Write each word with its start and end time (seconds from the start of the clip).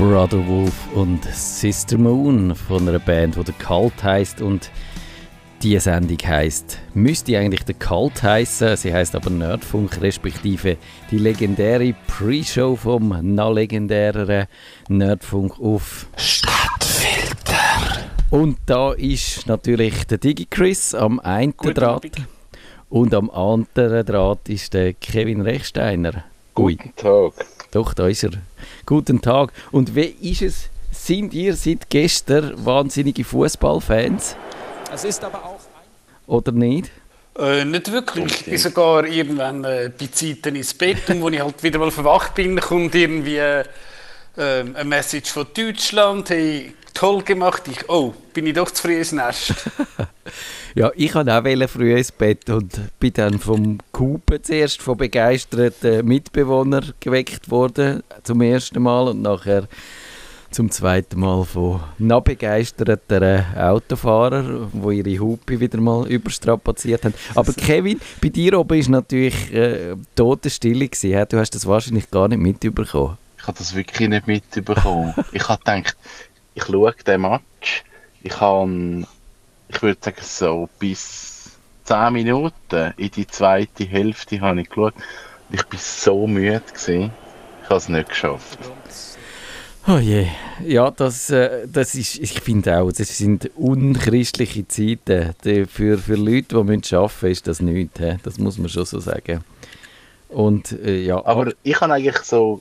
Brother 0.00 0.46
Wolf 0.48 0.94
und 0.94 1.22
Sister 1.26 1.98
Moon 1.98 2.54
von 2.54 2.88
einer 2.88 2.98
Band, 2.98 3.36
die 3.36 3.44
der 3.44 3.54
Cult 3.56 4.02
heißt 4.02 4.40
und 4.40 4.70
die 5.62 5.78
Sendung 5.78 6.16
heißt 6.16 6.78
müsste 6.94 7.36
eigentlich 7.36 7.64
der 7.66 7.74
Cult 7.74 8.22
heißen. 8.22 8.78
Sie 8.78 8.94
heißt 8.94 9.14
aber 9.14 9.28
Nerdfunk 9.28 10.00
respektive 10.00 10.78
die 11.10 11.18
legendäre 11.18 11.94
Pre-Show 12.06 12.76
vom 12.76 13.34
noch 13.34 13.52
legendäreren 13.52 14.46
Nerdfunk 14.88 15.60
auf 15.60 16.06
Stadtfilter. 16.16 17.58
Und 18.30 18.56
da 18.64 18.92
ist 18.92 19.46
natürlich 19.48 20.06
der 20.06 20.16
DigiChris 20.16 20.94
am 20.94 21.20
einen 21.20 21.54
Draht 21.58 22.10
und 22.88 23.12
am 23.12 23.28
anderen 23.28 24.06
Draht 24.06 24.48
ist 24.48 24.72
der 24.72 24.94
Kevin 24.94 25.42
Rechsteiner. 25.42 26.24
Guten 26.54 26.92
Tag. 26.96 27.32
Doch, 27.70 27.94
da 27.94 28.08
ist 28.08 28.24
er. 28.24 28.32
Guten 28.84 29.20
Tag. 29.20 29.52
Und 29.70 29.94
wie 29.94 30.14
ist 30.20 30.42
es? 30.42 30.68
Sind 30.92 31.32
ihr 31.32 31.54
seit 31.54 31.88
gestern 31.88 32.64
wahnsinnige 32.64 33.24
Fußballfans? 33.24 34.36
Es 34.92 35.04
ist 35.04 35.22
aber 35.22 35.44
auch. 35.44 35.60
Oder 36.26 36.52
nicht? 36.52 36.90
Äh, 37.38 37.64
nicht 37.64 37.90
wirklich. 37.92 38.40
Ich 38.40 38.44
bin 38.44 38.58
sogar 38.58 39.06
irgendwann 39.06 39.64
äh, 39.64 39.90
bei 39.98 40.08
Zeiten 40.08 40.56
ins 40.56 40.74
Bett 40.74 41.08
und 41.08 41.22
als 41.22 41.34
ich 41.34 41.40
halt 41.40 41.62
wieder 41.62 41.78
mal 41.78 41.90
verwacht 41.90 42.34
bin, 42.34 42.58
kommt 42.60 42.94
irgendwie 42.94 43.38
äh, 43.38 43.64
eine 44.36 44.84
Message 44.84 45.30
von 45.30 45.46
Deutschland. 45.54 46.30
Hey, 46.30 46.74
toll 46.92 47.22
gemacht. 47.22 47.62
Ich, 47.70 47.88
oh, 47.88 48.12
bin 48.34 48.46
ich 48.46 48.54
doch 48.54 48.70
zu 48.70 48.82
früh 48.82 48.98
ins 48.98 49.12
Nest. 49.12 49.54
ja, 50.74 50.90
ich 50.94 51.14
wollte 51.14 51.34
auch 51.34 51.68
früh 51.68 51.96
ins 51.96 52.12
Bett 52.12 52.48
und 52.50 52.80
bin 52.98 53.12
dann 53.12 53.38
vom 53.38 53.78
Kupen 53.92 54.42
zuerst 54.42 54.82
von 54.82 54.96
begeisterten 54.96 56.06
Mitbewohnern 56.06 56.92
geweckt 57.00 57.50
worden, 57.50 58.02
zum 58.22 58.40
ersten 58.40 58.82
Mal 58.82 59.08
und 59.08 59.22
nachher 59.22 59.68
zum 60.50 60.70
zweiten 60.70 61.20
Mal 61.20 61.44
von 61.44 61.80
noch 61.98 62.22
begeisterten 62.22 63.44
Autofahrern, 63.56 64.70
die 64.72 64.98
ihre 64.98 65.22
Hupe 65.22 65.60
wieder 65.60 65.80
mal 65.80 66.08
überstrapaziert 66.08 67.04
haben. 67.04 67.14
Aber 67.34 67.52
Kevin, 67.56 68.00
bei 68.20 68.28
dir 68.28 68.58
oben 68.58 68.80
war 68.84 68.90
natürlich 68.90 69.52
äh, 69.54 69.94
Totenstille. 70.16 70.88
Gewesen. 70.88 71.26
Du 71.28 71.38
hast 71.38 71.54
das 71.54 71.66
wahrscheinlich 71.66 72.10
gar 72.10 72.28
nicht 72.28 72.40
mitbekommen. 72.40 73.16
Ich 73.38 73.46
habe 73.46 73.58
das 73.58 73.74
wirklich 73.74 74.08
nicht 74.08 74.26
mitbekommen. 74.26 75.14
ich 75.32 75.48
habe 75.48 75.58
gedacht, 75.58 75.96
ich 76.54 76.64
schaue 76.64 76.94
den 77.06 77.20
Match. 77.20 77.84
Ich 78.22 78.40
habe, 78.40 79.06
ich 79.72 79.82
würde 79.82 79.98
sagen, 80.02 80.22
so 80.22 80.68
bis 80.78 81.52
10 81.84 82.12
Minuten 82.12 82.92
in 82.96 83.10
die 83.10 83.26
zweite 83.26 83.84
Hälfte 83.84 84.40
habe 84.40 84.60
ich 84.60 84.68
geschaut. 84.68 84.94
Ich 85.50 85.60
war 85.60 85.78
so 85.78 86.26
müde. 86.26 86.62
Gewesen. 86.72 87.10
Ich 87.62 87.68
habe 87.68 87.76
es 87.76 87.88
nicht 87.88 88.08
geschafft. 88.08 88.58
Oh 89.86 89.96
je, 89.96 90.26
ja, 90.64 90.90
das, 90.90 91.30
äh, 91.30 91.66
das 91.66 91.94
ist, 91.94 92.18
ich 92.18 92.40
finde 92.40 92.78
auch, 92.78 92.92
das 92.92 93.16
sind 93.16 93.50
unchristliche 93.56 94.68
Zeiten. 94.68 95.34
Für, 95.68 95.98
für 95.98 96.16
Leute, 96.16 96.48
die 96.48 96.54
arbeiten 96.56 96.82
müssen, 96.82 97.26
ist 97.28 97.46
das 97.46 97.60
nichts. 97.60 97.98
He? 97.98 98.16
Das 98.22 98.38
muss 98.38 98.58
man 98.58 98.68
schon 98.68 98.84
so 98.84 99.00
sagen. 99.00 99.42
Und, 100.28 100.72
äh, 100.72 101.00
ja, 101.02 101.24
aber 101.24 101.52
ich 101.62 101.80
habe 101.80 101.94
eigentlich 101.94 102.18
so, 102.18 102.60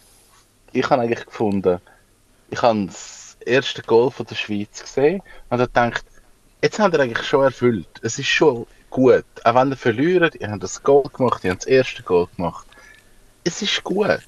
ich 0.72 0.90
habe 0.90 1.02
eigentlich 1.02 1.26
gefunden, 1.26 1.80
ich 2.50 2.62
habe 2.62 2.86
das 2.86 3.38
erste 3.46 3.82
Goal 3.84 4.12
von 4.12 4.26
der 4.26 4.36
Schweiz 4.36 4.82
gesehen 4.82 5.22
und 5.50 5.60
habe 5.60 5.68
gedacht, 5.68 6.06
jetzt 6.62 6.80
haben 6.80 6.92
wir 6.92 7.00
eigentlich 7.00 7.26
schon 7.26 7.44
erfüllt. 7.44 7.88
Es 8.02 8.20
ist 8.20 8.28
schon 8.28 8.66
gut. 8.90 9.26
Auch 9.44 9.56
wenn 9.56 9.72
ihr 9.72 9.78
verliert, 9.78 10.36
ihr 10.36 10.50
habt 10.50 10.64
das 10.64 10.82
Goal 10.84 11.10
gemacht, 11.14 11.44
ihr 11.44 11.52
habt 11.52 11.64
das 11.64 11.68
erste 11.68 12.04
Goal 12.04 12.28
gemacht. 12.36 12.66
Es 13.44 13.62
ist 13.62 13.84
gut. 13.84 14.20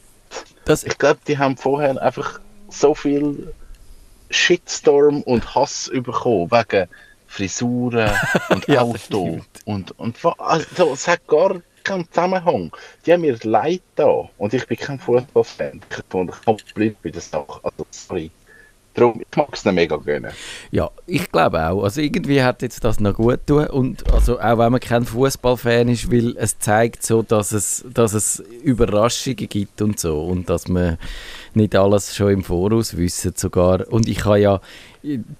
Das 0.65 0.83
ich 0.83 0.97
glaube, 0.97 1.19
die 1.27 1.37
haben 1.37 1.57
vorher 1.57 2.01
einfach 2.01 2.39
so 2.69 2.95
viel 2.95 3.53
Shitstorm 4.29 5.21
und 5.23 5.55
Hass 5.55 5.91
bekommen 5.93 6.51
wegen 6.51 6.87
Frisuren 7.27 8.11
und 8.49 8.67
ja, 8.67 8.81
Auto 8.81 9.41
und, 9.65 9.97
und 9.99 10.17
also, 10.37 10.93
es 10.93 11.07
hat 11.07 11.25
gar 11.27 11.61
keinen 11.83 12.07
Zusammenhang. 12.11 12.75
Die 13.05 13.13
haben 13.13 13.21
mir 13.21 13.37
leid 13.43 13.81
da 13.95 14.29
und 14.37 14.53
ich 14.53 14.65
bin 14.67 14.77
kein 14.77 14.99
Fußballfan. 14.99 15.81
Ich 15.89 16.09
komme 16.09 16.31
blind 16.73 17.01
bei 17.01 17.09
der 17.09 17.21
Sache. 17.21 17.59
Also, 17.63 17.85
sorry. 17.89 18.31
Darum, 18.93 19.21
ich 19.21 19.37
mag 19.37 19.47
es 19.53 19.63
nicht 19.63 19.73
mega 19.73 19.95
gerne. 19.95 20.31
Ja, 20.71 20.91
ich 21.07 21.31
glaube 21.31 21.65
auch. 21.65 21.83
Also 21.83 22.01
irgendwie 22.01 22.43
hat 22.43 22.61
jetzt 22.61 22.83
das 22.83 22.99
noch 22.99 23.13
gut 23.13 23.39
tun 23.47 23.67
und 23.67 24.11
also 24.11 24.39
auch 24.39 24.57
wenn 24.57 24.71
man 24.71 24.81
kein 24.81 25.05
Fußballfan 25.05 25.87
ist, 25.87 26.11
weil 26.11 26.35
es 26.37 26.59
zeigt 26.59 27.03
so, 27.03 27.21
dass 27.21 27.53
es, 27.53 27.85
dass 27.93 28.13
es 28.13 28.43
Überraschungen 28.63 29.47
gibt 29.47 29.81
und 29.81 29.97
so 29.97 30.21
und 30.21 30.49
dass 30.49 30.67
man 30.67 30.97
nicht 31.53 31.75
alles 31.75 32.15
schon 32.15 32.31
im 32.31 32.43
Voraus 32.43 32.97
wissen 32.97 33.33
sogar. 33.35 33.87
Und 33.91 34.09
ich 34.09 34.25
habe 34.25 34.39
ja 34.39 34.61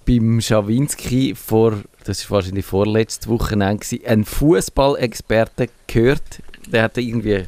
beim 0.06 0.40
Schawinski 0.40 1.34
vor, 1.34 1.74
das 2.04 2.30
war 2.30 2.36
wahrscheinlich 2.36 2.64
vorletztes 2.64 3.28
Wochenende, 3.28 3.84
einen 4.06 4.24
Fußballexperten 4.24 5.68
gehört, 5.86 6.42
der 6.68 6.84
hat 6.84 6.96
irgendwie 6.96 7.44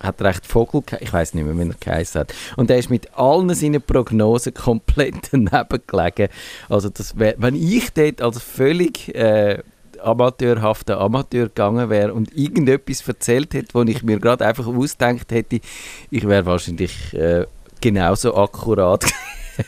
hat 0.00 0.22
recht 0.22 0.46
Vogel, 0.46 0.82
ich 1.00 1.12
weiß 1.12 1.34
nicht 1.34 1.44
mehr, 1.44 1.56
wie 1.56 1.68
er 1.68 1.74
geheißen 1.78 2.20
hat. 2.20 2.34
Und 2.56 2.70
er 2.70 2.78
ist 2.78 2.90
mit 2.90 3.14
allen 3.16 3.52
seinen 3.54 3.82
Prognosen 3.82 4.54
komplett 4.54 5.14
daneben 5.32 5.82
gelegen. 5.86 6.28
Also 6.68 6.88
das 6.88 7.18
wär, 7.18 7.34
wenn 7.38 7.54
ich 7.54 7.92
dort 7.92 8.22
als 8.22 8.40
völlig 8.40 9.14
äh, 9.14 9.62
amateurhafter 10.02 11.00
Amateur 11.00 11.46
gegangen 11.46 11.90
wäre 11.90 12.14
und 12.14 12.36
irgendetwas 12.36 13.06
erzählt 13.06 13.54
hätte, 13.54 13.74
wo 13.74 13.82
ich 13.82 14.02
mir 14.02 14.18
gerade 14.18 14.46
einfach 14.46 14.66
ausdenkt 14.66 15.32
hätte, 15.32 15.60
ich 16.10 16.26
wäre 16.26 16.46
wahrscheinlich 16.46 17.12
äh, 17.14 17.46
genauso 17.80 18.36
akkurat. 18.36 19.04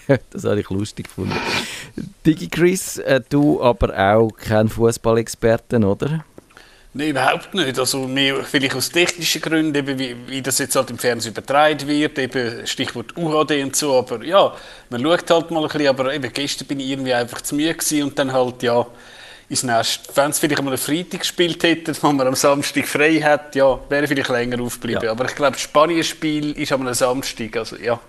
das 0.31 0.45
habe 0.45 0.61
ich 0.61 0.71
lustig 0.71 1.07
gefunden. 1.07 1.37
Digi 2.25 2.49
Chris, 2.49 2.99
äh, 2.99 3.21
du 3.29 3.63
aber 3.63 3.97
auch 3.99 4.31
kein 4.31 4.69
Fußballexperten, 4.69 5.85
oder? 5.85 6.25
Nein, 6.93 7.11
überhaupt 7.11 7.55
nicht. 7.55 7.79
Also 7.79 8.09
mehr, 8.09 8.43
vielleicht 8.43 8.75
aus 8.75 8.91
technischen 8.91 9.41
Gründen, 9.41 9.75
eben 9.75 9.99
wie, 9.99 10.17
wie 10.27 10.43
das 10.43 10.59
jetzt 10.59 10.75
halt 10.75 10.91
im 10.91 10.99
Fernsehen 10.99 11.33
übertragen 11.33 11.87
wird, 11.87 12.19
eben 12.19 12.67
Stichwort 12.67 13.17
UHD 13.17 13.63
und 13.63 13.77
so, 13.77 13.97
aber 13.97 14.25
ja, 14.25 14.53
man 14.89 15.03
schaut 15.03 15.31
halt 15.31 15.51
mal 15.53 15.63
ein 15.63 15.69
bisschen, 15.69 15.87
aber 15.87 16.13
eben 16.13 16.33
gestern 16.33 16.67
bin 16.67 16.81
ich 16.81 16.89
irgendwie 16.89 17.15
einfach 17.15 17.43
zu 17.43 17.55
müde 17.55 17.75
gewesen 17.75 18.03
und 18.03 18.19
dann 18.19 18.33
halt, 18.33 18.63
ja, 18.65 18.85
ins 19.49 19.63
Nest. 19.63 20.11
Wenn 20.15 20.31
es 20.31 20.39
vielleicht 20.39 20.63
mal 20.63 20.71
einen 20.71 20.79
Freitag 20.79 21.21
gespielt 21.21 21.63
hätte, 21.63 21.93
wo 22.03 22.13
man 22.13 22.27
am 22.27 22.35
Samstag 22.35 22.87
frei 22.87 23.21
hat, 23.21 23.55
ja, 23.55 23.79
wäre 23.89 24.09
vielleicht 24.09 24.29
länger 24.29 24.61
aufgeblieben. 24.61 25.05
Ja. 25.05 25.11
Aber 25.13 25.27
ich 25.27 25.35
glaube, 25.35 25.53
das 25.53 25.63
Spanien-Spiel 25.63 26.53
ist 26.53 26.73
am 26.73 26.93
Samstag, 26.95 27.57
also 27.57 27.77
ja. 27.77 28.01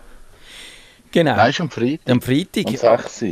Genau. 1.12 1.36
Nein, 1.36 1.50
ist 1.50 1.60
am 1.60 1.70
Freitag. 1.70 2.10
Am 2.10 2.22
Freitag. 2.22 2.66
Um 2.66 2.78
6 2.78 3.26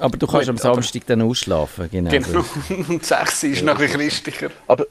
aber 0.00 0.16
du 0.16 0.26
kannst 0.26 0.48
Gut, 0.48 0.48
am 0.48 0.56
Samstag 0.56 1.06
dann 1.06 1.22
ausschlafen, 1.22 1.88
genau. 1.90 2.10
Genau, 2.10 2.44
und 2.88 3.04
6 3.04 3.44
ist 3.44 3.62
noch 3.62 3.78
ein 3.78 3.88
christlicher. 3.88 4.50
Aber 4.66 4.86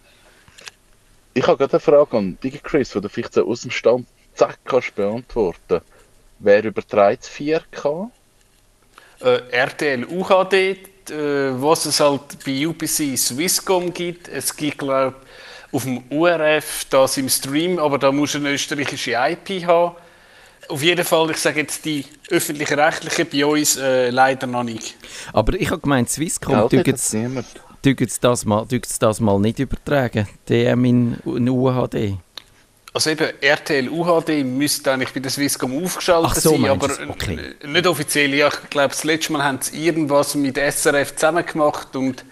ich 1.33 1.45
habe 1.45 1.57
gerade 1.57 1.73
eine 1.73 1.79
Frage 1.79 2.17
an 2.17 2.37
Digi 2.43 2.59
Chris, 2.59 2.91
die 2.91 3.01
du 3.01 3.09
vielleicht 3.09 3.33
so 3.33 3.47
aus 3.47 3.61
dem 3.61 3.71
Stand 3.71 4.07
zack 4.35 4.59
kannst 4.65 4.95
beantworten. 4.95 5.81
Wer 6.39 6.63
überträgt 6.63 7.25
4K? 7.25 8.09
Äh, 9.21 9.41
RTL 9.51 10.05
UHD, 10.05 10.53
äh, 10.53 10.77
was 11.61 11.85
es 11.85 11.99
halt 11.99 12.43
bei 12.45 12.65
UPC 12.65 13.17
Swisscom 13.17 13.93
gibt. 13.93 14.27
Es 14.29 14.55
gibt, 14.55 14.77
glaube 14.77 15.15
auf 15.71 15.83
dem 15.83 16.03
URF 16.09 16.85
das 16.89 17.17
im 17.17 17.29
Stream, 17.29 17.77
aber 17.77 17.99
da 17.99 18.11
muss 18.11 18.35
eine 18.35 18.51
österreichische 18.51 19.11
IP 19.11 19.65
haben 19.67 19.95
auf 20.69 20.83
jeden 20.83 21.03
Fall, 21.03 21.31
ich 21.31 21.37
sage 21.37 21.61
jetzt 21.61 21.83
die 21.83 22.05
öffentlich-rechtlichen 22.29 23.27
bei 23.31 23.45
uns 23.45 23.77
äh, 23.77 24.09
leider 24.09 24.47
noch 24.47 24.63
nicht. 24.63 24.95
Aber 25.33 25.53
ich 25.53 25.69
habe 25.69 25.81
gemeint, 25.81 26.09
Swisscom 26.09 26.69
tut 26.69 28.01
es 28.01 28.19
das, 28.19 28.45
mal, 28.45 28.67
das 28.99 29.19
mal 29.19 29.39
nicht 29.39 29.59
übertragen, 29.59 30.27
DM 30.47 30.85
in, 30.85 31.17
in 31.25 31.49
UHD. 31.49 32.17
Also 32.93 33.11
eben, 33.11 33.27
RTL 33.41 33.87
UHD 33.89 34.43
müsste 34.43 34.91
eigentlich 34.91 35.13
bei 35.13 35.19
der 35.19 35.31
Swisscom 35.31 35.83
aufgeschaltet 35.83 36.41
so, 36.41 36.51
sein, 36.51 36.65
aber 36.65 36.89
okay. 37.07 37.39
nicht 37.65 37.87
offiziell. 37.87 38.33
Ja, 38.33 38.47
ich 38.47 38.69
glaube, 38.69 38.89
das 38.89 39.03
letzte 39.03 39.33
Mal 39.33 39.43
haben 39.43 39.59
sie 39.61 39.85
irgendwas 39.85 40.35
mit 40.35 40.57
SRF 40.57 41.15
zusammen 41.15 41.45
gemacht 41.45 41.95
und 41.95 42.25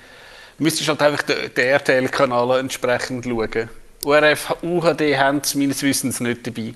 müsstest 0.58 0.90
halt 0.90 1.02
einfach 1.02 1.24
den, 1.24 1.54
den 1.56 1.66
RTL-Kanal 1.66 2.60
entsprechend 2.60 3.26
schauen. 3.26 3.70
URF, 4.04 4.56
UHD 4.64 5.18
haben 5.18 5.42
sie 5.44 5.58
meines 5.60 5.84
Wissens 5.84 6.20
nicht 6.20 6.46
dabei. 6.48 6.74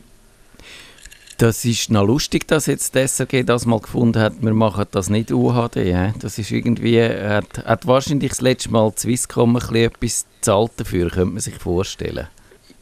Das 1.41 1.65
ist 1.65 1.89
noch 1.89 2.05
lustig, 2.05 2.47
dass 2.47 2.67
jetzt 2.67 2.93
die 2.93 3.07
SRG 3.07 3.43
das 3.43 3.65
mal 3.65 3.79
gefunden 3.79 4.21
hat, 4.21 4.33
wir 4.41 4.53
machen 4.53 4.85
das 4.91 5.09
nicht 5.09 5.31
UHD. 5.31 5.77
He? 5.77 6.13
Das 6.19 6.37
ist 6.37 6.51
irgendwie, 6.51 7.01
hat, 7.01 7.65
hat 7.65 7.87
wahrscheinlich 7.87 8.29
das 8.29 8.41
letzte 8.41 8.69
Mal 8.69 8.93
Swisscom 8.95 9.55
ein 9.55 9.59
bisschen 9.59 9.75
etwas 9.75 10.25
zahlt 10.41 10.73
dafür, 10.77 11.09
könnte 11.09 11.33
man 11.33 11.39
sich 11.39 11.55
vorstellen. 11.55 12.27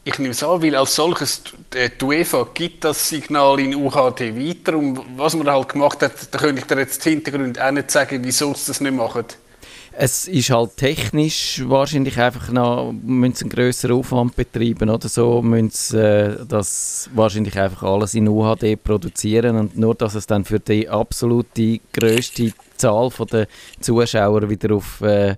Ich 0.04 0.18
nehme 0.18 0.32
es 0.32 0.42
an, 0.42 0.62
weil 0.62 0.76
als 0.76 0.94
solches 0.94 1.42
die 1.72 2.04
UEFA 2.04 2.48
gibt 2.52 2.84
das 2.84 3.08
Signal 3.08 3.60
in 3.60 3.74
UHD 3.74 4.36
weiter 4.36 4.76
und 4.76 5.00
was 5.16 5.34
man 5.34 5.48
halt 5.48 5.70
gemacht 5.70 6.02
hat, 6.02 6.12
da 6.30 6.38
könnte 6.38 6.60
ich 6.60 6.66
dir 6.66 6.80
jetzt 6.80 7.02
Hintergrund 7.02 7.58
auch 7.58 7.70
nicht 7.70 7.90
sagen, 7.90 8.20
wieso 8.22 8.52
sie 8.52 8.66
das 8.66 8.82
nicht 8.82 8.94
machen. 8.94 9.24
Es 9.92 10.28
ist 10.28 10.50
halt 10.50 10.76
technisch 10.76 11.62
wahrscheinlich 11.66 12.18
einfach 12.18 12.50
noch, 12.50 12.90
einen 12.90 13.32
grösseren 13.32 13.96
Aufwand 13.96 14.36
betreiben 14.36 14.88
oder? 14.88 15.08
So, 15.08 15.42
müssen 15.42 15.70
sie 15.70 15.98
äh, 15.98 16.46
das 16.46 17.10
wahrscheinlich 17.14 17.58
einfach 17.58 17.82
alles 17.82 18.14
in 18.14 18.28
UHD 18.28 18.82
produzieren 18.82 19.56
und 19.56 19.76
nur, 19.76 19.94
dass 19.94 20.14
es 20.14 20.26
dann 20.26 20.44
für 20.44 20.60
die 20.60 20.88
absolute 20.88 21.80
grösste 21.92 22.52
Zahl 22.76 23.10
der 23.30 23.46
Zuschauer 23.80 24.48
wieder 24.48 24.74
auf 24.74 25.00
äh, 25.02 25.36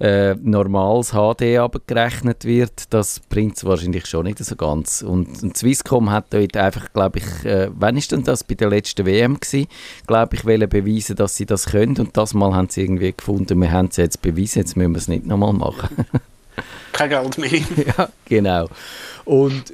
äh, 0.00 0.34
normales 0.34 1.10
HD 1.12 1.58
abgerechnet 1.58 2.44
wird, 2.44 2.92
das 2.92 3.20
bringt 3.20 3.56
es 3.56 3.64
wahrscheinlich 3.64 4.06
schon 4.06 4.24
nicht 4.24 4.38
so 4.38 4.56
ganz. 4.56 5.02
Und, 5.02 5.42
und 5.42 5.56
Swisscom 5.56 6.10
hat 6.10 6.26
dort 6.30 6.56
einfach, 6.56 6.92
glaube 6.92 7.18
ich, 7.18 7.44
äh, 7.44 7.68
wann 7.72 7.96
ist 7.96 8.12
denn 8.12 8.22
das 8.22 8.44
bei 8.44 8.54
der 8.54 8.68
letzten 8.68 9.06
WM 9.06 9.40
gewesen, 9.40 9.68
glaube 10.06 10.36
ich, 10.36 10.44
wollen 10.44 10.68
beweisen, 10.68 11.16
dass 11.16 11.36
sie 11.36 11.46
das 11.46 11.66
können 11.66 11.96
und 11.98 12.16
das 12.16 12.34
Mal 12.34 12.54
haben 12.54 12.68
sie 12.68 12.82
irgendwie 12.82 13.12
gefunden, 13.12 13.60
wir 13.60 13.72
haben 13.72 13.88
es 13.88 13.96
jetzt 13.96 14.22
bewiesen, 14.22 14.60
jetzt 14.60 14.76
müssen 14.76 14.92
wir 14.92 14.98
es 14.98 15.08
nicht 15.08 15.26
nochmal 15.26 15.52
machen. 15.52 16.06
Kein 16.92 17.10
Geld 17.10 17.38
mehr. 17.38 17.50
ja, 17.98 18.08
genau. 18.24 18.68
Und 19.24 19.72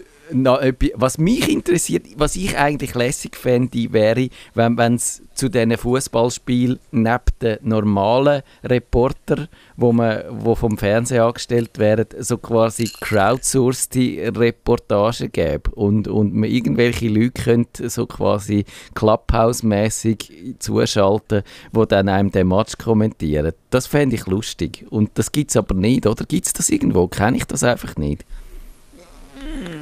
was 0.94 1.18
mich 1.18 1.48
interessiert, 1.50 2.06
was 2.16 2.36
ich 2.36 2.56
eigentlich 2.56 2.94
lässig 2.94 3.36
fände, 3.36 3.92
wäre, 3.92 4.28
wenn 4.54 4.94
es 4.94 5.22
zu 5.34 5.48
diesen 5.48 5.76
Fußballspielen 5.76 6.78
neben 6.92 7.20
den 7.42 7.58
normalen 7.62 8.42
Reporter, 8.62 9.48
wo, 9.76 9.92
man, 9.92 10.22
wo 10.30 10.54
vom 10.54 10.78
Fernsehen 10.78 11.22
angestellt 11.22 11.78
werden, 11.78 12.06
so 12.20 12.38
quasi 12.38 12.90
crowdsourced 13.00 13.96
Reportagen 14.36 15.30
gäbe 15.32 15.70
und, 15.72 16.08
und 16.08 16.34
man 16.34 16.48
irgendwelche 16.48 17.08
Leute 17.08 17.42
könnte 17.42 17.90
so 17.90 18.06
quasi 18.06 18.64
Clubhouse-mäßig 18.94 20.56
zuschalten, 20.58 21.42
wo 21.72 21.84
dann 21.84 22.08
einem 22.08 22.30
den 22.30 22.48
Match 22.48 22.78
kommentieren. 22.78 23.52
Das 23.70 23.86
fände 23.86 24.16
ich 24.16 24.26
lustig. 24.26 24.86
Und 24.90 25.10
das 25.14 25.32
gibt 25.32 25.50
es 25.50 25.56
aber 25.56 25.74
nicht, 25.74 26.06
oder? 26.06 26.24
Gibt 26.24 26.46
es 26.46 26.52
das 26.52 26.70
irgendwo? 26.70 27.08
Kenne 27.08 27.36
ich 27.36 27.44
das 27.44 27.64
einfach 27.64 27.96
nicht? 27.96 28.24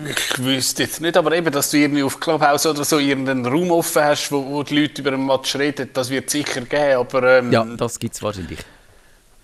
Ich 0.08 0.44
wüsste 0.44 0.84
jetzt 0.84 1.00
nicht, 1.00 1.16
aber 1.16 1.32
eben, 1.32 1.50
dass 1.52 1.70
du 1.70 1.78
irgendwie 1.78 2.02
auf 2.02 2.18
Clubhouse 2.18 2.66
oder 2.66 2.84
so 2.84 2.98
irgendeinen 2.98 3.46
Raum 3.46 3.70
offen 3.70 4.02
hast, 4.02 4.30
wo, 4.32 4.44
wo 4.44 4.62
die 4.62 4.80
Leute 4.80 5.02
über 5.02 5.12
einen 5.12 5.26
Match 5.26 5.54
reden, 5.56 5.90
das 5.92 6.10
wird 6.10 6.30
sicher 6.30 6.60
geben, 6.62 6.98
aber... 6.98 7.38
Ähm, 7.38 7.52
ja, 7.52 7.64
das 7.64 7.98
gibt 7.98 8.14
es 8.14 8.22
wahrscheinlich. 8.22 8.58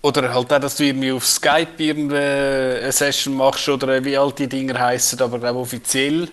Oder 0.01 0.33
halt 0.33 0.51
auch, 0.53 0.59
dass 0.59 0.75
du 0.75 0.85
irgendwie 0.85 1.11
auf 1.11 1.25
Skype 1.25 1.67
eine 1.79 2.91
Session 2.91 3.35
machst 3.35 3.67
oder 3.67 4.03
wie 4.03 4.17
all 4.17 4.31
die 4.31 4.47
Dinger 4.47 4.79
heißen, 4.79 5.19
aber 5.21 5.39
glaube 5.39 5.59
offiziell. 5.59 6.29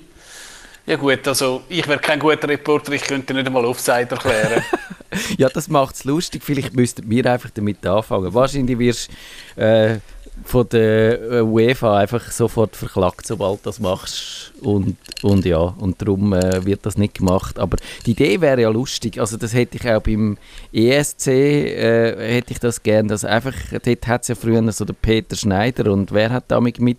Ja 0.87 0.95
gut, 0.95 1.27
also 1.27 1.63
ich 1.69 1.87
wäre 1.89 1.99
kein 1.99 2.21
guter 2.21 2.49
Reporter, 2.49 2.93
ich 2.93 3.03
könnte 3.03 3.35
nicht 3.35 3.47
einmal 3.47 3.65
Offside 3.65 4.09
erklären. 4.09 4.63
ja, 5.37 5.49
das 5.49 5.67
macht 5.67 5.97
es 5.97 6.05
lustig. 6.05 6.45
Vielleicht 6.45 6.75
müssten 6.75 7.11
wir 7.11 7.27
einfach 7.27 7.51
damit 7.51 7.85
anfangen. 7.85 8.33
Wahrscheinlich 8.33 8.79
wirst 8.79 9.11
äh, 9.57 9.97
von 10.45 10.69
der 10.69 11.21
äh, 11.21 11.41
UEFA 11.41 11.99
einfach 11.99 12.31
sofort 12.31 12.77
verklagt, 12.77 13.27
sobald 13.27 13.61
du 13.61 13.65
das 13.65 13.81
machst. 13.81 14.53
Und, 14.61 14.97
und 15.23 15.45
ja, 15.45 15.59
und 15.59 16.01
darum 16.01 16.33
äh, 16.33 16.65
wird 16.65 16.87
das 16.87 16.97
nicht 16.97 17.15
gemacht. 17.15 17.59
Aber 17.59 17.77
die 18.05 18.13
Idee 18.13 18.41
wäre 18.41 18.61
ja 18.61 18.69
lustig. 18.69 19.19
Also 19.19 19.37
das 19.37 19.55
hätte 19.55 19.77
ich 19.77 19.91
auch 19.91 20.01
beim 20.01 20.39
ESC, 20.73 21.27
äh, 21.29 22.35
hätte 22.37 22.53
ich 22.53 22.61
das 22.61 22.83
gern. 22.83 23.09
Dass 23.09 23.25
einfach, 23.25 23.55
dort 23.71 24.07
hat 24.07 24.23
es 24.23 24.29
ja 24.29 24.35
früher 24.35 24.71
so 24.73 24.85
der 24.85 24.95
Peter 24.95 25.37
Schneider 25.37 25.93
und 25.93 26.13
wer 26.13 26.31
hat 26.31 26.45
damit 26.49 26.81
mit 26.81 26.99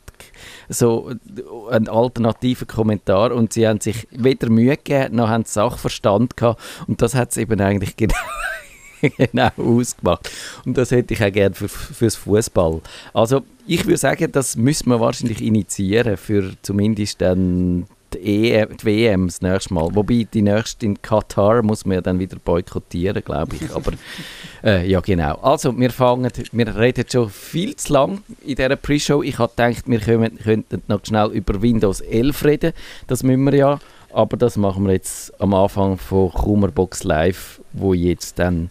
so 0.69 1.11
einen 1.69 1.87
alternativen 1.87 2.67
Kommentar 2.67 3.31
und 3.31 3.53
sie 3.53 3.67
haben 3.67 3.79
sich 3.79 4.07
weder 4.11 4.49
Mühe 4.49 4.75
gegeben, 4.77 5.15
noch 5.15 5.29
haben 5.29 5.45
Sachverstand 5.45 6.37
gehabt 6.37 6.61
und 6.87 7.01
das 7.01 7.15
hat 7.15 7.31
es 7.31 7.37
eben 7.37 7.59
eigentlich 7.61 7.95
genau 7.95 8.15
genau 9.17 9.49
ausgemacht. 9.57 10.29
Und 10.65 10.77
das 10.77 10.91
hätte 10.91 11.13
ich 11.13 11.23
auch 11.23 11.31
gerne 11.31 11.55
für, 11.55 11.69
fürs 11.69 12.15
Fußball. 12.15 12.81
Also 13.13 13.43
ich 13.65 13.85
würde 13.85 13.97
sagen, 13.97 14.31
das 14.31 14.55
müssen 14.55 14.89
wir 14.89 14.99
wahrscheinlich 14.99 15.41
initiieren 15.41 16.17
für 16.17 16.53
zumindest 16.61 17.21
dann 17.21 17.85
die, 18.13 18.51
EM, 18.51 18.77
die 18.77 18.85
WM 18.85 19.27
das 19.27 19.41
nächste 19.41 19.73
Mal. 19.73 19.93
Wobei 19.93 20.27
die 20.31 20.41
nächste 20.41 20.85
in 20.85 21.01
Katar 21.01 21.61
muss 21.63 21.85
man 21.85 21.95
ja 21.95 22.01
dann 22.01 22.19
wieder 22.19 22.37
boykottieren, 22.43 23.23
glaube 23.23 23.55
ich. 23.55 23.73
Aber 23.73 23.91
äh, 24.63 24.87
ja, 24.87 24.99
genau. 25.01 25.35
Also 25.35 25.77
wir 25.77 25.91
fangen, 25.91 26.31
wir 26.51 26.75
reden 26.75 27.05
schon 27.09 27.29
viel 27.29 27.75
zu 27.75 27.93
lang 27.93 28.23
in 28.45 28.55
dieser 28.55 28.75
Pre-Show. 28.75 29.23
Ich 29.23 29.37
habe 29.39 29.51
gedacht, 29.55 29.83
wir 29.87 29.99
können, 29.99 30.37
könnten 30.37 30.81
noch 30.87 31.05
schnell 31.05 31.31
über 31.31 31.61
Windows 31.61 32.01
11 32.01 32.45
reden. 32.45 32.73
Das 33.07 33.23
müssen 33.23 33.43
wir 33.43 33.55
ja. 33.55 33.79
Aber 34.13 34.37
das 34.37 34.55
machen 34.57 34.85
wir 34.85 34.93
jetzt 34.93 35.39
am 35.41 35.53
Anfang 35.53 35.97
von 35.97 36.31
Kummerbox 36.31 37.03
Live, 37.03 37.61
wo 37.73 37.93
jetzt 37.93 38.39
dann 38.39 38.69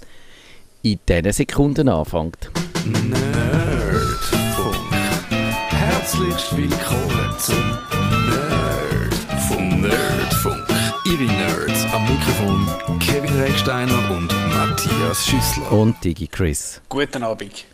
in 0.92 1.00
diesen 1.08 1.32
Sekunden 1.32 1.88
anfängt. 1.88 2.50
Nerdfunk. 2.84 4.76
Herzlich 5.68 6.56
willkommen 6.56 7.34
zum 7.38 7.56
Nerdfunk. 8.28 9.80
Nerdfunk. 9.80 10.64
Ihre 11.04 11.24
Nerds 11.24 11.84
am 11.92 12.04
Mikrofon 12.04 12.68
Kevin 13.00 13.36
Recksteiner 13.40 14.10
und 14.10 14.32
Matthias 14.54 15.26
Schüssler. 15.26 15.72
Und 15.72 16.04
Digi 16.04 16.28
Chris. 16.28 16.80
Guten 16.88 17.24
Abend. 17.24 17.64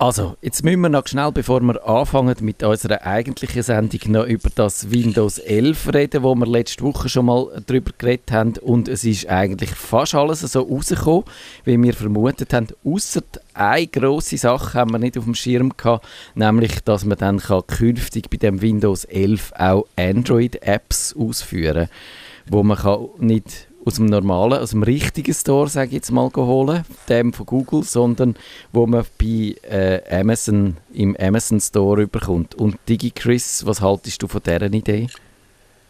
Also, 0.00 0.36
jetzt 0.42 0.62
müssen 0.62 0.82
wir 0.82 0.90
noch 0.90 1.08
schnell, 1.08 1.32
bevor 1.32 1.60
wir 1.60 1.84
anfangen 1.84 2.36
mit 2.42 2.62
unserer 2.62 3.02
eigentlichen 3.02 3.64
Sendung, 3.64 4.12
noch 4.12 4.26
über 4.26 4.48
das 4.54 4.92
Windows 4.92 5.38
11 5.38 5.92
reden, 5.92 6.22
wo 6.22 6.36
wir 6.36 6.46
letzte 6.46 6.84
Woche 6.84 7.08
schon 7.08 7.26
mal 7.26 7.60
darüber 7.66 7.90
geredet 7.98 8.30
haben. 8.30 8.52
Und 8.58 8.86
es 8.86 9.02
ist 9.02 9.28
eigentlich 9.28 9.70
fast 9.70 10.14
alles 10.14 10.42
so 10.42 10.60
rausgekommen, 10.60 11.24
wie 11.64 11.82
wir 11.82 11.94
vermutet 11.94 12.52
haben. 12.52 12.68
Außer 12.84 13.22
eine 13.54 13.88
grosse 13.88 14.38
Sache 14.38 14.78
haben 14.78 14.92
wir 14.92 15.00
nicht 15.00 15.18
auf 15.18 15.24
dem 15.24 15.34
Schirm 15.34 15.76
gehabt, 15.76 16.06
nämlich, 16.36 16.78
dass 16.84 17.04
man 17.04 17.18
dann 17.18 17.40
kann 17.40 17.66
künftig 17.66 18.30
bei 18.30 18.36
dem 18.36 18.62
Windows 18.62 19.02
11 19.02 19.52
auch 19.58 19.88
Android-Apps 19.96 21.16
ausführen 21.18 21.88
kann, 21.88 22.50
wo 22.50 22.62
man 22.62 22.78
kann 22.78 23.08
nicht 23.18 23.67
aus 23.84 23.94
dem 23.94 24.06
normalen, 24.06 24.58
aus 24.58 24.70
dem 24.70 24.82
richtigen 24.82 25.34
Store, 25.34 25.68
sage 25.68 25.88
ich 25.88 25.94
jetzt 25.94 26.10
mal, 26.10 26.30
holen, 26.34 26.84
dem 27.08 27.32
von 27.32 27.46
Google, 27.46 27.82
sondern 27.82 28.36
wo 28.72 28.86
man 28.86 29.04
bei 29.18 29.56
äh, 29.68 30.20
Amazon 30.20 30.76
im 30.92 31.16
Amazon 31.18 31.60
Store 31.60 32.02
überkommt. 32.02 32.54
Und 32.54 32.76
DigiChris, 32.88 33.64
was 33.64 33.80
haltest 33.80 34.22
du 34.22 34.28
von 34.28 34.42
dieser 34.44 34.72
Idee? 34.72 35.08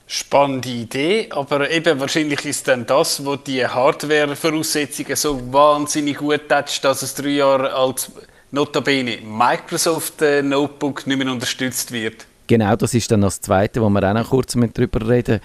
Spannende 0.07 0.71
Idee, 0.71 1.29
aber 1.31 1.71
eben 1.71 2.01
wahrscheinlich 2.01 2.45
ist 2.47 2.67
dann 2.67 2.87
das, 2.87 3.25
wo 3.27 3.37
die 3.37 3.67
Hardware-Voraussetzungen 3.67 5.17
so 5.17 5.53
wahnsinnig 5.53 6.17
gut 6.17 6.51
hat, 6.51 6.83
dass 6.83 7.03
es 7.03 7.15
drei 7.15 7.31
Jahre 7.31 7.75
als 7.75 8.11
notabene 8.51 9.19
Microsoft 9.23 10.23
äh, 10.23 10.43
Notebook 10.43 11.07
nicht 11.07 11.19
mehr 11.19 11.31
unterstützt 11.31 11.93
wird. 11.93 12.27
Genau, 12.47 12.75
das 12.77 12.95
ist 12.95 13.11
dann 13.11 13.21
das 13.21 13.43
Zweite, 13.43 13.83
wo 13.83 13.91
wir 13.91 14.03
auch 14.03 14.15
noch 14.15 14.31
kurz 14.31 14.55
darüber 14.55 15.07
reden. 15.07 15.41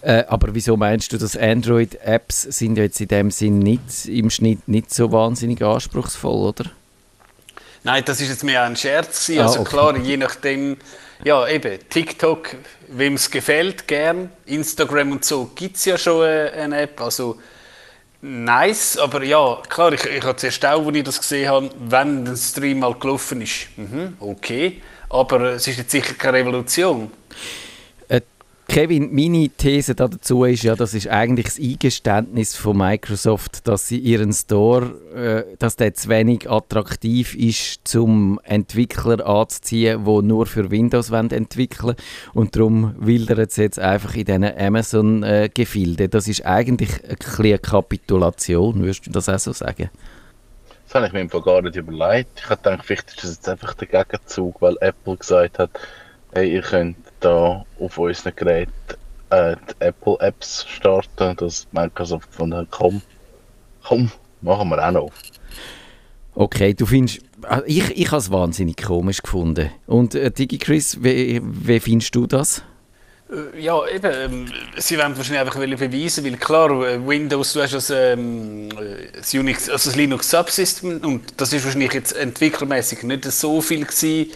Äh, 0.00 0.24
aber 0.28 0.54
wieso 0.54 0.76
meinst 0.76 1.12
du, 1.12 1.18
dass 1.18 1.36
Android-Apps 1.36 2.42
sind 2.42 2.76
jetzt 2.76 3.00
in 3.00 3.08
dem 3.08 3.30
Sinn 3.30 3.58
nicht 3.58 4.06
im 4.06 4.30
Schnitt 4.30 4.68
nicht 4.68 4.94
so 4.94 5.10
wahnsinnig 5.10 5.62
anspruchsvoll, 5.62 6.48
oder? 6.48 6.70
Nein, 7.82 8.04
das 8.04 8.20
ist 8.20 8.28
jetzt 8.28 8.44
mehr 8.44 8.62
ein 8.62 8.76
Scherz. 8.76 9.30
Ah, 9.30 9.42
also 9.42 9.60
okay. 9.60 9.70
klar, 9.70 9.96
je 9.96 10.16
nachdem, 10.16 10.76
ja 11.24 11.46
eben, 11.48 11.78
TikTok, 11.88 12.56
wem 12.88 13.14
es 13.14 13.30
gefällt, 13.30 13.88
gern. 13.88 14.30
Instagram 14.46 15.12
und 15.12 15.24
so 15.24 15.50
gibt 15.54 15.76
es 15.76 15.84
ja 15.84 15.98
schon 15.98 16.24
äh, 16.24 16.50
eine 16.50 16.82
App. 16.82 17.00
Also 17.00 17.38
nice, 18.20 18.98
aber 18.98 19.24
ja, 19.24 19.58
klar, 19.68 19.92
ich, 19.92 20.04
ich 20.04 20.22
habe 20.22 20.36
zuerst 20.36 20.64
auch, 20.64 20.86
als 20.86 20.96
ich 20.96 21.04
das 21.04 21.18
gesehen 21.18 21.48
habe, 21.48 21.70
wenn 21.78 22.24
der 22.24 22.36
Stream 22.36 22.80
mal 22.80 22.94
gelaufen 22.94 23.40
ist, 23.42 23.68
mhm, 23.76 24.16
okay. 24.20 24.80
Aber 25.10 25.40
es 25.54 25.66
ist 25.66 25.78
jetzt 25.78 25.90
sicher 25.90 26.14
keine 26.14 26.38
Revolution. 26.38 27.10
Kevin, 28.78 29.12
meine 29.12 29.48
These 29.48 29.96
dazu 29.96 30.44
ist 30.44 30.62
ja, 30.62 30.76
das 30.76 30.94
ist 30.94 31.08
eigentlich 31.08 31.46
das 31.46 31.58
Eingeständnis 31.58 32.54
von 32.54 32.76
Microsoft, 32.76 33.66
dass 33.66 33.88
sie 33.88 33.98
ihren 33.98 34.32
Store, 34.32 34.94
äh, 35.16 35.56
dass 35.58 35.74
der 35.74 35.94
zu 35.94 36.08
wenig 36.08 36.48
attraktiv 36.48 37.34
ist, 37.34 37.80
zum 37.82 38.38
Entwickler 38.44 39.26
anzuziehen, 39.26 40.06
wo 40.06 40.20
nur 40.20 40.46
für 40.46 40.70
Windows 40.70 41.10
entwickeln 41.10 41.96
und 42.34 42.54
darum 42.54 42.94
wildert 43.00 43.50
es 43.50 43.56
jetzt 43.56 43.80
einfach 43.80 44.14
in 44.14 44.26
diesen 44.26 44.44
Amazon-Gefilden. 44.44 46.06
Äh, 46.06 46.08
das 46.08 46.28
ist 46.28 46.46
eigentlich 46.46 46.90
eine 47.36 47.58
Kapitulation, 47.58 48.80
würdest 48.80 49.08
du 49.08 49.10
das 49.10 49.28
auch 49.28 49.40
so 49.40 49.52
sagen? 49.52 49.90
Das 50.84 50.94
habe 50.94 51.08
ich 51.08 51.12
mir 51.12 51.18
einfach 51.18 51.44
gar 51.44 51.62
nicht 51.62 51.74
überlegt. 51.74 52.30
Ich 52.38 52.48
habe 52.48 52.62
gedacht, 52.62 52.84
vielleicht 52.86 53.08
ist 53.08 53.24
das 53.24 53.30
jetzt 53.30 53.48
einfach 53.48 53.74
der 53.74 53.88
Gegenzug, 53.88 54.62
weil 54.62 54.76
Apple 54.80 55.16
gesagt 55.16 55.58
hat, 55.58 55.70
hey, 56.32 56.54
ihr 56.54 56.62
könnt 56.62 57.07
da 57.20 57.64
auf 57.78 57.98
unseren 57.98 58.34
Geräten 58.36 58.72
äh, 59.30 59.56
die 59.56 59.84
Apple 59.84 60.16
Apps 60.20 60.66
starten, 60.68 61.36
dass 61.36 61.66
Microsoft 61.72 62.28
von 62.34 62.50
der 62.50 62.66
komm, 62.70 63.02
komm, 63.82 64.10
machen 64.40 64.68
wir 64.70 64.86
auch 64.86 64.92
noch. 64.92 65.10
Okay, 66.34 66.72
du 66.72 66.86
findest, 66.86 67.20
also 67.42 67.64
ich, 67.66 67.90
ich 67.96 68.06
habe 68.08 68.18
es 68.18 68.30
wahnsinnig 68.30 68.76
komisch 68.76 69.22
gefunden. 69.22 69.70
Und 69.86 70.14
äh, 70.14 70.30
DigiChris, 70.30 71.02
wie, 71.02 71.40
wie 71.42 71.80
findest 71.80 72.14
du 72.14 72.26
das? 72.26 72.62
Äh, 73.28 73.60
Ja, 73.60 73.86
eben, 73.88 74.12
ähm, 74.14 74.46
sie 74.76 74.96
wollen 74.98 75.16
wahrscheinlich 75.16 75.40
einfach 75.40 75.56
wollen 75.56 75.76
beweisen, 75.76 76.24
weil 76.24 76.36
klar, 76.36 76.70
äh, 76.86 77.06
Windows, 77.06 77.52
du 77.52 77.62
hast 77.62 77.74
das, 77.74 77.90
ähm, 77.90 78.68
äh, 78.70 79.16
das, 79.16 79.34
Unix, 79.34 79.68
also 79.68 79.90
das 79.90 79.96
Linux 79.96 80.30
Subsystem 80.30 81.00
und 81.00 81.22
das 81.36 81.52
ist 81.52 81.64
wahrscheinlich 81.64 81.92
jetzt 81.92 82.16
entwicklermäßig 82.16 83.02
nicht 83.02 83.24
so 83.24 83.60
viel 83.60 83.84
gewesen, 83.84 84.30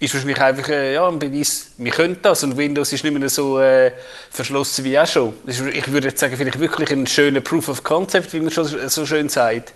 ist 0.00 0.14
wahrscheinlich 0.14 0.40
einfach 0.40 0.68
äh, 0.68 0.94
ja, 0.94 1.08
ein 1.08 1.18
Beweis, 1.18 1.72
wir 1.76 1.90
können 1.90 2.18
das 2.22 2.44
und 2.44 2.56
Windows 2.56 2.92
ist 2.92 3.04
nicht 3.04 3.18
mehr 3.18 3.28
so 3.28 3.60
äh, 3.60 3.92
verschlossen 4.30 4.84
wie 4.84 4.98
auch 4.98 5.06
schon. 5.06 5.34
Ist, 5.46 5.60
ich 5.60 5.92
würde 5.92 6.08
jetzt 6.08 6.20
sagen, 6.20 6.36
vielleicht 6.36 6.60
wirklich 6.60 6.90
ein 6.90 7.06
schöner 7.06 7.40
Proof 7.40 7.68
of 7.68 7.82
Concept, 7.82 8.32
wie 8.32 8.40
man 8.40 8.50
schon 8.50 8.66
so 8.88 9.06
schön 9.06 9.28
sagt. 9.28 9.74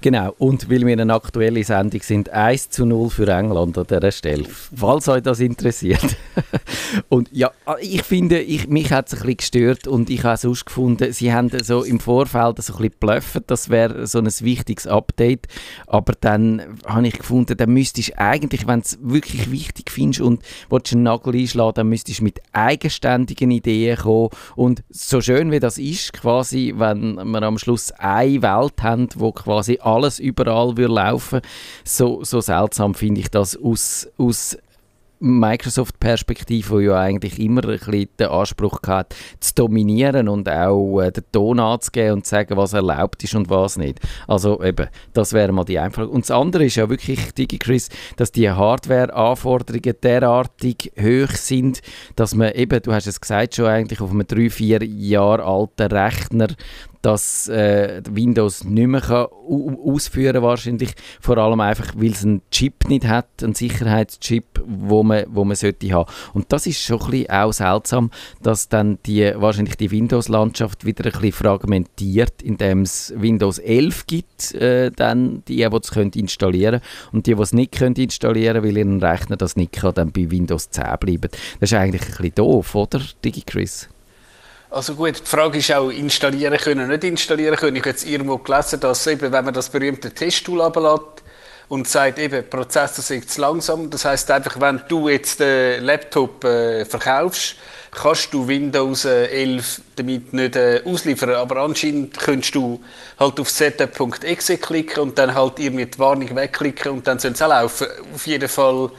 Genau, 0.00 0.32
und 0.38 0.70
weil 0.70 0.86
wir 0.86 0.92
eine 0.92 1.12
aktuelle 1.12 1.64
Sendung 1.64 2.02
sind, 2.02 2.30
1 2.30 2.70
zu 2.70 2.86
0 2.86 3.10
für 3.10 3.26
England 3.26 3.76
an 3.78 3.86
dieser 3.88 4.12
Stelle, 4.12 4.44
falls 4.76 5.08
euch 5.08 5.22
das 5.22 5.40
interessiert. 5.40 6.16
und 7.08 7.28
ja, 7.32 7.50
ich 7.80 8.04
finde, 8.04 8.40
ich, 8.40 8.68
mich 8.68 8.92
hat 8.92 9.08
es 9.08 9.14
ein 9.14 9.18
bisschen 9.18 9.36
gestört 9.38 9.88
und 9.88 10.08
ich 10.08 10.22
habe 10.22 10.34
es 10.34 10.44
herausgefunden, 10.44 11.12
sie 11.12 11.32
haben 11.32 11.50
so 11.64 11.82
im 11.82 11.98
Vorfeld 11.98 12.62
so 12.62 12.74
ein 12.74 12.78
bisschen 12.78 12.94
bluffet, 13.00 13.42
das 13.48 13.70
wäre 13.70 14.06
so 14.06 14.20
ein 14.20 14.26
wichtiges 14.26 14.86
Update, 14.86 15.48
aber 15.88 16.12
dann 16.20 16.78
habe 16.86 17.08
ich 17.08 17.18
gefunden, 17.18 17.56
dann 17.56 17.70
müsstest 17.70 18.10
du 18.10 18.18
eigentlich, 18.18 18.68
wenn 18.68 18.80
es 18.80 18.98
wirklich 19.02 19.50
wichtig 19.50 19.90
findest 19.90 20.20
und 20.20 20.42
willst 20.70 20.92
einen 20.92 21.02
Nagel 21.02 21.34
einschlagen, 21.34 21.74
dann 21.74 21.88
müsstest 21.88 22.20
du 22.20 22.24
mit 22.24 22.40
eigenständigen 22.52 23.50
Ideen 23.50 23.96
kommen 23.96 24.28
und 24.54 24.84
so 24.90 25.20
schön 25.20 25.50
wie 25.50 25.58
das 25.58 25.76
ist, 25.76 26.12
quasi, 26.12 26.74
wenn 26.76 27.16
wir 27.16 27.42
am 27.42 27.58
Schluss 27.58 27.90
eine 27.90 28.42
Welt 28.42 28.80
haben, 28.80 29.08
wo 29.16 29.32
quasi 29.32 29.80
alles 29.88 30.18
überall 30.18 30.76
würde 30.76 30.92
laufen 30.92 31.40
so, 31.84 32.22
so 32.24 32.40
seltsam 32.40 32.94
finde 32.94 33.20
ich 33.20 33.30
das 33.30 33.56
aus, 33.56 34.08
aus 34.18 34.56
Microsoft-Perspektive, 35.20 36.78
die 36.78 36.84
ja 36.84 37.00
eigentlich 37.00 37.38
immer 37.38 37.62
ein 37.64 37.78
bisschen 37.78 38.08
den 38.18 38.28
Anspruch 38.28 38.80
hat, 38.86 39.14
zu 39.40 39.54
dominieren 39.54 40.28
und 40.28 40.48
auch 40.48 41.00
äh, 41.00 41.10
den 41.10 41.24
Ton 41.32 41.58
anzugeben 41.58 42.14
und 42.14 42.24
zu 42.24 42.30
sagen, 42.30 42.56
was 42.56 42.72
erlaubt 42.72 43.22
ist 43.24 43.34
und 43.34 43.50
was 43.50 43.76
nicht. 43.76 44.00
Also 44.26 44.62
eben, 44.62 44.88
das 45.12 45.32
wäre 45.32 45.52
mal 45.52 45.64
die 45.64 45.78
Einfache. 45.78 46.08
Und 46.08 46.22
das 46.22 46.30
andere 46.30 46.66
ist 46.66 46.76
ja 46.76 46.88
wirklich, 46.88 47.32
DigiChris, 47.32 47.88
dass 48.16 48.32
die 48.32 48.50
Hardware-Anforderungen 48.50 49.94
derartig 50.02 50.92
hoch 51.00 51.30
sind, 51.30 51.80
dass 52.16 52.34
man 52.34 52.52
eben, 52.52 52.80
du 52.82 52.92
hast 52.92 53.06
es 53.06 53.20
gesagt, 53.20 53.56
schon 53.56 53.66
eigentlich 53.66 54.00
auf 54.00 54.10
einem 54.10 54.22
3-4 54.22 54.84
Jahre 54.84 55.44
alten 55.44 55.92
Rechner 55.92 56.48
dass 57.02 57.48
äh, 57.48 58.02
Windows 58.10 58.64
nicht 58.64 58.86
mehr 58.86 59.00
kann 59.00 59.26
ausführen 59.84 60.42
wahrscheinlich. 60.42 60.94
Vor 61.20 61.38
allem 61.38 61.60
einfach 61.60 61.92
weil 61.96 62.10
es 62.10 62.24
einen 62.24 62.42
Chip 62.50 62.88
nicht 62.88 63.06
hat 63.06 63.26
einen 63.42 63.54
Sicherheitschip 63.54 64.62
wo 64.66 65.02
man 65.02 65.24
wo 65.28 65.44
man 65.44 65.56
sollte 65.56 65.92
haben. 65.92 66.10
Und 66.34 66.52
das 66.52 66.66
ist 66.66 66.82
schon 66.82 67.00
ein 67.00 67.10
bisschen 67.10 67.30
auch 67.30 67.52
seltsam 67.52 68.10
dass 68.42 68.68
dann 68.68 68.98
die 69.06 69.32
wahrscheinlich 69.36 69.76
die 69.76 69.90
Windows 69.90 70.28
Landschaft 70.28 70.84
wieder 70.84 71.04
ein 71.06 71.12
bisschen 71.12 71.32
fragmentiert 71.32 72.42
indem 72.42 72.82
es 72.82 73.12
Windows 73.16 73.58
11 73.58 74.06
gibt 74.06 74.54
äh, 74.54 74.90
dann 74.90 75.42
die 75.48 75.56
die 75.56 75.64
es 75.64 75.90
können 75.90 76.12
installieren. 76.12 76.80
Und 77.12 77.26
die 77.26 77.34
die 77.34 77.42
es 77.42 77.52
nicht 77.52 77.72
können 77.72 77.96
installieren 77.96 78.62
weil 78.62 78.76
ihren 78.76 79.02
Rechner 79.02 79.36
das 79.36 79.56
nicht 79.56 79.72
kann 79.72 79.94
dann 79.94 80.12
bei 80.12 80.30
Windows 80.30 80.70
10 80.70 80.84
bleiben. 81.00 81.30
Das 81.60 81.70
ist 81.72 81.78
eigentlich 81.78 82.02
ein 82.02 82.08
bisschen 82.08 82.34
doof 82.34 82.74
oder 82.74 83.00
DigiChris 83.24 83.88
also 84.70 84.94
gut, 84.94 85.20
die 85.20 85.24
Frage 85.24 85.58
ist 85.58 85.72
auch, 85.72 85.90
installieren 85.90 86.58
können 86.58 86.88
nicht 86.88 87.04
installieren 87.04 87.56
können. 87.56 87.76
Ich 87.76 87.82
habe 87.82 87.90
jetzt 87.90 88.06
irgendwo 88.06 88.38
gelesen, 88.38 88.80
dass 88.80 89.06
eben, 89.06 89.32
wenn 89.32 89.44
man 89.44 89.54
das 89.54 89.70
berühmte 89.70 90.10
Testtool 90.12 90.60
ablädt 90.60 91.22
und 91.68 91.86
sagt, 91.86 92.18
eben, 92.18 92.48
Prozessor 92.48 93.02
sei 93.02 93.20
zu 93.20 93.40
langsam, 93.40 93.90
das 93.90 94.04
heißt 94.04 94.30
einfach, 94.30 94.60
wenn 94.60 94.80
du 94.88 95.08
jetzt 95.08 95.40
den 95.40 95.84
Laptop 95.84 96.44
äh, 96.44 96.84
verkaufst, 96.84 97.56
kannst 97.90 98.32
du 98.32 98.46
Windows 98.46 99.04
äh, 99.04 99.26
11 99.26 99.82
damit 99.96 100.32
nicht 100.32 100.56
äh, 100.56 100.82
ausliefern, 100.84 101.30
aber 101.30 101.58
anscheinend 101.58 102.18
könntest 102.18 102.54
du 102.54 102.80
halt 103.18 103.38
auf 103.38 103.50
setup.exe 103.50 104.58
klicken 104.58 105.02
und 105.02 105.18
dann 105.18 105.34
halt 105.34 105.58
irgendwie 105.58 105.86
die 105.86 105.98
Warnung 105.98 106.34
wegklicken 106.34 106.92
und 106.92 107.06
dann 107.06 107.18
soll 107.18 107.32
es 107.32 107.42
auch 107.42 107.48
laufen. 107.48 107.86
Auf 108.14 108.26
jeden 108.26 108.48
Fall 108.48 108.90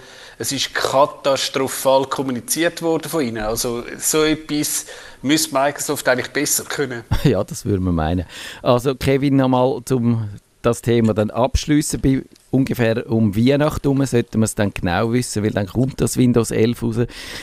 es 0.41 0.53
ist 0.53 0.73
katastrophal 0.73 2.05
kommuniziert 2.05 2.81
worden 2.81 3.09
von 3.09 3.21
ihnen. 3.21 3.43
Also 3.43 3.83
so 3.97 4.23
etwas 4.23 4.85
müsste 5.21 5.53
Microsoft 5.53 6.07
eigentlich 6.07 6.31
besser 6.31 6.63
können. 6.63 7.03
Ja, 7.25 7.43
das 7.43 7.65
würde 7.65 7.81
man 7.81 7.93
meinen. 7.93 8.25
Also 8.63 8.95
Kevin, 8.95 9.35
nochmal 9.35 9.81
zum 9.83 10.29
das 10.61 10.81
Thema 10.81 11.13
dann 11.13 11.29
abschließen. 11.29 12.01
Ungefähr 12.51 13.09
um 13.09 13.35
Weihnachten 13.35 13.83
herum 13.83 14.05
sollten 14.05 14.39
wir 14.39 14.45
es 14.45 14.55
dann 14.55 14.73
genau 14.73 15.13
wissen, 15.13 15.43
weil 15.43 15.51
dann 15.51 15.67
kommt 15.67 16.01
das 16.01 16.17
Windows 16.17 16.51
11 16.51 16.83
raus. 16.83 16.97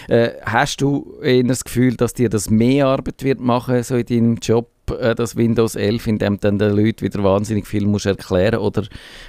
Äh, 0.09 0.31
hast 0.45 0.81
du 0.81 1.19
eher 1.23 1.43
das 1.45 1.65
Gefühl, 1.65 1.97
dass 1.97 2.15
dir 2.15 2.29
das 2.29 2.51
mehr 2.51 2.87
Arbeit 2.87 3.23
wird 3.23 3.41
machen 3.41 3.83
so 3.83 3.97
in 3.97 4.07
deinem 4.07 4.37
Job, 4.37 4.69
äh, 4.91 5.15
das 5.15 5.37
Windows 5.37 5.75
11, 5.77 6.07
in 6.07 6.19
dem 6.19 6.41
dann 6.41 6.59
den 6.59 6.77
Leuten 6.77 7.03
wieder 7.03 7.23
wahnsinnig 7.23 7.67
viel 7.67 7.87
musst 7.87 8.07
erklären 8.07 8.61
oder 8.61 8.85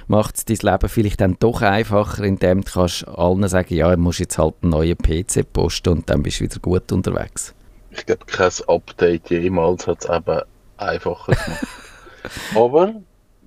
macht 0.06 0.36
es 0.36 0.44
dein 0.44 0.72
Leben 0.72 0.88
vielleicht 0.88 1.20
dann 1.20 1.36
doch 1.38 1.62
einfacher, 1.62 2.24
indem 2.24 2.62
du 2.62 2.70
kannst 2.70 3.06
allen 3.06 3.46
sagen, 3.48 3.74
ja, 3.74 3.94
du 3.94 4.00
musst 4.00 4.20
jetzt 4.20 4.38
halt 4.38 4.54
einen 4.62 4.70
neuen 4.70 4.96
PC 4.96 5.52
posten 5.52 5.90
und 5.90 6.10
dann 6.10 6.22
bist 6.22 6.40
du 6.40 6.44
wieder 6.44 6.58
gut 6.60 6.90
unterwegs? 6.92 7.54
Ich 7.90 8.04
glaube, 8.06 8.26
kein 8.26 8.52
Update 8.66 9.30
jemals 9.30 9.86
hat 9.86 10.04
es 10.04 10.10
eben 10.10 10.40
einfacher 10.76 11.32
gemacht. 11.32 11.66
Aber 12.54 12.94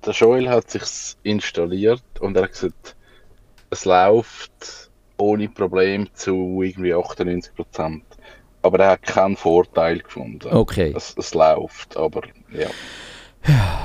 der 0.04 0.12
Joel 0.12 0.48
hat 0.48 0.70
sich 0.70 1.16
installiert 1.22 2.02
und 2.20 2.36
er 2.36 2.44
hat 2.44 2.52
gesagt, 2.52 2.96
es 3.70 3.84
läuft 3.84 4.90
ohne 5.16 5.48
Problem 5.48 6.08
zu 6.14 6.62
irgendwie 6.62 6.94
98%. 6.94 8.00
Aber 8.62 8.78
er 8.78 8.90
hat 8.92 9.02
keinen 9.02 9.36
Vorteil 9.36 9.98
gefunden. 10.00 10.48
Okay. 10.48 10.92
Es, 10.96 11.14
es 11.16 11.34
läuft, 11.34 11.96
aber 11.96 12.22
ja. 12.52 12.68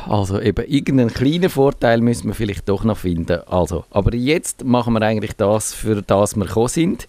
Also 0.07 0.39
eben 0.39 0.65
irgendeinen 0.67 1.13
kleinen 1.13 1.49
Vorteil 1.49 1.99
müssen 2.01 2.27
wir 2.27 2.35
vielleicht 2.35 2.69
doch 2.69 2.83
noch 2.83 2.97
finden. 2.97 3.41
Also, 3.47 3.85
aber 3.89 4.13
jetzt 4.13 4.63
machen 4.63 4.93
wir 4.93 5.01
eigentlich 5.01 5.35
das, 5.35 5.73
für 5.73 6.01
das 6.03 6.35
wir 6.35 6.45
gekommen 6.45 6.67
sind. 6.67 7.07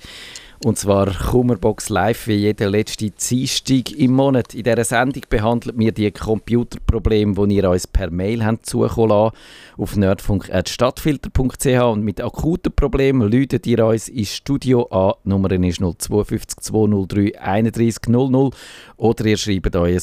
Und 0.64 0.76
zwar 0.76 1.06
Kummerbox 1.12 1.88
Live 1.88 2.26
wie 2.26 2.34
jeder 2.34 2.68
letzte 2.68 3.10
Dienstag 3.10 3.92
im 3.92 4.14
Monat. 4.14 4.54
In 4.54 4.64
dieser 4.64 4.82
Sendung 4.82 5.22
behandelt 5.30 5.78
wir 5.78 5.92
die 5.92 6.10
Computerprobleme, 6.10 7.46
die 7.46 7.56
ihr 7.56 7.70
uns 7.70 7.86
per 7.86 8.10
Mail 8.10 8.44
habt 8.44 8.66
zukommen 8.66 9.10
lassen, 9.10 9.36
auf 9.76 9.96
nerdfunk.stadtfilter.ch 9.96 11.82
und 11.92 12.02
mit 12.02 12.20
akuten 12.20 12.72
Problemen 12.72 13.30
läutet 13.30 13.68
ihr 13.68 13.86
uns 13.86 14.08
ins 14.08 14.34
Studio 14.34 14.82
an. 14.86 15.12
Die 15.24 15.28
Nummer 15.28 15.52
ist 15.52 15.80
052 15.80 16.58
203 16.60 17.38
31 17.40 18.08
00 18.08 18.50
oder 18.96 19.26
ihr 19.26 19.36
schreibt 19.36 19.76
ein 19.76 20.00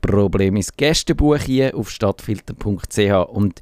Problem 0.00 0.56
ins 0.56 0.76
Gästebuch 0.76 1.38
hier 1.38 1.76
auf 1.76 1.90
stadtfilter.ch 1.90 3.28
und 3.28 3.60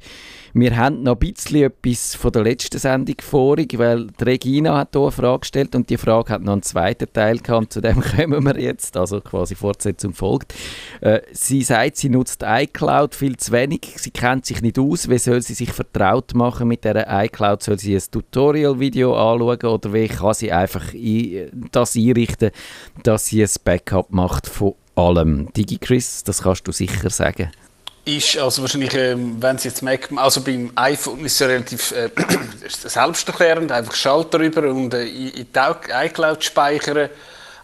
wir 0.59 0.75
haben 0.75 1.03
noch 1.03 1.21
ein 1.21 1.35
bisschen 1.35 1.65
etwas 1.65 2.15
von 2.15 2.33
der 2.33 2.43
letzten 2.43 2.79
Sendung 2.79 3.17
vorig, 3.21 3.77
weil 3.77 4.07
Regina 4.19 4.79
hat 4.79 4.95
hier 4.95 5.03
eine 5.03 5.11
Frage 5.11 5.41
gestellt 5.41 5.75
und 5.75 5.91
die 5.91 5.99
Frage 5.99 6.33
hat 6.33 6.41
noch 6.41 6.55
einen 6.55 6.63
zweiten 6.63 7.13
Teil 7.13 7.41
gehabt, 7.41 7.75
zu 7.75 7.83
dem 7.83 8.01
kommen 8.17 8.43
wir 8.43 8.59
jetzt, 8.59 8.97
also 8.97 9.21
quasi 9.21 9.55
Fortsetzung 9.55 10.15
folgt. 10.15 10.55
Äh, 11.03 11.21
sie 11.33 11.63
sagt, 11.63 11.99
sie 11.99 12.09
nutzt 12.09 12.43
iCloud 12.43 13.15
viel 13.15 13.37
zu 13.37 13.53
wenig, 13.53 13.97
sie 13.97 14.11
kennt 14.11 14.47
sich 14.47 14.63
nicht 14.63 14.79
aus, 14.79 15.11
wie 15.11 15.19
soll 15.19 15.43
sie 15.43 15.53
sich 15.53 15.73
vertraut 15.73 16.35
machen 16.35 16.69
mit 16.69 16.85
der 16.85 17.07
iCloud, 17.25 17.63
soll 17.63 17.79
sie 17.79 17.95
ein 17.95 18.03
Tutorial-Video 18.11 19.15
anschauen 19.15 19.61
oder 19.61 19.93
wie? 19.93 20.09
Kann 20.09 20.33
sie 20.33 20.53
einfach 20.53 20.87
das 21.71 21.97
einrichten, 21.97 22.51
dass 23.03 23.27
sie 23.27 23.43
ein 23.43 23.51
Backup 23.63 24.11
macht 24.11 24.47
von 24.47 24.75
allem. 24.97 25.53
DigiChris, 25.53 26.25
das 26.25 26.43
kannst 26.43 26.67
du 26.67 26.73
sicher 26.73 27.11
sagen. 27.11 27.51
Ist 28.05 28.39
also 28.39 28.63
wahrscheinlich, 28.63 28.95
ähm, 28.95 29.37
wenn 29.41 29.59
Sie 29.59 29.69
jetzt 29.69 29.83
merken, 29.83 30.17
also 30.19 30.41
beim 30.41 30.71
iPhone 30.77 31.25
ist 31.25 31.41
es 31.41 31.49
relativ 31.49 31.91
äh, 31.91 32.09
selbsterklärend, 32.69 33.73
einfach 33.73 33.95
Schalter 33.95 34.39
rüber 34.39 34.71
und 34.71 34.95
äh, 34.95 35.07
in 35.07 35.33
die 35.53 36.05
iCloud 36.07 36.45
speichern 36.45 37.11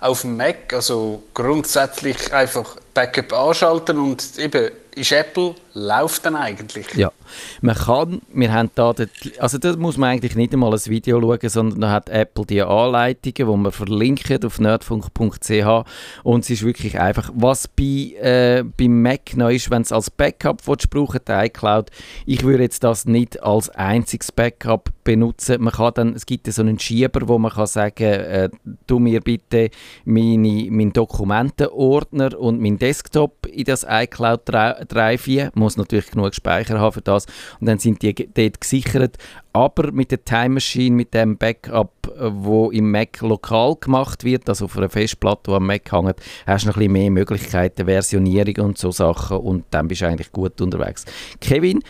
auf 0.01 0.23
dem 0.23 0.37
Mac, 0.37 0.73
also 0.73 1.23
grundsätzlich 1.33 2.33
einfach 2.33 2.77
Backup 2.93 3.33
anschalten 3.33 3.99
und 3.99 4.37
eben 4.39 4.71
ist 4.95 5.13
Apple, 5.13 5.55
läuft 5.75 6.27
dann 6.27 6.37
eigentlich. 6.37 6.95
Ja, 6.95 7.13
man 7.61 7.75
kann, 7.75 8.21
wir 8.33 8.53
haben 8.53 8.71
da, 8.75 8.95
also 9.39 9.59
da 9.59 9.77
muss 9.77 9.97
man 9.97 10.11
eigentlich 10.11 10.37
nicht 10.37 10.53
einmal 10.53 10.73
ein 10.73 10.87
Video 10.87 11.21
schauen, 11.21 11.49
sondern 11.49 11.81
da 11.81 11.91
hat 11.91 12.09
Apple 12.09 12.45
die 12.45 12.63
Anleitungen, 12.63 13.35
die 13.35 13.63
man 13.63 13.73
verlinkt 13.73 14.45
auf 14.45 14.61
nerdfunk.ch 14.61 15.85
und 16.23 16.45
es 16.45 16.51
ist 16.51 16.65
wirklich 16.65 16.99
einfach, 16.99 17.31
was 17.35 17.69
bei, 17.69 18.15
äh, 18.21 18.65
beim 18.77 19.03
Mac 19.03 19.37
noch 19.37 19.51
ist, 19.51 19.71
wenn 19.71 19.83
es 19.83 19.93
als 19.93 20.11
Backup 20.11 20.63
brauchen, 20.63 21.21
die 21.27 21.33
iCloud, 21.33 21.91
ich 22.27 22.43
würde 22.43 22.65
jetzt 22.65 22.85
das 22.85 23.07
nicht 23.07 23.43
als 23.43 23.71
einziges 23.71 24.33
Backup 24.33 24.91
benutzen. 25.05 25.63
Man 25.63 25.73
kann 25.73 25.93
dann, 25.95 26.15
es 26.15 26.27
gibt 26.27 26.47
so 26.53 26.63
einen 26.63 26.79
Schieber, 26.79 27.27
wo 27.29 27.39
man 27.39 27.51
kann 27.51 27.67
sagen, 27.67 28.05
äh, 28.05 28.51
tu 28.87 28.99
mir 28.99 29.21
bitte 29.21 29.71
meine, 30.05 30.71
meinen 30.71 30.93
Dokumentenordner 30.93 32.39
und 32.39 32.61
meinen 32.61 32.79
Desktop 32.79 33.47
in 33.47 33.65
das 33.65 33.87
iCloud 33.89 34.43
3.4, 34.83 35.51
muss 35.55 35.77
natürlich 35.77 36.11
genug 36.11 36.35
Speicher 36.35 36.79
haben 36.79 36.93
für 36.93 37.01
das 37.01 37.27
und 37.61 37.67
dann 37.67 37.79
sind 37.79 38.03
die 38.03 38.15
dort 38.15 38.61
gesichert. 38.61 39.19
Aber 39.53 39.93
mit 39.93 40.11
der 40.11 40.25
Time 40.25 40.51
Machine, 40.51 40.97
mit 40.97 41.13
dem 41.13 41.37
Backup, 41.37 41.93
äh, 42.17 42.31
wo 42.33 42.71
im 42.71 42.91
Mac 42.91 43.21
lokal 43.21 43.77
gemacht 43.77 44.25
wird, 44.25 44.49
also 44.49 44.65
auf 44.65 44.77
einer 44.79 44.89
Festplatte, 44.89 45.51
die 45.51 45.57
am 45.57 45.67
Mac 45.67 45.93
hängt, 45.93 46.17
hast 46.47 46.65
du 46.65 46.69
noch 46.69 46.77
ein 46.77 46.81
bisschen 46.81 46.93
mehr 46.93 47.11
Möglichkeiten, 47.11 47.87
Versionierung 47.87 48.67
und 48.67 48.79
so 48.79 48.91
Sachen 48.91 49.37
und 49.39 49.65
dann 49.71 49.89
bist 49.89 50.01
du 50.01 50.07
eigentlich 50.07 50.33
gut 50.33 50.61
unterwegs. 50.61 51.05
Kevin, 51.41 51.81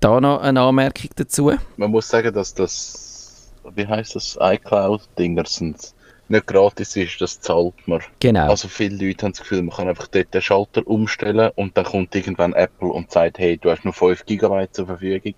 da 0.00 0.20
noch 0.20 0.40
eine 0.40 0.60
Anmerkung 0.60 1.10
dazu? 1.16 1.52
Man 1.76 1.90
muss 1.90 2.08
sagen, 2.08 2.32
dass 2.32 2.54
das, 2.54 3.52
wie 3.74 3.86
heißt 3.86 4.16
das, 4.16 4.38
iCloud-Dinger 4.40 5.44
sind 5.46 5.94
nicht 6.30 6.46
gratis 6.46 6.96
ist, 6.96 7.20
das 7.20 7.40
zahlt 7.40 7.74
man. 7.86 8.00
Genau. 8.20 8.48
Also 8.48 8.68
viele 8.68 9.04
Leute 9.04 9.26
haben 9.26 9.32
das 9.32 9.40
Gefühl, 9.40 9.62
man 9.62 9.76
kann 9.76 9.88
einfach 9.88 10.06
dort 10.08 10.32
den 10.32 10.42
Schalter 10.42 10.86
umstellen 10.86 11.50
und 11.56 11.76
dann 11.76 11.84
kommt 11.84 12.14
irgendwann 12.14 12.52
Apple 12.52 12.88
und 12.88 13.10
sagt, 13.10 13.38
hey, 13.38 13.58
du 13.58 13.70
hast 13.70 13.84
nur 13.84 13.94
5 13.94 14.26
GB 14.26 14.68
zur 14.70 14.86
Verfügung 14.86 15.34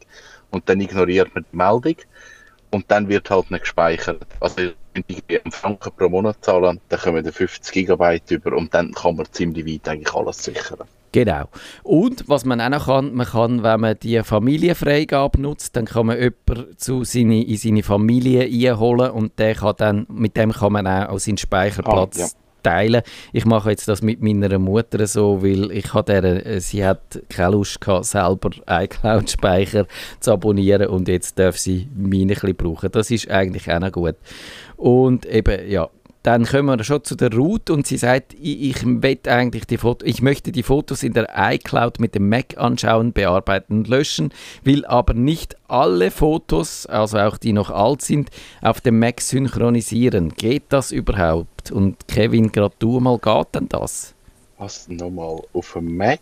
und 0.51 0.69
dann 0.69 0.81
ignoriert 0.81 1.35
man 1.35 1.45
die 1.51 1.57
Meldung 1.57 1.97
und 2.71 2.91
dann 2.91 3.09
wird 3.09 3.31
halt 3.31 3.51
nicht 3.51 3.63
gespeichert. 3.63 4.27
Also 4.41 4.57
wenn 4.95 5.05
ich 5.07 5.23
einen 5.29 5.53
Franken 5.53 5.93
pro 5.97 6.09
Monat 6.09 6.45
zahlen, 6.45 6.81
dann 6.89 7.01
kommen 7.01 7.25
wir 7.25 7.33
50 7.33 7.87
GB 7.87 8.21
über 8.29 8.57
und 8.57 8.75
dann 8.75 8.93
kann 8.93 9.17
man 9.17 9.27
ziemlich 9.33 9.67
weit 9.67 9.89
eigentlich 9.89 10.15
alles 10.15 10.45
sichern. 10.45 10.87
Genau. 11.13 11.45
Und 11.83 12.27
was 12.29 12.47
man 12.47 12.61
auch 12.61 12.71
noch 12.71 12.87
kann, 12.87 13.13
man 13.13 13.27
kann, 13.27 13.63
wenn 13.63 13.81
man 13.81 13.99
die 14.03 14.23
Familienfreigabe 14.23 15.41
nutzt, 15.41 15.77
dann 15.77 15.85
kann 15.85 16.07
man 16.07 16.19
jemanden 16.19 16.77
zu 16.79 17.05
seine, 17.05 17.45
in 17.45 17.57
seine 17.59 17.83
Familie 17.83 18.45
einholen 18.71 19.11
und 19.11 19.39
der 19.39 19.55
kann 19.55 19.75
dann, 19.77 20.07
mit 20.11 20.37
dem 20.39 20.53
kann 20.53 20.73
man 20.73 20.87
auch 20.87 21.19
seinen 21.19 21.37
Speicherplatz 21.37 22.17
ah, 22.17 22.23
ja. 22.23 22.29
teilen. 22.63 23.03
Ich 23.35 23.45
mache 23.45 23.71
jetzt 23.71 23.89
das 23.89 24.01
mit 24.01 24.23
meiner 24.23 24.59
Mutter 24.59 25.07
so, 25.07 25.43
weil 25.43 25.71
ich 25.73 25.93
hatte 25.93 26.23
der, 26.23 26.61
sie 26.63 26.85
hat 26.85 27.21
keine 27.29 27.53
Lust 27.53 27.83
gehabt, 27.83 28.07
selber 28.07 28.51
iCloud-Speicher 28.67 29.87
zu 30.19 30.33
abonnieren 30.33 30.89
und 30.89 31.09
jetzt 31.09 31.39
darf 31.39 31.59
sie 31.59 31.89
meine 31.95 32.23
ein 32.23 32.29
bisschen 32.29 32.57
brauchen. 32.57 32.91
Das 32.91 33.11
ist 33.11 33.31
eigentlich 33.31 33.71
auch 33.71 33.81
noch 33.81 33.93
gut. 33.93 34.17
Und 34.79 35.27
eben, 35.27 35.71
ja, 35.71 35.91
dann 36.23 36.45
kommen 36.45 36.79
wir 36.79 36.85
schon 36.85 37.03
zu 37.03 37.17
der 37.17 37.33
Ruth 37.33 37.69
und 37.69 37.87
sie 37.87 37.97
sagt, 37.97 38.35
ich, 38.35 38.85
ich, 38.85 39.29
eigentlich 39.29 39.67
die 39.67 39.79
Foto, 39.79 40.07
ich 40.07 40.23
möchte 40.23 40.53
die 40.53 40.63
Fotos 40.63 41.03
in 41.03 41.15
der 41.15 41.29
iCloud 41.37 41.99
mit 41.99 42.15
dem 42.15 42.29
Mac 42.29 42.57
anschauen, 42.57 43.13
bearbeiten 43.13 43.79
und 43.79 43.89
löschen, 43.89 44.33
will 44.63 44.85
aber 44.85 45.15
nicht 45.15 45.57
alle 45.67 46.11
Fotos, 46.11 46.87
also 46.87 47.19
auch 47.19 47.39
die 47.39 47.53
noch 47.53 47.71
alt 47.71 48.03
sind, 48.03 48.31
auf 48.61 48.81
dem 48.81 49.01
Mac 49.01 49.21
synchronisieren. 49.21 50.35
Geht 50.35 50.65
das 50.69 50.93
überhaupt? 50.93 51.73
Und 51.73 52.07
Kevin, 52.07 52.53
gerade 52.53 52.75
du 52.79 53.01
mal, 53.01 53.19
geht 53.19 53.55
denn 53.55 53.69
das? 53.69 54.15
Was 54.59 54.89
nochmal? 54.89 55.41
Auf 55.53 55.73
dem 55.73 55.97
Mac 55.97 56.21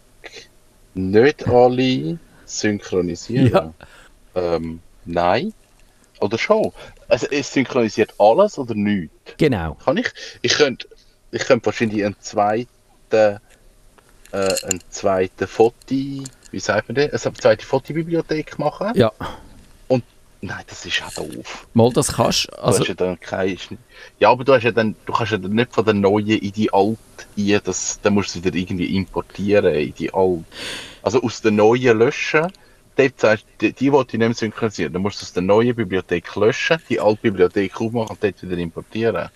nicht 0.94 1.46
alle 1.46 2.18
synchronisieren? 2.46 3.52
Ja. 3.52 3.74
Ähm, 4.34 4.80
nein. 5.04 5.52
Oder 6.20 6.38
schon? 6.38 6.72
Also 7.10 7.26
es 7.30 7.52
synchronisiert 7.52 8.14
alles 8.18 8.58
oder 8.58 8.74
nichts? 8.74 9.14
Genau. 9.36 9.74
Kann 9.74 9.96
ich? 9.96 10.10
Ich 10.42 10.54
könnte, 10.54 10.88
ich 11.32 11.42
könnte 11.44 11.66
wahrscheinlich 11.66 12.04
einen 12.04 12.16
zweiten, 12.20 12.68
äh, 13.12 13.38
einen 14.32 14.80
zweiten 14.90 15.46
Foto, 15.46 15.74
wie 15.88 16.60
sagt 16.60 16.88
man 16.88 16.94
das? 16.94 17.26
Eine 17.26 17.34
zweite 17.34 17.66
Fotobibliothek 17.66 18.58
machen. 18.58 18.92
Ja. 18.94 19.12
Und 19.88 20.04
nein, 20.40 20.62
das 20.68 20.86
ist 20.86 21.00
ja 21.00 21.08
doof. 21.16 21.66
Mal, 21.74 21.92
das 21.92 22.12
kannst 22.12 22.46
du. 22.46 22.62
Also, 22.62 22.84
ja 22.84 22.94
dann 22.94 23.18
kein, 23.18 23.58
ja, 24.20 24.30
aber 24.30 24.44
du 24.44 24.54
hast 24.54 24.62
ja 24.62 24.70
dann, 24.70 24.94
du 25.04 25.12
kannst 25.12 25.32
ja 25.32 25.38
dann 25.38 25.52
nicht 25.52 25.74
von 25.74 25.84
der 25.84 25.94
neuen 25.94 26.28
in 26.28 26.52
die 26.52 26.72
alte 26.72 26.98
ein, 27.36 27.60
das, 27.64 28.00
dann 28.02 28.14
musst 28.14 28.34
du 28.34 28.38
sie 28.38 28.44
wieder 28.44 28.56
irgendwie 28.56 28.96
importieren 28.96 29.74
in 29.74 29.94
die 29.94 30.14
alte. 30.14 30.44
Also 31.02 31.22
aus 31.22 31.40
der 31.42 31.50
neuen 31.50 31.98
löschen 31.98 32.52
dort 32.96 33.20
sagst 33.20 33.46
die, 33.60 33.72
die 33.72 33.92
wollte 33.92 34.16
ich 34.16 34.18
nicht 34.18 34.28
mehr 34.28 34.34
synchronisieren. 34.34 34.92
Dann 34.92 35.02
musst 35.02 35.20
du 35.20 35.24
aus 35.24 35.32
der 35.32 35.42
neuen 35.42 35.74
Bibliothek 35.74 36.34
löschen, 36.36 36.78
die 36.88 37.00
alte 37.00 37.22
Bibliothek 37.22 37.80
aufmachen 37.80 38.10
und 38.10 38.22
dort 38.22 38.42
wieder 38.42 38.58
importieren. 38.58 39.28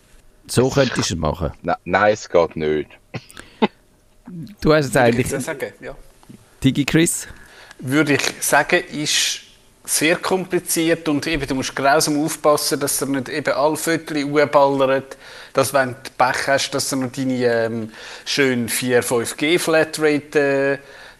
So 0.46 0.68
könntest 0.68 1.10
du 1.10 1.14
es 1.14 1.16
machen. 1.16 1.52
Na, 1.62 1.78
nein, 1.84 2.12
es 2.12 2.28
geht 2.28 2.56
nicht. 2.56 2.90
du 4.60 4.74
hast 4.74 4.86
es 4.86 4.96
eigentlich. 4.96 5.30
Würde 5.30 5.38
ich 5.38 5.44
sagen, 5.44 5.72
ja. 5.80 5.96
Digi 6.62 6.84
Chris? 6.84 7.28
Würde 7.78 8.14
ich 8.14 8.22
sagen, 8.40 8.82
ist 8.92 9.40
sehr 9.84 10.16
kompliziert 10.16 11.06
und 11.08 11.26
eben, 11.26 11.46
du 11.46 11.54
musst 11.54 11.76
grausam 11.76 12.22
aufpassen, 12.24 12.80
dass 12.80 13.00
er 13.02 13.08
nicht 13.08 13.28
eben 13.28 13.52
alle 13.52 13.76
Viertel 13.76 14.24
ballert, 14.46 15.18
dass 15.52 15.74
wenn 15.74 15.90
du 15.90 16.10
Pech 16.16 16.46
hast, 16.46 16.70
dass 16.70 16.88
du 16.88 16.96
noch 16.96 17.12
deine 17.12 17.44
ähm, 17.44 17.92
schön 18.24 18.68
4-5G 18.68 19.58
Flatrate 19.58 20.38
äh, 20.40 20.78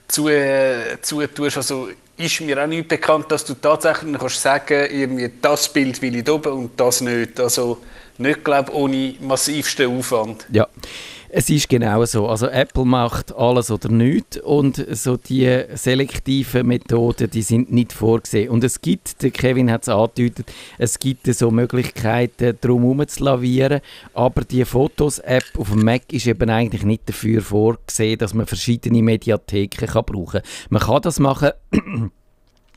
zu, 0.09 0.29
äh, 0.29 0.99
zu 1.03 1.27
tust. 1.27 1.59
Also 1.59 1.91
ist 2.17 2.41
mir 2.41 2.63
auch 2.63 2.67
nicht 2.67 2.89
bekannt, 2.89 3.31
dass 3.31 3.45
du 3.45 3.55
tatsächlich 3.55 4.19
kannst 4.19 4.41
sagen 4.41 4.87
irgendwie 4.91 5.31
das 5.41 5.69
Bild 5.73 6.01
will 6.01 6.17
ich 6.17 6.29
oben 6.29 6.53
und 6.53 6.81
das 6.81 7.01
nicht. 7.01 7.41
Also 7.41 7.79
nicht, 8.19 8.45
glaube 8.45 8.73
ohne 8.73 9.15
massivsten 9.21 9.99
Aufwand. 9.99 10.47
Ja, 10.53 10.69
es 11.37 11.51
ist 11.51 11.69
genau 11.69 12.05
so. 12.05 12.29
Also 12.29 12.47
Apple 12.47 12.85
macht 12.85 13.35
alles 13.35 13.69
oder 13.69 13.89
nichts 13.89 14.37
und 14.39 14.85
so 14.93 15.17
die 15.17 15.65
selektiven 15.75 16.65
Methoden, 16.65 17.29
die 17.29 17.43
sind 17.43 17.73
nicht 17.73 17.93
vorgesehen. 17.93 18.51
Und 18.51 18.63
es 18.63 18.81
gibt, 18.81 19.21
der 19.21 19.33
Kevin 19.33 19.69
hat 19.69 19.83
es 19.83 19.89
angedeutet, 19.89 20.53
es 20.79 20.97
gibt 21.01 21.27
so 21.27 21.51
Möglichkeiten, 21.51 22.57
drum 22.61 23.05
zu 23.09 23.25
lavieren, 23.25 23.81
aber 24.13 24.45
die 24.45 24.65
Fotos-App 24.65 25.59
auf 25.59 25.71
dem 25.71 25.85
Mac 25.85 26.13
ist 26.13 26.29
eben 26.29 26.49
eigentlich 26.51 26.85
nicht 26.85 27.09
dafür 27.09 27.43
vorgesehen, 27.43 28.19
dass 28.19 28.33
man 28.33 28.47
verschiedene 28.47 29.03
Mediatheken 29.03 29.87
kann 29.87 30.05
brauchen 30.05 30.41
kann. 30.41 30.43
Man 30.71 30.83
kann 30.83 31.03
das 31.03 31.19
machen 31.19 31.51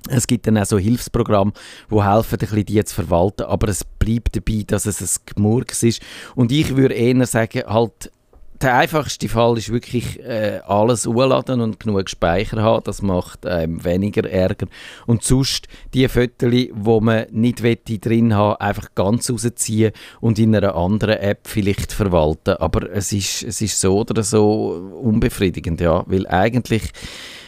es 0.10 0.26
gibt 0.26 0.48
dann 0.48 0.58
auch 0.58 0.66
so 0.66 0.80
Hilfsprogramme, 0.80 1.52
die 1.92 2.04
helfen, 2.04 2.36
ein 2.36 2.40
bisschen 2.40 2.66
die 2.66 2.84
zu 2.84 2.96
verwalten, 2.96 3.44
aber 3.44 3.68
es 3.68 3.84
bleibt 3.84 4.36
dabei, 4.36 4.64
dass 4.66 4.88
es 4.88 5.02
ein 5.02 5.22
Gemurks 5.36 5.84
ist. 5.84 6.02
Und 6.34 6.52
ich 6.52 6.76
würde 6.76 6.96
eher 6.96 7.26
sagen, 7.28 7.64
halt 7.68 8.12
der 8.62 8.76
einfachste 8.76 9.30
Fall 9.30 9.58
ist 9.58 9.72
wirklich 9.72 10.20
äh, 10.24 10.62
alles 10.66 11.06
hochladen 11.06 11.62
und 11.62 11.80
genug 11.80 12.10
Speicher 12.10 12.62
haben. 12.62 12.84
Das 12.84 13.02
macht 13.02 13.42
ähm, 13.46 13.84
weniger 13.84 14.30
Ärger. 14.30 14.68
Und 15.06 15.24
sonst 15.24 15.68
die 15.94 16.08
Fotos, 16.08 16.50
die 16.52 16.72
man 16.76 17.26
nicht 17.32 17.62
drin 17.62 18.34
haben 18.36 18.56
einfach 18.60 18.90
ganz 18.96 19.30
rausziehen 19.30 19.92
und 20.22 20.40
in 20.40 20.56
einer 20.56 20.76
anderen 20.76 21.18
App 21.18 21.48
vielleicht 21.48 21.94
verwalten. 21.94 22.56
Aber 22.58 22.92
es 22.92 23.12
ist, 23.12 23.44
es 23.44 23.62
ist 23.62 23.80
so 23.80 24.00
oder 24.00 24.24
so 24.24 25.00
unbefriedigend, 25.02 25.80
ja. 25.80 26.04
Weil 26.08 26.28
eigentlich 26.28 26.92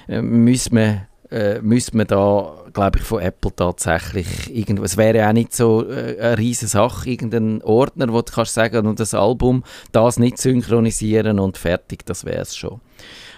äh, 0.08 0.22
müssen 0.22 0.76
wir 0.76 1.09
äh, 1.32 1.62
müsste 1.62 1.96
man 1.96 2.08
da, 2.08 2.56
glaube 2.74 3.00
ich, 3.00 3.04
von 3.06 3.22
Apple 3.22 3.56
tatsächlich 3.56 4.56
irgendwo, 4.56 4.84
es 4.84 4.98
wäre 4.98 5.28
auch 5.28 5.34
nicht 5.34 5.56
so 5.56 5.88
äh, 5.88 6.18
eine 6.20 6.38
riesige 6.38 6.70
Sache, 6.70 7.10
irgendein 7.10 7.62
Ordner, 7.62 8.12
wo 8.12 8.22
du 8.22 8.32
kannst 8.32 8.54
sagen, 8.54 8.88
und 8.88 9.00
das 9.00 9.14
Album, 9.14 9.64
das 9.92 10.18
nicht 10.18 10.38
synchronisieren 10.38 11.40
und 11.40 11.58
fertig, 11.58 12.06
das 12.06 12.26
wäre 12.26 12.42
es 12.42 12.56
schon. 12.56 12.82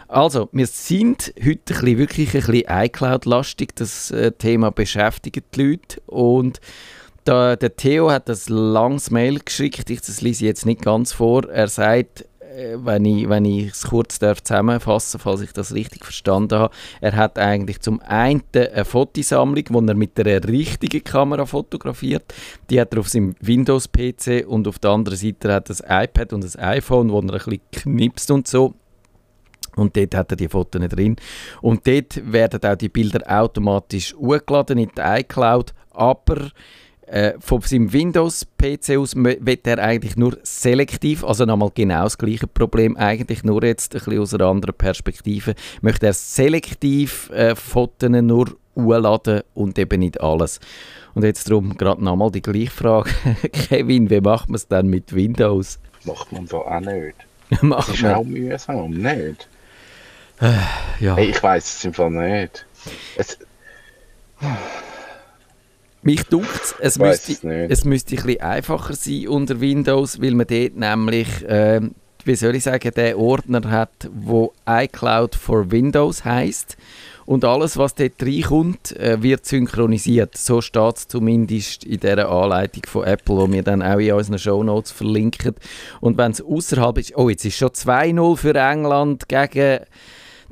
Also, 0.08 0.50
wir 0.52 0.68
sind 0.68 1.34
heute 1.38 1.74
ein 1.74 1.80
bisschen, 1.80 1.98
wirklich 1.98 2.36
ein 2.36 2.42
bisschen 2.42 2.66
iCloud-lastig, 2.68 3.76
das 3.76 4.12
äh, 4.12 4.32
Thema 4.32 4.72
beschäftigt 4.72 5.56
die 5.56 5.62
Leute 5.62 6.02
und 6.06 6.60
da, 7.24 7.56
der 7.56 7.76
Theo 7.76 8.12
hat 8.12 8.28
das 8.30 8.50
langes 8.50 9.12
Mail 9.12 9.40
geschickt, 9.40 9.90
ich 9.90 10.02
das 10.02 10.22
lese 10.22 10.46
jetzt 10.46 10.66
nicht 10.66 10.82
ganz 10.82 11.14
vor, 11.14 11.48
er 11.50 11.68
sagt, 11.68 12.26
wenn 12.76 13.06
ich, 13.06 13.30
wenn 13.30 13.46
ich 13.46 13.72
es 13.72 13.84
kurz 13.84 14.20
darf 14.20 14.44
zusammenfassen 14.44 15.20
falls 15.20 15.42
ich 15.42 15.54
das 15.54 15.74
richtig 15.74 16.04
verstanden 16.04 16.60
habe, 16.60 16.74
er 17.00 17.16
hat 17.16 17.38
eigentlich 17.40 17.80
zum 17.82 18.02
einen 18.02 18.44
eine 18.54 18.86
Fotosammlung, 18.86 19.66
wo 19.70 19.80
er 19.82 19.96
mit 19.96 20.20
einer 20.20 20.44
richtigen 20.48 21.04
Kamera 21.04 21.46
fotografiert. 21.46 22.34
Die 22.70 22.80
hat 22.80 22.94
er 22.94 23.00
auf 23.00 23.10
seinem 23.10 23.36
Windows-PC 23.42 24.46
und 24.48 24.68
auf 24.68 24.80
der 24.80 24.92
anderen 24.92 25.18
Seite 25.18 25.54
hat 25.54 25.70
er 25.70 25.90
ein 25.90 26.06
iPad 26.06 26.34
und 26.34 26.44
ein 26.44 26.64
iPhone, 26.64 27.12
wo 27.12 27.20
er 27.20 27.24
ein 27.24 27.32
bisschen 27.32 27.62
knipst 27.72 28.32
und 28.32 28.48
so. 28.48 28.74
Und 29.76 29.96
dort 29.96 30.16
hat 30.16 30.32
er 30.32 30.36
die 30.36 30.50
Fotos 30.50 30.82
nicht 30.82 30.96
drin. 30.96 31.16
Und 31.62 31.88
dort 31.88 32.32
werden 32.32 32.60
auch 32.64 32.76
die 32.76 32.90
Bilder 32.90 33.22
automatisch 33.28 34.14
hochgeladen 34.16 34.78
in 34.78 34.92
die 34.98 35.02
iCloud, 35.02 35.74
aber 35.92 36.52
äh, 37.12 37.34
von 37.39 37.62
seinem 37.62 37.91
Windows-PC 37.91 38.97
aus 38.97 39.15
wird 39.15 39.67
er 39.67 39.80
eigentlich 39.80 40.15
nur 40.15 40.38
selektiv, 40.43 41.26
also 41.26 41.45
nochmal 41.45 41.71
genau 41.76 42.04
das 42.04 42.17
gleiche 42.17 42.47
Problem, 42.47 42.95
eigentlich 42.95 43.43
nur 43.43 43.63
jetzt 43.63 43.93
ein 43.93 44.00
bisschen 44.00 44.19
aus 44.21 44.34
einer 44.34 44.45
anderen 44.45 44.76
Perspektive, 44.76 45.56
möchte 45.82 46.06
er 46.06 46.13
selektiv 46.13 47.30
äh, 47.32 47.54
Fotos 47.56 48.10
nur 48.10 48.56
hochladen 48.78 49.41
und 49.54 49.78
eben 49.78 50.00
nicht 50.00 50.21
alles. 50.21 50.62
Und 51.13 51.26
jetzt 51.26 51.50
darum 51.50 51.78
gerade 51.78 52.02
nochmal 52.02 52.32
die 52.32 52.41
gleiche 52.41 52.71
Frage. 52.71 53.10
Kevin, 53.52 54.10
wie 54.10 54.21
macht 54.21 54.47
man 54.47 54.56
es 54.56 54.67
dann 54.69 54.88
mit 54.88 55.13
Windows? 55.13 55.80
Macht 56.06 56.32
man 56.32 56.45
da 56.45 56.58
auch 56.58 56.80
nicht. 56.80 57.15
macht 57.62 57.89
das 57.89 57.95
ist 57.95 58.04
man. 58.04 58.15
auch 58.15 58.24
mühsam, 58.24 58.91
nicht? 58.91 59.50
Äh, 60.39 60.54
ja. 61.02 61.17
Hey, 61.17 61.32
ich 61.32 61.43
weiß 61.43 61.76
es 61.76 61.84
im 61.84 61.93
Fall 61.93 62.12
nicht. 62.12 62.65
Es, 63.17 63.38
mich 66.04 66.24
dunkt 66.24 66.76
es, 66.80 66.98
müsste, 66.98 67.68
es 67.70 67.86
müsste 67.86 68.16
ein 68.16 68.24
bisschen 68.24 68.42
einfacher 68.42 68.94
sein 68.94 69.28
unter 69.28 69.60
Windows, 69.62 70.22
weil 70.22 70.32
man 70.32 70.48
dort 70.48 70.76
nämlich 70.76 71.44
äh, 71.48 71.82
wie 72.26 72.36
soll 72.36 72.56
ich 72.56 72.64
sagen, 72.64 72.92
der 72.96 73.18
Ordner 73.18 73.70
hat, 73.70 74.10
wo 74.14 74.54
iCloud 74.68 75.36
for 75.36 75.72
Windows 75.72 76.24
heißt 76.24 76.78
und 77.26 77.46
alles, 77.46 77.78
was 77.78 77.96
dort 77.96 78.22
reinkommt, 78.22 78.96
äh, 78.98 79.22
wird 79.22 79.46
synchronisiert. 79.46 80.38
So 80.38 80.62
steht 80.62 80.98
es 80.98 81.08
zumindest 81.08 81.84
in 81.84 82.00
dieser 82.00 82.30
Anleitung 82.30 82.84
von 82.88 83.06
Apple, 83.06 83.46
die 83.48 83.54
wir 83.54 83.64
dann 83.64 83.82
auch 83.82 84.00
in 84.00 84.14
unseren 84.14 84.40
Shownotes 84.40 84.92
verlinken. 84.92 85.56
Und 86.00 86.18
wenn 86.18 86.32
es 86.32 86.42
außerhalb 86.42 86.98
ist, 86.98 87.16
oh, 87.16 87.30
jetzt 87.30 87.46
ist 87.46 87.58
schon 87.58 87.70
2-0 87.70 88.38
für 88.38 88.56
England 88.56 89.30
gegen 89.30 89.86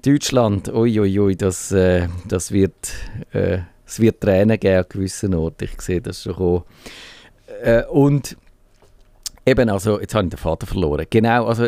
Deutschland. 0.06 0.70
Uiuiui, 0.70 1.20
ui, 1.20 1.20
ui, 1.20 1.36
das, 1.36 1.72
äh, 1.72 2.08
das 2.28 2.52
wird, 2.52 2.94
äh, 3.34 3.60
es 3.90 4.00
wird 4.00 4.22
Tränen 4.22 4.60
geben 4.60 4.78
an 4.78 4.86
gewissen 4.88 5.34
Orten. 5.34 5.66
Ich 5.66 5.82
sehe 5.82 6.02
das 6.02 6.24
schon. 6.24 6.64
Äh, 7.64 7.84
und 7.86 8.38
Eben, 9.46 9.68
also, 9.70 10.00
jetzt 10.00 10.14
habe 10.14 10.26
ich 10.26 10.30
den 10.30 10.38
Vater 10.38 10.68
verloren. 10.68 11.08
Genau, 11.10 11.48
also, 11.48 11.64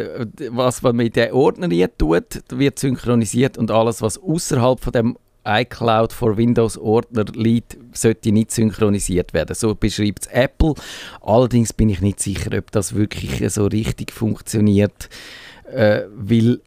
was 0.50 0.84
man 0.84 0.96
mit 0.96 1.16
den 1.16 1.32
Ordner 1.32 1.68
tut, 1.98 2.44
wird 2.50 2.78
synchronisiert 2.78 3.58
und 3.58 3.72
alles, 3.72 4.04
was 4.04 4.22
außerhalb 4.22 4.80
von 4.80 4.94
dem 4.94 5.18
iCloud 5.44 6.14
for 6.14 6.38
Windows 6.38 6.78
Ordner 6.78 7.26
liegt, 7.34 7.78
sollte 7.94 8.32
nicht 8.32 8.52
synchronisiert 8.52 9.34
werden. 9.34 9.56
So 9.56 9.74
beschreibt 9.74 10.28
es 10.28 10.32
Apple. 10.32 10.76
Allerdings 11.22 11.74
bin 11.74 11.90
ich 11.90 12.02
nicht 12.02 12.20
sicher, 12.20 12.56
ob 12.56 12.72
das 12.72 12.94
wirklich 12.94 13.52
so 13.52 13.66
richtig 13.66 14.12
funktioniert, 14.12 15.10
äh, 15.74 16.04
weil 16.14 16.62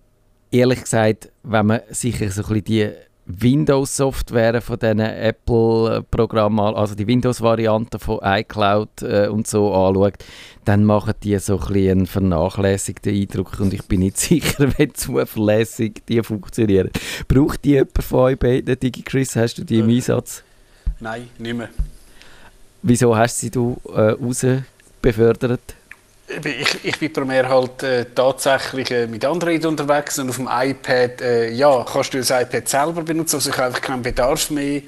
ehrlich 0.50 0.80
gesagt, 0.80 1.30
wenn 1.44 1.66
man 1.66 1.80
sich 1.90 2.16
so 2.16 2.24
ein 2.24 2.30
bisschen 2.48 2.64
die 2.64 2.90
Windows-Software 3.26 4.60
von 4.60 4.78
diesen 4.78 5.00
Apple-Programmen, 5.00 6.74
also 6.74 6.94
die 6.94 7.06
Windows-Variante 7.06 7.98
von 7.98 8.20
iCloud 8.22 9.02
äh, 9.02 9.28
und 9.28 9.46
so 9.46 9.72
anschaut, 9.72 10.14
dann 10.64 10.84
machen 10.84 11.14
die 11.22 11.38
so 11.38 11.58
ein 11.58 11.66
bisschen 11.66 11.90
einen 11.90 12.06
vernachlässigten 12.06 13.14
Eindruck 13.14 13.58
und 13.60 13.72
ich 13.72 13.82
bin 13.84 14.00
nicht 14.00 14.16
sicher, 14.18 14.68
wie 14.78 14.92
zuverlässig 14.92 16.02
die 16.08 16.22
funktionieren. 16.22 16.90
Braucht 17.26 17.64
die 17.64 17.70
jemand 17.70 18.02
von 18.02 18.18
euch 18.20 18.38
beiden? 18.38 18.78
Digi 18.78 19.02
Chris, 19.02 19.36
hast 19.36 19.58
du 19.58 19.64
die 19.64 19.78
im 19.78 19.88
äh, 19.88 19.96
Einsatz? 19.96 20.42
Nein, 21.00 21.28
nicht 21.38 21.56
mehr. 21.56 21.70
Wieso 22.82 23.16
hast 23.16 23.38
du 23.38 23.40
sie 23.40 23.50
du, 23.50 23.80
äh, 23.94 24.10
raus 24.10 24.44
befördert? 25.00 25.74
Ich, 26.26 26.84
ich 26.84 26.98
bin 26.98 27.12
primär 27.12 27.48
halt 27.48 27.82
äh, 27.82 28.06
tatsächlich 28.14 28.90
äh, 28.90 29.06
mit 29.06 29.24
Android 29.24 29.64
unterwegs 29.66 30.18
und 30.18 30.30
auf 30.30 30.36
dem 30.36 30.48
iPad, 30.50 31.20
äh, 31.20 31.50
ja, 31.50 31.84
kannst 31.84 32.14
du 32.14 32.18
das 32.18 32.30
iPad 32.30 32.66
selber 32.66 33.02
benutzen, 33.02 33.36
also 33.36 33.50
ich 33.50 33.58
habe 33.58 33.78
keinen 33.78 34.02
Bedarf 34.02 34.48
mehr, 34.50 34.80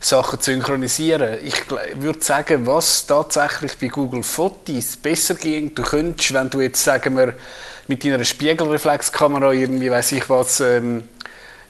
Sachen 0.00 0.38
zu 0.38 0.52
synchronisieren. 0.52 1.38
Ich 1.42 1.54
würde 1.94 2.22
sagen, 2.22 2.66
was 2.66 3.06
tatsächlich 3.06 3.78
bei 3.78 3.88
Google 3.88 4.22
Fotos 4.22 4.96
besser 4.96 5.34
ging, 5.34 5.74
du 5.74 5.82
könntest, 5.82 6.34
wenn 6.34 6.50
du 6.50 6.60
jetzt, 6.60 6.84
sagen 6.84 7.16
wir, 7.16 7.34
mit 7.88 8.04
deiner 8.04 8.24
Spiegelreflexkamera 8.24 9.52
irgendwie, 9.52 9.90
weiß 9.90 10.12
ich 10.12 10.28
was, 10.28 10.60
ähm, 10.60 11.04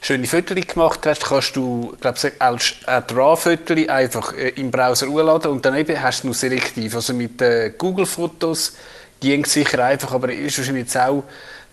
schöne 0.01 0.27
Fotos 0.27 0.67
gemacht 0.67 1.05
hast, 1.05 1.25
kannst 1.25 1.55
du, 1.55 1.95
glaube 1.99 2.17
ich, 2.21 2.41
als 2.41 2.75
RAW-Fotos 2.87 3.89
einfach 3.89 4.33
äh, 4.33 4.49
im 4.49 4.71
Browser 4.71 5.07
hochladen 5.07 5.51
und 5.51 5.65
dann 5.65 5.75
eben 5.75 6.01
hast 6.01 6.23
du 6.23 6.27
noch 6.27 6.35
selektiv. 6.35 6.95
Also 6.95 7.13
mit 7.13 7.41
äh, 7.41 7.71
Google-Fotos 7.77 8.73
ging 9.19 9.45
sicher 9.45 9.83
einfach, 9.83 10.11
aber 10.11 10.31
ist 10.31 10.57
wahrscheinlich 10.57 10.85
jetzt 10.85 10.97
auch 10.97 11.23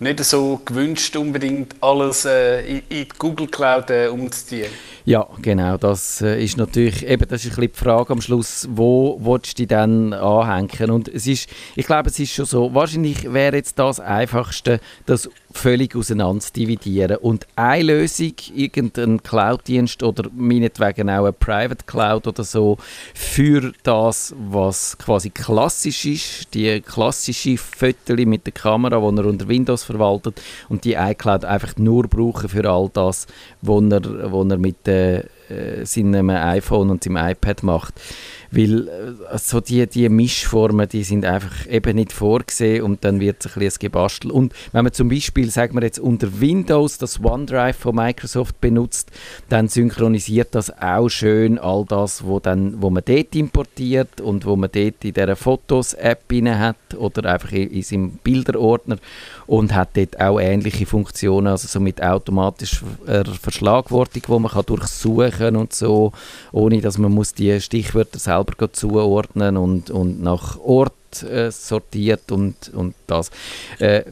nicht 0.05 0.23
so 0.23 0.61
gewünscht, 0.65 1.17
unbedingt 1.17 1.75
alles 1.81 2.25
äh, 2.25 2.61
in, 2.61 2.77
in 2.77 2.83
die 2.89 3.09
Google 3.19 3.49
Cloud 3.49 3.91
äh, 3.91 4.07
umzuziehen. 4.09 4.71
Ja, 5.07 5.27
genau. 5.43 5.77
Das 5.77 6.23
äh, 6.23 6.43
ist 6.43 6.57
natürlich, 6.57 7.07
eben, 7.07 7.29
das 7.29 7.45
ist 7.45 7.53
ein 7.53 7.57
bisschen 7.57 7.73
die 7.73 7.79
Frage 7.79 8.13
am 8.13 8.23
Schluss, 8.23 8.67
wo 8.71 9.19
willst 9.21 9.59
du 9.59 9.63
dich 9.63 9.69
dann 9.69 10.15
anhängen? 10.15 10.91
Und 10.91 11.09
es 11.09 11.27
ist, 11.27 11.49
ich 11.77 11.85
glaube, 11.85 12.09
es 12.09 12.19
ist 12.19 12.33
schon 12.33 12.47
so, 12.47 12.73
wahrscheinlich 12.73 13.31
wäre 13.31 13.57
jetzt 13.57 13.79
das 13.79 14.01
Einfachste, 14.01 14.81
das 15.05 15.29
völlig 15.53 15.95
auseinander 15.95 16.45
dividieren 16.57 17.19
und 17.19 17.47
eine 17.55 17.85
Lösung, 17.85 18.33
irgendein 18.55 19.23
Cloud-Dienst 19.23 20.03
oder 20.03 20.29
meinetwegen 20.35 21.09
auch 21.11 21.25
eine 21.25 21.33
Private 21.33 21.85
Cloud 21.87 22.27
oder 22.27 22.43
so, 22.43 22.79
für 23.15 23.73
das, 23.83 24.35
was 24.39 24.99
quasi 24.99 25.31
klassisch 25.31 26.07
ist, 26.07 26.55
die 26.55 26.81
klassische 26.81 27.57
Fotos 27.57 28.17
mit 28.25 28.47
der 28.47 28.53
Kamera, 28.53 28.99
die 28.99 29.19
er 29.19 29.27
unter 29.27 29.49
Windows 29.49 29.85
verwaltet 29.95 30.41
und 30.69 30.85
die 30.85 30.95
iCloud 30.95 31.45
einfach 31.45 31.77
nur 31.77 32.05
brauchen 32.09 32.49
für 32.49 32.69
all 32.69 32.91
das, 32.93 33.27
was 33.63 33.83
er, 33.91 34.33
was 34.33 34.51
er 34.51 34.59
mit 34.59 34.89
äh, 34.89 35.85
seinem 35.85 36.31
iPhone 36.31 36.91
und 36.91 37.05
seinem 37.05 37.17
iPad 37.17 37.63
macht. 37.63 37.95
Weil 38.51 38.89
äh, 38.89 39.39
so 39.39 39.61
die, 39.61 39.87
die 39.87 40.09
Mischformen, 40.09 40.89
die 40.89 41.03
sind 41.03 41.25
einfach 41.25 41.67
eben 41.69 41.97
nicht 41.97 42.13
vorgesehen 42.13 42.83
und 42.83 43.05
dann 43.05 43.21
wird 43.21 43.45
es 43.45 43.55
ein 43.55 43.61
bisschen 43.61 43.81
gebastelt. 43.81 44.33
Und 44.33 44.55
wenn 44.73 44.85
man 44.85 44.93
zum 44.93 45.09
Beispiel, 45.09 45.51
sagen 45.51 45.75
wir 45.75 45.83
jetzt, 45.83 45.99
unter 45.99 46.41
Windows 46.41 46.99
das 46.99 47.23
OneDrive 47.23 47.77
von 47.77 47.97
Microsoft 47.97 48.61
benutzt, 48.61 49.11
dann 49.49 49.69
synchronisiert 49.69 50.55
das 50.55 50.71
auch 50.81 51.09
schön 51.09 51.59
all 51.59 51.85
das, 51.87 52.25
wo, 52.25 52.41
dann, 52.41 52.81
wo 52.81 52.91
man 52.91 53.03
dort 53.05 53.35
importiert 53.35 54.21
und 54.21 54.47
wo 54.47 54.57
man 54.57 54.71
dort 54.73 55.05
in 55.05 55.13
dieser 55.13 55.37
Fotos-App 55.37 56.25
hat 56.33 56.95
oder 56.97 57.33
einfach 57.33 57.53
in, 57.53 57.71
in 57.71 57.83
seinem 57.83 58.11
Bilderordner 58.23 58.97
und 59.47 59.75
hat 59.75 59.91
dort 59.97 60.21
auch 60.21 60.41
ähnliche 60.41 60.87
Funktionen, 60.87 61.49
also 61.49 61.69
so 61.69 61.81
mit 61.81 62.03
automatischer 62.03 62.87
Verschlagwortung, 63.41 64.23
wo 64.27 64.39
man 64.39 64.53
kann 64.53 64.67
durchsuchen 64.67 65.57
und 65.57 65.73
so, 65.73 66.13
ohne 66.53 66.81
dass 66.81 66.99
man 66.99 67.13
muss 67.13 67.35
die 67.35 67.61
Stichwörter 67.61 68.19
selber 68.19 68.73
zuordnen 68.73 69.57
und, 69.57 69.91
und 69.91 70.23
nach 70.23 70.59
Ort 70.59 71.23
äh, 71.23 71.51
sortiert 71.51 72.33
und, 72.33 72.73
und 72.75 72.95
das. 73.07 73.31
Äh, 73.79 74.05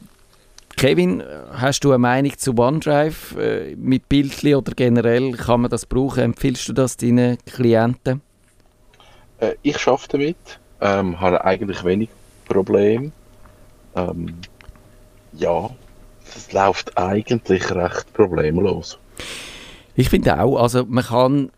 Kevin, 0.75 1.23
hast 1.53 1.83
du 1.83 1.91
eine 1.91 1.99
Meinung 1.99 2.37
zu 2.37 2.57
OneDrive 2.57 3.37
äh, 3.37 3.75
mit 3.75 4.09
Bildli 4.09 4.55
oder 4.55 4.73
generell 4.73 5.31
kann 5.33 5.61
man 5.61 5.71
das 5.71 5.85
brauchen? 5.85 6.23
Empfiehlst 6.23 6.67
du 6.67 6.73
das 6.73 6.97
deinen 6.97 7.37
Klienten? 7.45 8.21
Äh, 9.39 9.53
ich 9.61 9.87
arbeite 9.87 10.07
damit, 10.09 10.59
ähm, 10.81 11.19
habe 11.19 11.43
eigentlich 11.45 11.83
wenig 11.83 12.09
Probleme. 12.47 13.11
Ähm, 13.95 14.35
ja, 15.35 15.69
es 16.35 16.51
läuft 16.51 16.97
eigentlich 16.97 17.69
recht 17.71 18.13
problemlos. 18.13 18.97
Ich 19.95 20.09
finde 20.09 20.41
auch, 20.41 20.57
also 20.59 20.85
man 20.85 21.03
kann 21.03 21.51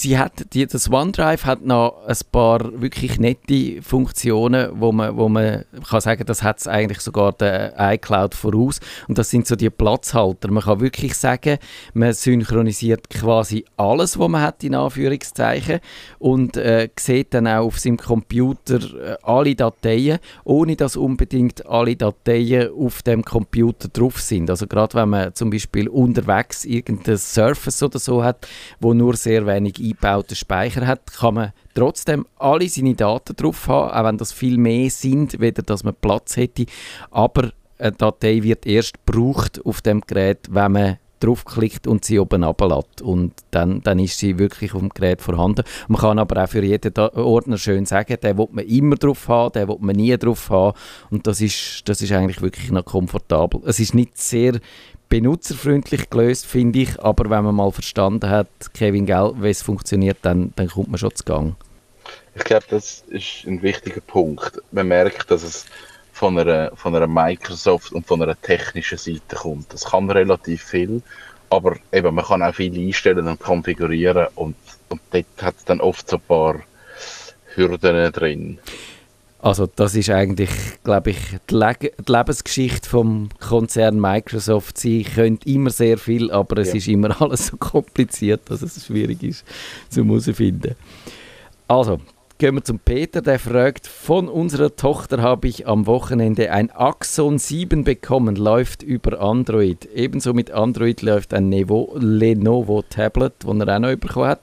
sie 0.00 0.18
hat, 0.18 0.54
die, 0.54 0.66
das 0.66 0.90
OneDrive 0.90 1.44
hat 1.44 1.64
noch 1.64 2.04
ein 2.06 2.16
paar 2.32 2.80
wirklich 2.80 3.18
nette 3.18 3.82
Funktionen, 3.82 4.70
wo 4.80 4.92
man, 4.92 5.16
wo 5.16 5.28
man 5.28 5.64
kann 5.88 6.00
sagen, 6.00 6.24
das 6.26 6.42
hat 6.42 6.66
eigentlich 6.66 7.00
sogar 7.00 7.32
der 7.32 7.74
iCloud 7.78 8.34
voraus. 8.34 8.80
Und 9.08 9.18
das 9.18 9.30
sind 9.30 9.46
so 9.46 9.56
die 9.56 9.70
Platzhalter. 9.70 10.50
Man 10.50 10.62
kann 10.62 10.80
wirklich 10.80 11.14
sagen, 11.14 11.58
man 11.94 12.12
synchronisiert 12.12 13.10
quasi 13.10 13.64
alles, 13.76 14.18
was 14.18 14.28
man 14.28 14.42
hat 14.42 14.64
in 14.64 14.74
Anführungszeichen 14.74 15.80
und 16.18 16.56
äh, 16.56 16.88
sieht 16.98 17.34
dann 17.34 17.46
auch 17.46 17.66
auf 17.66 17.78
seinem 17.78 17.98
Computer 17.98 18.78
äh, 18.78 19.16
alle 19.22 19.54
Dateien, 19.54 20.18
ohne 20.44 20.76
dass 20.76 20.96
unbedingt 20.96 21.66
alle 21.66 21.96
Dateien 21.96 22.70
auf 22.72 23.02
dem 23.02 23.24
Computer 23.24 23.88
drauf 23.88 24.20
sind. 24.20 24.48
Also 24.50 24.66
gerade 24.66 24.94
wenn 24.94 25.10
man 25.10 25.34
zum 25.34 25.50
Beispiel 25.50 25.88
unterwegs 25.88 26.64
irgendein 26.64 27.18
Surface 27.18 27.82
oder 27.82 27.98
so 27.98 28.24
hat, 28.24 28.46
wo 28.80 28.94
nur 28.94 29.16
sehr 29.16 29.46
wenig 29.46 29.89
eingebauten 29.90 30.36
Speicher 30.36 30.86
hat, 30.86 31.12
kann 31.12 31.34
man 31.34 31.52
trotzdem 31.74 32.26
alle 32.38 32.68
seine 32.68 32.94
Daten 32.94 33.36
drauf 33.36 33.68
haben, 33.68 33.90
auch 33.90 34.04
wenn 34.04 34.18
das 34.18 34.32
viel 34.32 34.58
mehr 34.58 34.90
sind, 34.90 35.40
weder 35.40 35.62
dass 35.62 35.84
man 35.84 35.94
Platz 36.00 36.36
hätte. 36.36 36.66
Aber 37.10 37.52
eine 37.78 37.92
Datei 37.92 38.42
wird 38.42 38.66
erst 38.66 39.04
gebraucht 39.04 39.64
auf 39.64 39.80
dem 39.80 40.00
Gerät, 40.02 40.48
wenn 40.50 40.72
man 40.72 40.96
draufklickt 41.20 41.86
und 41.86 42.04
sie 42.04 42.18
oben 42.18 42.42
ablässt. 42.44 43.02
Und 43.02 43.34
dann, 43.50 43.82
dann 43.82 43.98
ist 43.98 44.18
sie 44.18 44.38
wirklich 44.38 44.74
auf 44.74 44.80
dem 44.80 44.88
Gerät 44.88 45.20
vorhanden. 45.20 45.64
Man 45.88 46.00
kann 46.00 46.18
aber 46.18 46.42
auch 46.42 46.48
für 46.48 46.64
jeden 46.64 46.96
Ordner 46.98 47.58
schön 47.58 47.86
sagen, 47.86 48.16
den 48.22 48.38
will 48.38 48.48
man 48.50 48.66
immer 48.66 48.96
drauf 48.96 49.28
haben, 49.28 49.52
den 49.52 49.68
will 49.68 49.76
man 49.80 49.96
nie 49.96 50.16
drauf 50.16 50.48
haben. 50.50 50.76
Und 51.10 51.26
das 51.26 51.40
ist, 51.40 51.82
das 51.88 52.00
ist 52.00 52.12
eigentlich 52.12 52.40
wirklich 52.40 52.70
noch 52.70 52.84
komfortabel. 52.84 53.60
Es 53.66 53.78
ist 53.80 53.94
nicht 53.94 54.16
sehr 54.16 54.60
benutzerfreundlich 55.10 56.08
gelöst, 56.08 56.46
finde 56.46 56.78
ich. 56.78 56.98
Aber 57.00 57.28
wenn 57.28 57.44
man 57.44 57.54
mal 57.54 57.70
verstanden 57.70 58.30
hat, 58.30 58.48
Kevin 58.72 59.04
Gell, 59.04 59.34
wie 59.36 59.50
es 59.50 59.60
funktioniert, 59.60 60.18
dann, 60.22 60.54
dann 60.56 60.68
kommt 60.68 60.88
man 60.88 60.98
schon 60.98 61.14
zu 61.14 61.24
Gang. 61.24 61.56
Ich 62.34 62.44
glaube, 62.44 62.64
das 62.70 63.04
ist 63.08 63.44
ein 63.46 63.60
wichtiger 63.60 64.00
Punkt. 64.00 64.62
Man 64.70 64.88
merkt, 64.88 65.30
dass 65.30 65.42
es 65.42 65.66
von 66.12 66.38
einer, 66.38 66.70
von 66.76 66.94
einer 66.94 67.06
Microsoft 67.06 67.92
und 67.92 68.06
von 68.06 68.22
einer 68.22 68.40
technischen 68.40 68.98
Seite 68.98 69.36
kommt. 69.36 69.72
Das 69.72 69.84
kann 69.84 70.10
relativ 70.10 70.62
viel, 70.62 71.02
aber 71.50 71.76
eben, 71.92 72.14
man 72.14 72.24
kann 72.24 72.42
auch 72.42 72.54
viel 72.54 72.78
einstellen 72.78 73.26
und 73.26 73.40
konfigurieren 73.40 74.28
und, 74.34 74.56
und 74.88 75.00
dort 75.10 75.26
hat 75.40 75.56
es 75.56 75.64
dann 75.64 75.80
oft 75.80 76.08
so 76.08 76.16
ein 76.16 76.22
paar 76.22 76.60
Hürden 77.54 78.12
drin. 78.12 78.58
Also 79.42 79.66
das 79.74 79.94
ist 79.94 80.10
eigentlich, 80.10 80.50
glaube 80.84 81.10
ich, 81.10 81.18
die, 81.48 81.54
Le 81.54 81.74
die, 81.80 82.12
Lebensgeschichte 82.12 82.88
vom 82.88 83.30
Konzern 83.40 83.98
Microsoft. 83.98 84.76
Sie 84.76 85.02
können 85.02 85.38
immer 85.46 85.70
sehr 85.70 85.96
viel, 85.96 86.30
aber 86.30 86.58
es 86.58 86.68
ja. 86.68 86.74
ist 86.74 86.88
immer 86.88 87.20
alles 87.22 87.46
so 87.46 87.56
kompliziert, 87.56 88.42
dass 88.50 88.60
es 88.60 88.84
schwierig 88.84 89.22
ist 89.22 89.44
zu 89.88 90.04
herausfinden. 90.04 90.74
Also, 91.68 92.00
gehen 92.36 92.54
wir 92.54 92.64
zum 92.64 92.80
Peter, 92.80 93.22
der 93.22 93.38
fragt, 93.38 93.86
von 93.86 94.28
unserer 94.28 94.76
Tochter 94.76 95.22
habe 95.22 95.48
ich 95.48 95.66
am 95.66 95.86
Wochenende 95.86 96.50
ein 96.50 96.70
Axon 96.70 97.38
7 97.38 97.84
bekommen, 97.84 98.36
läuft 98.36 98.82
über 98.82 99.20
Android. 99.20 99.88
Ebenso 99.94 100.34
mit 100.34 100.50
Android 100.50 101.00
läuft 101.00 101.32
ein 101.32 101.48
Nevo, 101.48 101.96
Lenovo 101.98 102.82
Tablet, 102.82 103.34
das 103.38 103.58
er 103.58 103.76
auch 103.76 103.78
noch 103.78 103.96
bekommen 103.96 104.28
hat. 104.28 104.42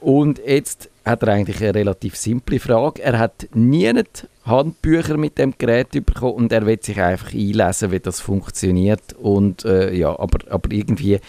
Und 0.00 0.40
jetzt 0.44 0.89
hat 1.04 1.22
er 1.22 1.28
eigentlich 1.28 1.60
eine 1.62 1.74
relativ 1.74 2.16
simple 2.16 2.60
Frage. 2.60 3.02
Er 3.02 3.18
hat 3.18 3.48
nie 3.54 3.92
Handbücher 4.44 5.16
mit 5.16 5.38
dem 5.38 5.54
Gerät 5.56 5.90
bekommen 5.90 6.34
und 6.34 6.52
er 6.52 6.66
will 6.66 6.78
sich 6.82 7.00
einfach 7.00 7.32
einlesen, 7.32 7.90
wie 7.90 8.00
das 8.00 8.20
funktioniert. 8.20 9.14
Und 9.14 9.64
äh, 9.64 9.94
ja, 9.94 10.18
aber, 10.18 10.38
aber 10.50 10.70
irgendwie 10.72 11.20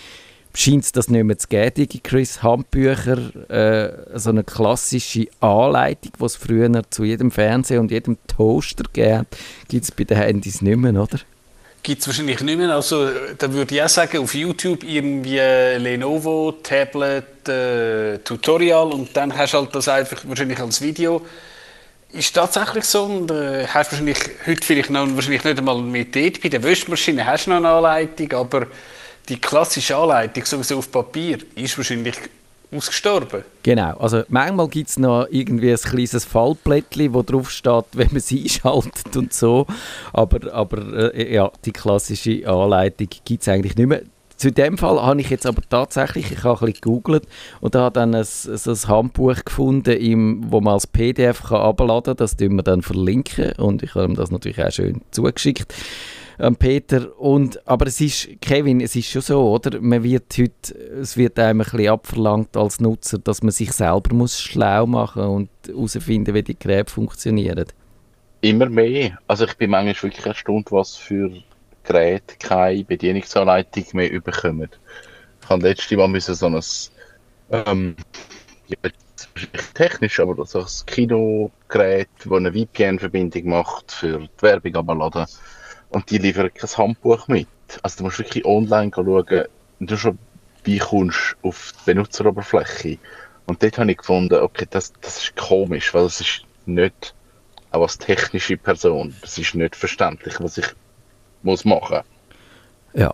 scheint 0.53 0.83
es 0.83 0.91
das 0.91 1.09
nicht 1.09 1.23
mehr 1.23 1.37
zu 1.37 1.47
geben, 1.47 1.87
die 1.87 1.99
Chris 1.99 2.43
Handbücher, 2.43 3.49
äh, 3.49 4.19
so 4.19 4.31
eine 4.31 4.43
klassische 4.43 5.27
Anleitung, 5.39 6.11
die 6.19 6.25
es 6.25 6.35
früher 6.35 6.83
zu 6.89 7.03
jedem 7.03 7.31
Fernseher 7.31 7.79
und 7.79 7.91
jedem 7.91 8.17
Toaster 8.27 8.83
gegeben 8.83 9.27
gibt 9.67 9.85
es 9.85 9.91
bei 9.91 10.03
den 10.03 10.17
Handys 10.17 10.61
nicht 10.61 10.77
mehr, 10.77 10.93
oder? 10.93 11.19
Gibt 11.83 12.01
es 12.01 12.07
wahrscheinlich 12.07 12.39
nicht 12.41 12.57
mehr. 12.57 12.69
Also, 12.69 13.09
da 13.37 13.51
würde 13.51 13.73
ich 13.73 13.81
auch 13.81 13.89
sagen, 13.89 14.19
auf 14.19 14.35
YouTube 14.35 14.83
irgendwie 14.83 15.37
Lenovo, 15.37 16.51
Tablet, 16.61 17.49
äh, 17.49 18.19
Tutorial 18.19 18.91
und 18.91 19.17
dann 19.17 19.35
hast 19.35 19.53
du 19.53 19.57
halt 19.57 19.73
das 19.73 19.87
einfach 19.87 20.21
wahrscheinlich 20.25 20.59
als 20.59 20.79
Video. 20.81 21.25
Ist 22.11 22.35
tatsächlich 22.35 22.83
so 22.83 23.05
und 23.05 23.31
äh, 23.31 23.65
hast 23.65 23.91
wahrscheinlich 23.91 24.19
heute 24.45 24.63
vielleicht 24.63 24.91
noch 24.91 25.07
wahrscheinlich 25.15 25.43
nicht 25.43 25.57
einmal 25.57 25.81
mit 25.81 26.15
dort. 26.15 26.41
Bei 26.41 26.49
der 26.49 26.61
Wäschmaschine 26.61 27.25
hast 27.25 27.47
du 27.47 27.51
noch 27.51 27.57
eine 27.57 27.69
Anleitung, 27.69 28.31
aber 28.33 28.67
die 29.27 29.39
klassische 29.39 29.95
Anleitung, 29.95 30.45
sowieso 30.45 30.77
auf 30.77 30.91
Papier, 30.91 31.39
ist 31.55 31.77
wahrscheinlich 31.77 32.15
ausgestorben. 32.75 33.43
Genau, 33.63 33.97
also 33.97 34.23
manchmal 34.29 34.67
gibt 34.67 34.89
es 34.89 34.97
noch 34.97 35.27
irgendwie 35.29 35.71
ein 35.71 35.77
kleines 35.77 36.25
Fallblättchen, 36.25 37.13
wo 37.13 37.21
drauf 37.21 37.51
steht, 37.51 37.85
wenn 37.93 38.09
man 38.11 38.21
sie 38.21 38.43
einschaltet 38.43 39.15
und 39.15 39.33
so, 39.33 39.67
aber, 40.13 40.53
aber 40.53 41.13
äh, 41.13 41.33
ja, 41.33 41.51
die 41.65 41.71
klassische 41.71 42.47
Anleitung 42.47 43.07
gibt 43.25 43.41
es 43.41 43.47
eigentlich 43.47 43.75
nicht 43.75 43.87
mehr. 43.87 44.01
Zu 44.37 44.51
dem 44.51 44.79
Fall 44.79 44.99
habe 44.99 45.21
ich 45.21 45.29
jetzt 45.29 45.45
aber 45.45 45.61
tatsächlich, 45.69 46.31
ich 46.31 46.43
habe 46.43 46.59
ein 46.61 46.65
bisschen 46.65 46.81
gegoogelt 46.81 47.27
und 47.59 47.75
habe 47.75 47.93
dann 47.93 48.15
ein, 48.15 48.23
so 48.23 48.71
ein 48.71 48.87
Handbuch 48.87 49.35
gefunden, 49.45 49.95
im, 49.95 50.51
wo 50.51 50.61
man 50.61 50.73
als 50.73 50.87
PDF 50.87 51.43
kann 51.43 51.61
abladen 51.61 52.15
kann. 52.15 52.17
Das 52.17 52.33
verlinken 52.37 52.55
wir 52.55 52.63
dann 52.63 52.81
verlinken 52.81 53.51
und 53.59 53.83
ich 53.83 53.93
habe 53.93 54.05
ihm 54.05 54.15
das 54.15 54.31
natürlich 54.31 54.63
auch 54.63 54.71
schön 54.71 55.01
zugeschickt 55.11 55.71
ähm, 56.41 56.55
Peter. 56.55 57.17
Und, 57.19 57.65
aber 57.67 57.87
es 57.87 58.01
ist, 58.01 58.29
Kevin, 58.41 58.81
es 58.81 58.95
ist 58.95 59.09
schon 59.09 59.21
so, 59.21 59.51
oder? 59.51 59.79
Man 59.79 60.03
wird 60.03 60.35
heute, 60.37 60.75
es 60.99 61.15
wird 61.15 61.37
einem 61.37 61.61
ein 61.61 61.63
bisschen 61.63 61.89
abverlangt 61.89 62.57
als 62.57 62.79
Nutzer, 62.79 63.19
dass 63.19 63.43
man 63.43 63.51
sich 63.51 63.71
selber 63.71 64.15
muss 64.15 64.41
schlau 64.41 64.87
machen 64.87 65.23
und 65.23 65.49
herausfinden, 65.67 66.33
wie 66.33 66.43
die 66.43 66.57
Geräte 66.57 66.91
funktionieren. 66.91 67.65
Immer 68.41 68.69
mehr. 68.69 69.19
Also 69.27 69.45
ich 69.45 69.53
bin 69.55 69.69
manchmal 69.69 70.09
wirklich 70.09 70.25
erstaunt, 70.25 70.71
was 70.71 70.95
für 70.95 71.31
Geräte 71.83 72.35
keine 72.39 72.83
Bedienungsanleitung 72.83 73.85
mehr 73.93 74.19
bekommen. 74.19 74.69
Ich 75.43 75.49
habe 75.49 75.61
letztes 75.61 75.95
Mal 75.95 76.19
so 76.19 76.47
ein 76.47 76.61
ähm, 77.51 77.95
technisch, 79.75 80.19
aber 80.19 80.43
so 80.45 80.61
ein 80.61 80.85
Kinogerät, 80.87 82.09
das 82.23 82.31
eine 82.31 82.51
VPN-Verbindung 82.51 83.49
macht, 83.49 83.91
für 83.91 84.19
die 84.19 84.41
Werbung 84.41 84.75
abladen 84.75 85.27
und 85.91 86.09
die 86.09 86.17
liefern 86.17 86.53
kein 86.53 86.69
Handbuch 86.69 87.27
mit. 87.27 87.47
Also 87.83 87.99
du 87.99 88.03
musst 88.05 88.19
wirklich 88.19 88.45
online 88.45 88.91
schauen, 88.93 89.45
du 89.79 89.97
schon 89.97 90.17
wie 90.63 90.79
kommst 90.79 91.35
auf 91.41 91.73
die 91.79 91.93
Benutzeroberfläche. 91.93 92.97
Und 93.45 93.63
dort 93.63 93.77
habe 93.77 93.91
ich 93.91 93.97
gefunden, 93.97 94.35
okay, 94.35 94.67
das, 94.69 94.93
das 95.01 95.17
ist 95.17 95.35
komisch, 95.35 95.93
weil 95.93 96.05
es 96.05 96.21
ist 96.21 96.45
nicht, 96.65 97.15
auch 97.71 97.81
als 97.81 97.97
technische 97.97 98.57
Person, 98.57 99.15
es 99.21 99.37
ist 99.37 99.55
nicht 99.55 99.75
verständlich, 99.75 100.35
was 100.39 100.57
ich 100.57 100.67
muss 101.41 101.65
machen. 101.65 102.01
Ja 102.93 103.13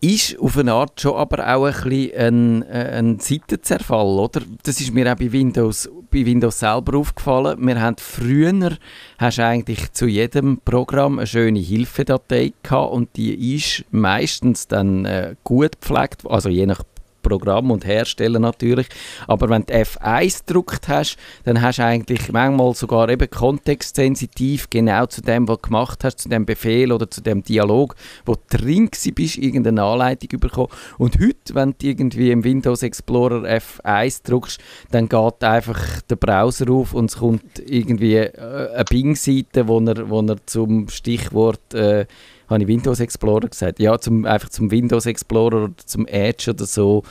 ist 0.00 0.38
auf 0.38 0.58
eine 0.58 0.72
Art 0.72 1.00
schon 1.00 1.16
aber 1.16 1.54
auch 1.54 1.66
ein 1.66 1.72
bisschen 1.72 2.12
ein, 2.14 2.62
äh, 2.62 2.98
ein 2.98 3.18
Seitenzerfall, 3.18 4.18
oder? 4.18 4.42
Das 4.62 4.80
ist 4.80 4.92
mir 4.92 5.10
auch 5.12 5.16
bei 5.16 5.32
Windows, 5.32 5.90
bei 6.10 6.24
Windows 6.24 6.58
selber 6.58 6.98
aufgefallen. 6.98 7.58
Wir 7.66 7.80
haben 7.80 7.96
früher 7.98 8.76
hast 9.18 9.40
eigentlich 9.40 9.92
zu 9.92 10.06
jedem 10.06 10.58
Programm 10.64 11.18
eine 11.18 11.26
schöne 11.26 11.58
Hilfedatei 11.58 12.52
gehabt 12.62 12.92
und 12.92 13.16
die 13.16 13.56
ist 13.56 13.84
meistens 13.90 14.68
dann 14.68 15.04
äh, 15.04 15.34
gut 15.44 15.80
gepflegt, 15.80 16.22
also 16.26 16.48
je 16.48 16.66
nach 16.66 16.82
Programm 17.26 17.70
und 17.70 17.84
Hersteller 17.84 18.38
natürlich. 18.38 18.86
Aber 19.26 19.48
wenn 19.48 19.64
du 19.64 19.74
F1 19.74 20.46
gedruckt 20.46 20.88
hast, 20.88 21.16
dann 21.44 21.60
hast 21.60 21.78
du 21.78 21.84
eigentlich 21.84 22.30
manchmal 22.32 22.74
sogar 22.74 23.08
eben 23.08 23.28
kontextsensitiv 23.28 24.70
genau 24.70 25.06
zu 25.06 25.22
dem, 25.22 25.48
was 25.48 25.56
du 25.56 25.62
gemacht 25.62 26.04
hast, 26.04 26.20
zu 26.20 26.28
dem 26.28 26.46
Befehl 26.46 26.92
oder 26.92 27.10
zu 27.10 27.20
dem 27.20 27.42
Dialog, 27.42 27.94
wo 28.24 28.34
du 28.34 28.56
drin 28.56 28.90
bist, 29.14 29.38
irgendeine 29.38 29.82
Anleitung 29.82 30.38
bekommen. 30.40 30.68
Und 30.98 31.18
heute, 31.20 31.54
wenn 31.54 31.74
du 31.78 31.86
irgendwie 31.86 32.30
im 32.30 32.44
Windows 32.44 32.82
Explorer 32.82 33.42
F1 33.44 34.22
druckst, 34.24 34.60
dann 34.90 35.08
geht 35.08 35.44
einfach 35.44 36.00
der 36.02 36.16
Browser 36.16 36.70
auf 36.70 36.94
und 36.94 37.10
es 37.10 37.18
kommt 37.18 37.58
irgendwie 37.58 38.16
äh, 38.16 38.72
eine 38.74 38.84
Bing-Seite, 38.84 39.68
wo 39.68 39.80
er, 39.80 40.08
wo 40.08 40.20
er 40.20 40.36
zum 40.46 40.88
Stichwort 40.88 41.74
äh, 41.74 42.06
habe 42.48 42.62
ich 42.62 42.68
Windows 42.68 43.00
Explorer 43.00 43.48
gesagt? 43.48 43.78
Ja, 43.78 43.98
zum, 43.98 44.24
einfach 44.24 44.48
zum 44.48 44.70
Windows 44.70 45.06
Explorer 45.06 45.64
oder 45.64 45.74
zum 45.84 46.06
Edge 46.06 46.50
oder 46.50 46.66
so 46.66 47.02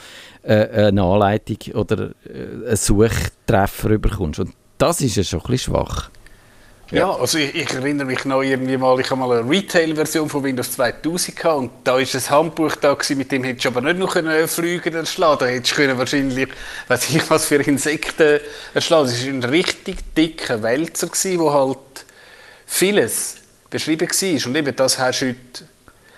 äh, 0.43 0.87
eine 0.87 1.03
Anleitung 1.03 1.73
oder 1.73 2.11
äh, 2.25 2.67
einen 2.67 2.75
Suchtreffer 2.75 3.97
bekommst. 3.97 4.39
Und 4.39 4.53
das 4.77 5.01
ist 5.01 5.15
ja 5.15 5.23
schon 5.23 5.41
ein 5.41 5.47
bisschen 5.47 5.73
schwach. 5.73 6.09
Ja, 6.91 7.11
also 7.11 7.39
ich, 7.39 7.55
ich, 7.55 7.73
erinnere 7.73 8.05
mich 8.05 8.25
noch 8.25 8.43
irgendwie 8.43 8.77
mal, 8.77 8.99
ich 8.99 9.09
habe 9.09 9.19
mal 9.19 9.39
eine 9.39 9.49
Retail-Version 9.49 10.29
von 10.29 10.43
Windows 10.43 10.71
2000 10.73 11.35
gehabt 11.35 11.57
und 11.57 11.71
da 11.83 11.97
ist 11.97 12.15
ein 12.15 12.29
Handbuch 12.29 12.75
da 12.75 12.93
gewesen, 12.93 13.17
mit 13.17 13.31
dem 13.31 13.43
hättest 13.43 13.65
du 13.65 13.69
aber 13.69 13.81
nicht 13.81 13.97
noch 13.97 14.13
können 14.13 14.47
Flüge 14.47 14.93
erschlagen 14.93 15.39
Da 15.39 15.45
hättest 15.47 15.77
du 15.79 15.97
wahrscheinlich, 15.97 16.49
weiß 16.87 17.09
ich 17.09 17.27
was 17.29 17.45
für 17.47 17.55
Insekten 17.55 18.39
erschlagen. 18.75 19.07
Das 19.07 19.25
war 19.25 19.33
ein 19.33 19.43
richtig 19.43 20.13
dicker 20.13 20.61
Wälzer 20.61 21.07
gewesen, 21.07 21.39
wo 21.39 21.51
halt 21.51 22.05
vieles 22.67 23.37
beschrieben 23.75 24.07
war. 24.07 24.47
Und 24.47 24.55
eben 24.55 24.75
das 24.75 24.99
hast 24.99 25.21
du 25.21 25.27
heute 25.27 25.65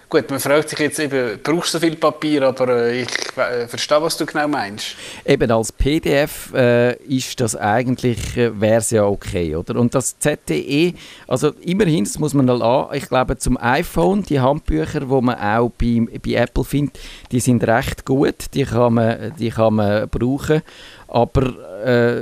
Gut, 0.10 0.30
man 0.30 0.40
fragt 0.40 0.70
sich 0.70 0.80
jetzt 0.80 1.00
eben, 1.00 1.38
brauchst 1.44 1.74
du 1.74 1.80
so 1.80 1.86
viel 1.86 1.98
Papier, 1.98 2.44
aber 2.44 2.70
äh, 2.70 3.02
ich 3.02 3.10
äh, 3.36 3.68
verstehe, 3.68 4.02
was 4.02 4.16
du 4.16 4.26
genau 4.26 4.48
meinst. 4.48 4.96
Eben 5.26 5.52
als 5.52 5.70
PDF 5.74 6.54
äh, 6.54 6.96
ist 7.04 7.42
das 7.42 7.58
eigentlich, 7.58 8.38
äh, 8.38 8.58
wäre 8.58 8.78
es 8.78 8.92
ja 8.92 9.04
okay, 9.04 9.54
oder? 9.58 9.78
Und 9.78 9.94
das 9.94 10.18
ZTE, 10.18 10.94
also 11.28 11.52
immerhin, 11.60 12.06
das 12.06 12.20
muss 12.20 12.34
man 12.34 12.46
mal 12.46 12.62
an, 12.62 12.96
ich 12.96 13.10
glaube 13.10 13.38
zum 13.38 13.58
iPhone, 13.58 14.24
die 14.24 14.40
Handbücher, 14.40 15.02
die 15.02 15.22
man 15.22 15.36
auch 15.36 15.72
bei, 15.78 16.08
bei 16.26 16.36
Apple 16.36 16.64
findet, 16.64 16.98
die 17.34 17.42
sind 17.42 17.68
recht 17.68 18.06
gut, 18.06 18.46
die 18.54 18.64
kann 18.64 18.94
man, 18.94 19.34
die 19.38 19.50
kann 19.50 19.74
man 19.74 20.08
brauchen, 20.08 20.62
aber 21.10 21.84
äh, 21.86 22.22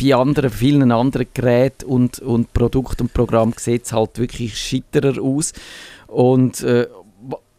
bei 0.00 0.14
anderen, 0.14 0.50
vielen 0.50 0.92
anderen 0.92 1.26
Geräten 1.34 1.86
und, 1.86 2.20
und 2.20 2.52
Produkten 2.52 3.04
und 3.04 3.14
Programmen 3.14 3.54
sieht 3.56 3.84
es 3.84 3.92
halt 3.92 4.18
wirklich 4.18 4.56
schitterer 4.56 5.20
aus. 5.22 5.52
Und 6.06 6.62
äh, 6.62 6.86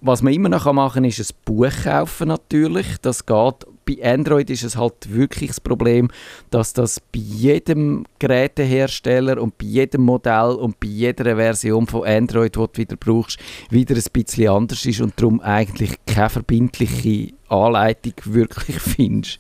was 0.02 0.22
man 0.22 0.34
immer 0.34 0.50
noch 0.50 0.72
machen 0.72 1.04
kann, 1.04 1.04
ist 1.04 1.20
ein 1.20 1.36
Buch 1.46 1.72
kaufen 1.84 2.30
natürlich. 2.30 2.88
Das 3.02 3.26
geht. 3.26 3.66
Bei 3.86 3.98
Android 4.04 4.50
ist 4.50 4.64
es 4.64 4.78
halt 4.78 5.14
wirklich 5.14 5.50
das 5.50 5.60
Problem, 5.60 6.10
dass 6.52 6.74
das 6.74 7.00
bei 7.00 7.20
jedem 7.20 8.06
Gerätehersteller 8.20 9.42
und 9.42 9.58
bei 9.58 9.66
jedem 9.66 10.04
Modell 10.04 10.52
und 10.52 10.80
bei 10.80 10.88
jeder 10.88 11.36
Version 11.36 11.88
von 11.88 12.06
Android, 12.06 12.56
die 12.56 12.60
du 12.60 12.70
wieder 12.76 12.96
brauchst, 12.98 13.40
wieder 13.72 13.96
ein 13.96 14.04
bisschen 14.14 14.50
anders 14.50 14.86
ist 14.86 15.02
und 15.02 15.20
darum 15.20 15.42
eigentlich 15.42 15.96
keine 16.06 16.30
verbindliche 16.30 17.34
Anleitung 17.50 18.14
wirklich 18.26 18.80
findest. 18.80 19.40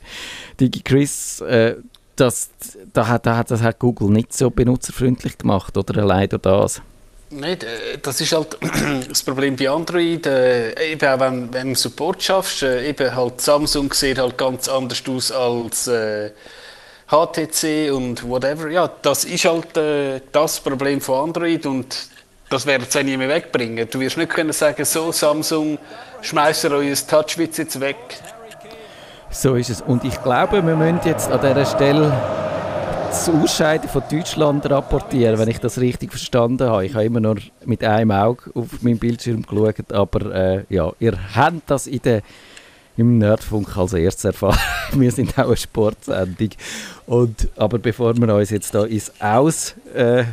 Digi 0.59 0.81
Chris, 0.81 1.41
äh, 1.41 1.75
das, 2.19 2.49
da 2.93 3.07
hat, 3.07 3.25
da 3.25 3.37
hat, 3.37 3.51
das 3.51 3.61
hat 3.61 3.79
Google 3.79 4.09
nicht 4.09 4.33
so 4.33 4.49
benutzerfreundlich 4.49 5.37
gemacht, 5.37 5.77
oder 5.77 6.01
allein 6.01 6.29
durch 6.29 6.41
das? 6.41 6.81
Nein, 7.31 7.57
das 8.01 8.21
ist 8.21 8.31
halt 8.31 8.57
das 9.09 9.21
Problem 9.21 9.55
bei 9.55 9.69
Android. 9.69 10.25
Äh, 10.25 10.93
eben 10.93 11.07
auch 11.07 11.19
wenn, 11.19 11.53
wenn 11.53 11.69
du 11.69 11.75
Support 11.75 12.23
schaffst, 12.23 12.63
äh, 12.63 12.89
eben 12.89 13.15
halt 13.15 13.39
Samsung 13.39 13.93
sieht 13.93 14.17
halt 14.17 14.37
ganz 14.37 14.67
anders 14.67 15.03
aus 15.07 15.31
als 15.31 15.87
äh, 15.87 16.31
HTC 17.07 17.91
und 17.91 18.27
whatever. 18.27 18.69
Ja, 18.69 18.89
das 19.01 19.25
ist 19.25 19.45
halt 19.45 19.77
äh, 19.77 20.21
das 20.31 20.59
Problem 20.59 21.01
von 21.01 21.29
Android 21.29 21.67
und 21.67 21.95
das 22.49 22.65
werden 22.65 22.87
sie 22.89 23.03
nie 23.03 23.17
mehr 23.17 23.29
wegbringen. 23.29 23.87
Du 23.89 23.99
wirst 23.99 24.17
nicht 24.17 24.31
können 24.31 24.53
sagen, 24.53 24.83
so 24.83 25.11
Samsung, 25.11 25.77
schmeißt 26.21 26.65
euer 26.65 26.95
Touchwitz 26.95 27.57
jetzt 27.57 27.79
weg. 27.79 27.97
So 29.31 29.55
ist 29.55 29.69
es. 29.69 29.81
Und 29.81 30.03
ich 30.03 30.21
glaube, 30.23 30.65
wir 30.65 30.75
müssen 30.75 30.99
jetzt 31.05 31.31
an 31.31 31.39
dieser 31.39 31.65
Stelle 31.65 32.11
das 33.09 33.29
Ausscheiden 33.29 33.89
von 33.89 34.03
Deutschland 34.09 34.69
rapportieren, 34.69 35.37
wenn 35.39 35.49
ich 35.49 35.59
das 35.59 35.79
richtig 35.79 36.11
verstanden 36.11 36.67
habe. 36.67 36.85
Ich 36.85 36.93
habe 36.93 37.05
immer 37.05 37.19
nur 37.19 37.37
mit 37.65 37.83
einem 37.83 38.11
Auge 38.11 38.51
auf 38.53 38.81
meinen 38.81 38.97
Bildschirm 38.99 39.43
geschaut, 39.43 39.91
aber 39.91 40.33
äh, 40.33 40.63
ja, 40.69 40.91
ihr 40.99 41.17
habt 41.35 41.69
das 41.69 41.87
in 41.87 42.01
der 42.01 42.21
im 42.97 43.17
Nerdfunk 43.17 43.77
als 43.77 43.93
erstes 43.93 44.25
erfahren. 44.25 44.59
wir 44.93 45.11
sind 45.11 45.37
auch 45.39 45.47
eine 45.47 45.57
Sportsendung. 45.57 46.49
Und, 47.07 47.47
aber 47.55 47.79
bevor 47.79 48.15
wir 48.17 48.35
uns 48.35 48.49
jetzt 48.49 48.75
da 48.75 48.83
ins 48.83 49.11
Aus 49.21 49.73
äh, 49.93 50.25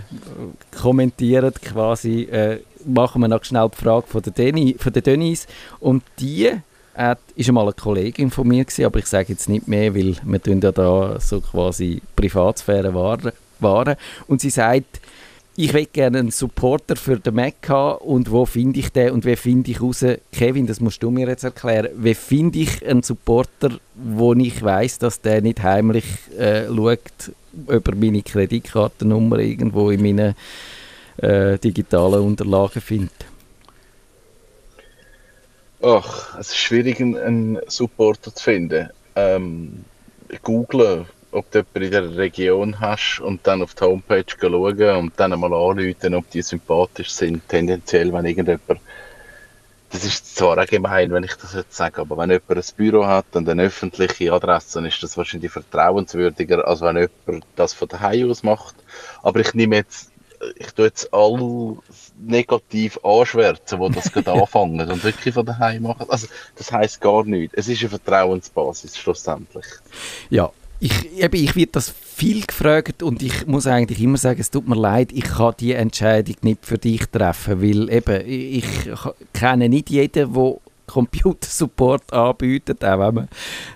kommentieren, 0.76 1.54
quasi, 1.62 2.22
äh, 2.22 2.61
machen 2.85 3.22
wir 3.22 3.28
noch 3.28 3.44
schnell 3.44 3.68
die 3.72 3.82
Frage 3.82 4.06
von 4.09 4.20
der, 4.20 4.32
Deni. 4.32 4.76
Und 5.78 6.02
die 6.18 6.50
war 6.96 7.16
einmal 7.37 7.64
eine 7.64 7.72
Kollegin 7.72 8.30
von 8.30 8.48
mir, 8.48 8.64
gewesen, 8.64 8.85
aber 8.85 8.98
ich 8.98 9.06
sage 9.06 9.28
jetzt 9.30 9.48
nicht 9.48 9.68
mehr, 9.68 9.94
weil 9.94 10.16
wir 10.22 10.40
ja 10.44 10.72
da 10.72 11.20
so 11.20 11.40
quasi 11.40 12.00
Privatsphäre 12.14 12.94
wahren. 12.94 13.96
Und 14.26 14.40
sie 14.40 14.50
sagt, 14.50 15.00
ich 15.59 15.72
will 15.72 15.87
gerne 15.87 16.18
einen 16.18 16.30
Supporter 16.30 16.96
für 16.96 17.18
den 17.18 17.35
Mac 17.35 17.68
haben 17.68 17.98
und 17.98 18.30
wo 18.30 18.44
finde 18.44 18.78
ich 18.78 18.90
den 18.90 19.12
und 19.12 19.24
wie 19.24 19.37
finde 19.37 19.70
ich 19.70 19.80
raus, 19.80 20.04
Kevin, 20.30 20.66
das 20.66 20.80
musst 20.80 21.02
du 21.02 21.11
mir 21.11 21.26
jetzt 21.28 21.44
erklären, 21.44 21.88
wie 21.96 22.14
finde 22.14 22.59
ich 22.59 22.87
einen 22.87 23.02
Supporter, 23.02 23.70
wo 23.94 24.35
ich 24.35 24.62
weiß, 24.62 24.98
dass 24.98 25.22
der 25.22 25.40
nicht 25.40 25.62
heimlich 25.62 26.04
äh, 26.38 26.66
schaut, 26.66 27.32
über 27.68 27.94
meine 27.94 28.22
Kreditkartennummer 28.22 29.38
irgendwo 29.38 29.90
in 29.90 30.02
meinen 30.02 30.35
äh, 31.16 31.59
digitalen 31.59 32.20
Unterlagen 32.20 32.82
findet? 32.82 33.36
Ach, 35.83 36.39
es 36.39 36.49
ist 36.49 36.57
schwierig, 36.57 37.01
einen 37.01 37.59
Supporter 37.67 38.35
zu 38.35 38.43
finden. 38.43 38.91
Ähm, 39.15 39.85
googlen 40.43 41.07
ob 41.33 41.51
du 41.51 41.59
jemanden 41.59 41.83
in 41.83 41.91
der 41.91 42.17
Region 42.17 42.81
hast 42.81 43.21
und 43.21 43.47
dann 43.47 43.62
auf 43.62 43.75
die 43.75 43.85
Homepage 43.85 44.25
schauen 44.27 44.97
und 44.97 45.12
dann 45.17 45.39
mal 45.39 45.53
anrufen, 45.53 46.15
ob 46.15 46.31
die 46.31 46.41
sympathisch 46.41 47.11
sind, 47.11 47.47
tendenziell, 47.49 48.12
wenn 48.12 48.25
irgendjemand 48.25 48.81
das 49.91 50.05
ist 50.05 50.37
zwar 50.37 50.59
auch 50.59 50.67
gemein, 50.67 51.12
wenn 51.12 51.23
ich 51.23 51.35
das 51.35 51.55
jetzt 51.55 51.75
sage, 51.75 52.01
aber 52.01 52.17
wenn 52.19 52.31
jemand 52.31 52.51
ein 52.51 52.77
Büro 52.77 53.07
hat 53.07 53.27
und 53.35 53.49
eine 53.49 53.62
öffentliche 53.65 54.33
Adresse, 54.33 54.75
dann 54.75 54.87
ist 54.87 55.03
das 55.03 55.17
wahrscheinlich 55.17 55.53
vertrauenswürdiger, 55.53 56.67
als 56.67 56.81
wenn 56.81 56.97
jemand 56.97 57.47
das 57.55 57.73
von 57.73 57.89
daheim 57.89 58.31
aus 58.31 58.43
macht. 58.43 58.75
Aber 59.23 59.39
ich 59.41 59.55
nehme 59.55 59.77
jetzt, 59.77 60.11
ich 60.57 60.72
tue 60.72 60.87
jetzt 60.87 61.12
alle 61.12 61.77
negativ 62.18 62.99
anschwärzen, 63.03 63.81
die 63.81 63.94
das 63.94 64.12
gerade 64.12 64.33
anfangen 64.40 64.88
und 64.90 65.05
wirklich 65.05 65.35
von 65.35 65.46
daheim 65.46 65.83
machen. 65.83 66.07
Also, 66.09 66.27
das 66.57 66.72
heisst 66.72 67.01
gar 67.01 67.25
nichts. 67.25 67.55
Es 67.57 67.68
ist 67.68 67.81
eine 67.81 67.90
Vertrauensbasis 67.90 68.96
schlussendlich. 68.96 69.66
Ja, 70.31 70.51
ich, 70.79 71.18
eben, 71.18 71.42
ich 71.42 71.57
werde 71.57 71.72
das 71.72 71.90
viel 71.90 72.44
gefragt 72.44 73.03
und 73.03 73.22
ich 73.22 73.46
muss 73.46 73.66
eigentlich 73.66 74.01
immer 74.01 74.18
sagen, 74.18 74.40
es 74.40 74.51
tut 74.51 74.68
mir 74.68 74.77
leid, 74.77 75.11
ich 75.12 75.25
kann 75.25 75.55
die 75.59 75.72
Entscheidung 75.72 76.37
nicht 76.42 76.66
für 76.66 76.79
dich 76.79 77.07
treffen, 77.07 77.62
weil 77.62 77.90
eben, 77.90 78.27
ich, 78.27 78.87
ich 78.87 78.99
kenne 79.33 79.68
nicht 79.68 79.90
jeden, 79.90 80.35
der 80.35 80.35
Computersupport 80.87 82.12
anbietet, 82.12 82.85
auch 82.85 82.99
wenn 82.99 83.14
man 83.14 83.29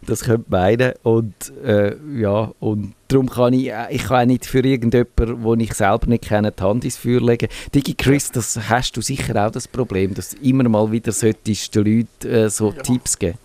das 0.07 0.23
könnte 0.23 0.51
meinen. 0.51 0.93
Und 1.03 1.35
äh, 1.65 1.97
ja, 2.17 2.53
und 2.61 2.95
darum 3.09 3.29
kann 3.29 3.53
ich, 3.53 3.73
ich 3.91 4.05
kann 4.05 4.23
auch 4.23 4.27
nicht 4.27 4.47
für 4.47 4.65
irgendjemanden, 4.65 5.43
den 5.43 5.61
ich 5.61 5.75
selber 5.75 6.07
nicht 6.07 6.25
kenne, 6.25 6.53
die 6.53 6.63
Hand 6.63 6.85
ins 6.85 6.97
Feuer 6.97 7.21
legen. 7.21 7.49
Digi 7.75 7.95
Chris, 7.95 8.31
das 8.31 8.59
hast 8.69 8.97
du 8.97 9.03
sicher 9.03 9.47
auch 9.47 9.51
das 9.51 9.69
Problem, 9.69 10.15
dass 10.15 10.31
du 10.31 10.37
immer 10.43 10.69
mal 10.69 10.91
wieder 10.91 11.13
solltest 11.13 11.75
den 11.75 11.85
Leuten 11.85 12.29
äh, 12.29 12.51
so 12.51 12.73
ja. 12.73 12.83
Tipps 12.83 13.19
geben 13.19 13.39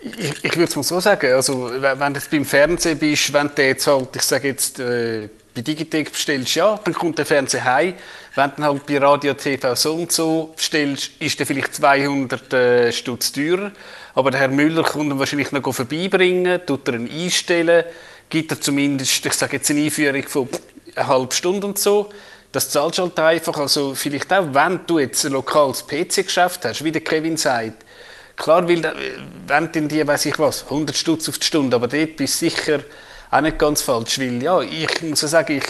ich, 0.00 0.44
ich 0.44 0.56
würde 0.56 0.64
es 0.64 0.76
mal 0.76 0.82
so 0.82 1.00
sagen, 1.00 1.32
also 1.32 1.70
wenn 1.70 2.14
du 2.14 2.20
beim 2.30 2.44
Fernsehen 2.44 2.98
bist, 2.98 3.32
wenn 3.32 3.50
du 3.54 3.62
jetzt 3.62 3.86
halt, 3.86 4.16
ich 4.16 4.22
sage 4.22 4.48
jetzt, 4.48 4.80
äh, 4.80 5.28
bei 5.54 5.62
Digitec 5.62 6.12
bestellst, 6.12 6.54
ja, 6.54 6.78
dann 6.82 6.94
kommt 6.94 7.18
der 7.18 7.26
Fernseher 7.26 7.64
heim. 7.64 7.94
Wenn 8.34 8.52
du 8.56 8.62
halt 8.62 8.86
bei 8.86 8.98
Radio 8.98 9.34
TV 9.34 9.74
so 9.74 9.94
und 9.94 10.12
so 10.12 10.52
bestellst, 10.56 11.10
ist 11.18 11.38
der 11.38 11.46
vielleicht 11.46 11.74
200 11.74 12.52
äh, 12.52 12.92
Stutz 12.92 13.32
teurer. 13.32 13.72
Aber 14.14 14.30
der 14.30 14.40
Herr 14.40 14.48
Müller 14.48 14.82
kommt 14.82 15.12
ihn 15.12 15.18
wahrscheinlich 15.18 15.52
noch 15.52 15.72
vorbeibringen, 15.72 16.60
tut 16.66 16.88
er 16.88 16.94
ihn 16.94 17.10
einstellen, 17.10 17.84
gibt 18.28 18.52
er 18.52 18.60
zumindest, 18.60 19.24
ich 19.24 19.32
sage 19.32 19.56
jetzt 19.56 19.70
eine 19.70 19.82
Einführung 19.82 20.22
von 20.22 20.48
einer 20.94 21.06
halben 21.06 21.32
Stunde 21.32 21.66
und 21.66 21.78
so. 21.78 22.10
Das 22.52 22.70
zahlst 22.70 22.98
du 22.98 23.02
halt 23.02 23.18
einfach. 23.18 23.58
Also 23.58 23.94
vielleicht 23.94 24.32
auch, 24.32 24.46
wenn 24.52 24.80
du 24.86 24.98
jetzt 24.98 25.24
ein 25.24 25.32
lokales 25.32 25.86
PC-Geschäft 25.86 26.64
hast, 26.64 26.84
wie 26.84 26.92
der 26.92 27.02
Kevin 27.02 27.36
sagt, 27.36 27.84
Klar, 28.40 28.66
weil 28.66 28.82
wenn 29.46 29.70
dann 29.70 29.88
die, 29.88 30.06
weiß 30.06 30.24
ich 30.24 30.38
was, 30.38 30.64
100 30.64 30.96
Stutz 30.96 31.28
auf 31.28 31.38
die 31.38 31.44
Stunde, 31.44 31.76
aber 31.76 31.88
dort 31.88 32.16
bist 32.16 32.40
du 32.40 32.48
sicher 32.48 32.80
auch 33.30 33.40
nicht 33.40 33.58
ganz 33.58 33.82
falsch, 33.82 34.18
weil 34.18 34.42
ja, 34.42 34.60
ich 34.60 35.02
muss 35.02 35.20
sagen, 35.20 35.60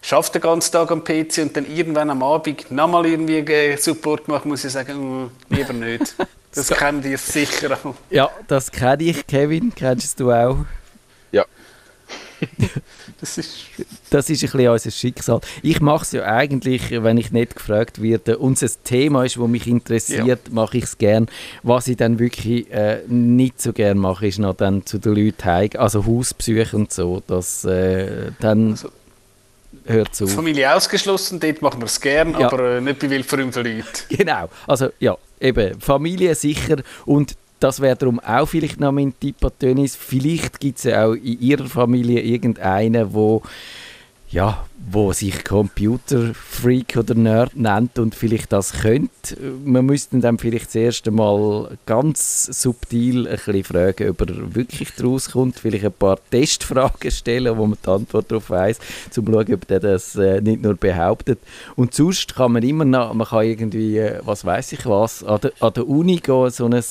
ich 0.00 0.12
arbeite 0.12 0.32
den 0.32 0.42
ganzen 0.42 0.72
Tag 0.72 0.90
am 0.90 1.04
PC 1.04 1.38
und 1.38 1.56
dann 1.56 1.66
irgendwann 1.66 2.10
am 2.10 2.22
Abend 2.22 2.70
nochmal 2.70 3.06
irgendwie 3.06 3.76
Support 3.76 4.28
machen, 4.28 4.48
muss 4.48 4.64
ich 4.64 4.72
sagen, 4.72 5.24
mm, 5.24 5.30
lieber 5.50 5.72
nicht. 5.72 6.14
Das 6.54 6.68
so. 6.68 6.74
kennen 6.74 7.02
die 7.02 7.14
sicher 7.14 7.78
auch. 7.84 7.94
Ja, 8.08 8.30
das 8.48 8.72
kenne 8.72 9.02
ich, 9.02 9.26
Kevin. 9.26 9.70
Kennst 9.74 10.18
du 10.18 10.32
auch? 10.32 10.56
Das 13.20 13.36
ist, 13.36 13.56
das 14.10 14.30
ist 14.30 14.44
ein 14.44 14.50
bisschen 14.50 14.68
unser 14.68 14.90
Schicksal. 14.92 15.40
Ich 15.62 15.80
mache 15.80 16.04
es 16.04 16.12
ja 16.12 16.24
eigentlich, 16.24 16.90
wenn 17.02 17.18
ich 17.18 17.32
nicht 17.32 17.56
gefragt 17.56 18.00
werde, 18.00 18.38
und 18.38 18.62
es 18.62 18.76
ein 18.76 18.84
Thema 18.84 19.24
ist, 19.24 19.36
das 19.36 19.48
mich 19.48 19.66
interessiert, 19.66 20.26
ja. 20.26 20.52
mache 20.52 20.78
ich 20.78 20.84
es 20.84 20.98
gern. 20.98 21.26
Was 21.64 21.88
ich 21.88 21.96
dann 21.96 22.20
wirklich 22.20 22.70
äh, 22.70 23.00
nicht 23.08 23.60
so 23.60 23.72
gern 23.72 23.98
mache, 23.98 24.28
ist 24.28 24.38
noch 24.38 24.54
dann 24.54 24.86
zu 24.86 24.98
den 24.98 25.16
Leuten 25.16 25.44
heim, 25.44 25.70
also 25.78 26.06
Hausbesuche 26.06 26.76
und 26.76 26.92
so, 26.92 27.22
dass 27.26 27.64
äh, 27.64 28.30
dann... 28.40 28.72
Also, 28.72 28.90
hört 29.88 30.14
zu. 30.14 30.26
Familie 30.26 30.74
ausgeschlossen, 30.74 31.40
dort 31.40 31.62
machen 31.62 31.80
wir 31.80 31.86
es 31.86 32.00
gern, 32.00 32.32
ja. 32.38 32.46
aber 32.46 32.76
äh, 32.76 32.80
nicht 32.80 32.98
bei 32.98 33.10
wildfremden 33.10 33.64
Leuten. 33.64 33.84
Genau, 34.08 34.48
also 34.66 34.90
ja, 34.98 35.16
eben, 35.40 35.80
Familie 35.80 36.34
sicher 36.34 36.76
und 37.04 37.36
das 37.60 37.80
wäre 37.80 37.96
darum 37.96 38.20
auch 38.20 38.46
vielleicht 38.46 38.80
noch 38.80 38.92
mein 38.92 39.12
Tipp 39.18 39.44
an 39.44 39.50
Dennis. 39.60 39.96
Vielleicht 39.96 40.60
gibt 40.60 40.78
es 40.78 40.84
ja 40.84 41.06
auch 41.06 41.14
in 41.14 41.40
ihrer 41.40 41.66
Familie 41.66 42.20
irgendeinen, 42.20 43.12
der 43.12 43.40
ja, 44.30 44.64
wo 44.90 45.12
sich 45.12 45.44
Computerfreak 45.44 46.96
oder 46.96 47.14
Nerd 47.14 47.56
nennt 47.56 47.98
und 47.98 48.14
vielleicht 48.14 48.52
das 48.52 48.72
könnte. 48.72 49.36
Man 49.64 49.86
müsste 49.86 50.18
dann 50.20 50.38
vielleicht 50.38 50.66
das 50.66 50.76
erste 50.76 51.10
Mal 51.10 51.76
ganz 51.84 52.46
subtil 52.46 53.26
ein 53.26 53.36
bisschen 53.36 53.64
fragen, 53.64 54.10
ob 54.10 54.20
er 54.20 54.54
wirklich 54.54 54.94
daraus 54.94 55.30
kommt, 55.32 55.58
vielleicht 55.58 55.84
ein 55.84 55.92
paar 55.92 56.18
Testfragen 56.30 57.10
stellen, 57.10 57.56
wo 57.58 57.66
man 57.66 57.76
die 57.84 57.90
Antwort 57.90 58.30
darauf 58.30 58.50
weiss, 58.50 58.78
um 58.78 59.12
zu 59.12 59.24
schauen, 59.24 59.54
ob 59.54 59.66
der 59.66 59.80
das 59.80 60.14
äh, 60.16 60.40
nicht 60.40 60.62
nur 60.62 60.74
behauptet. 60.74 61.40
Und 61.74 61.92
sonst 61.92 62.36
kann 62.36 62.52
man 62.52 62.62
immer 62.62 62.84
noch, 62.84 63.12
man 63.14 63.26
kann 63.26 63.44
irgendwie, 63.44 63.98
äh, 63.98 64.20
was 64.24 64.44
weiß 64.44 64.72
ich 64.72 64.86
was, 64.86 65.24
an 65.24 65.40
der, 65.40 65.52
an 65.60 65.72
der 65.74 65.88
Uni 65.88 66.16
gehen, 66.16 66.50
so 66.50 66.66
ein 66.66 66.72
äh, 66.72 66.82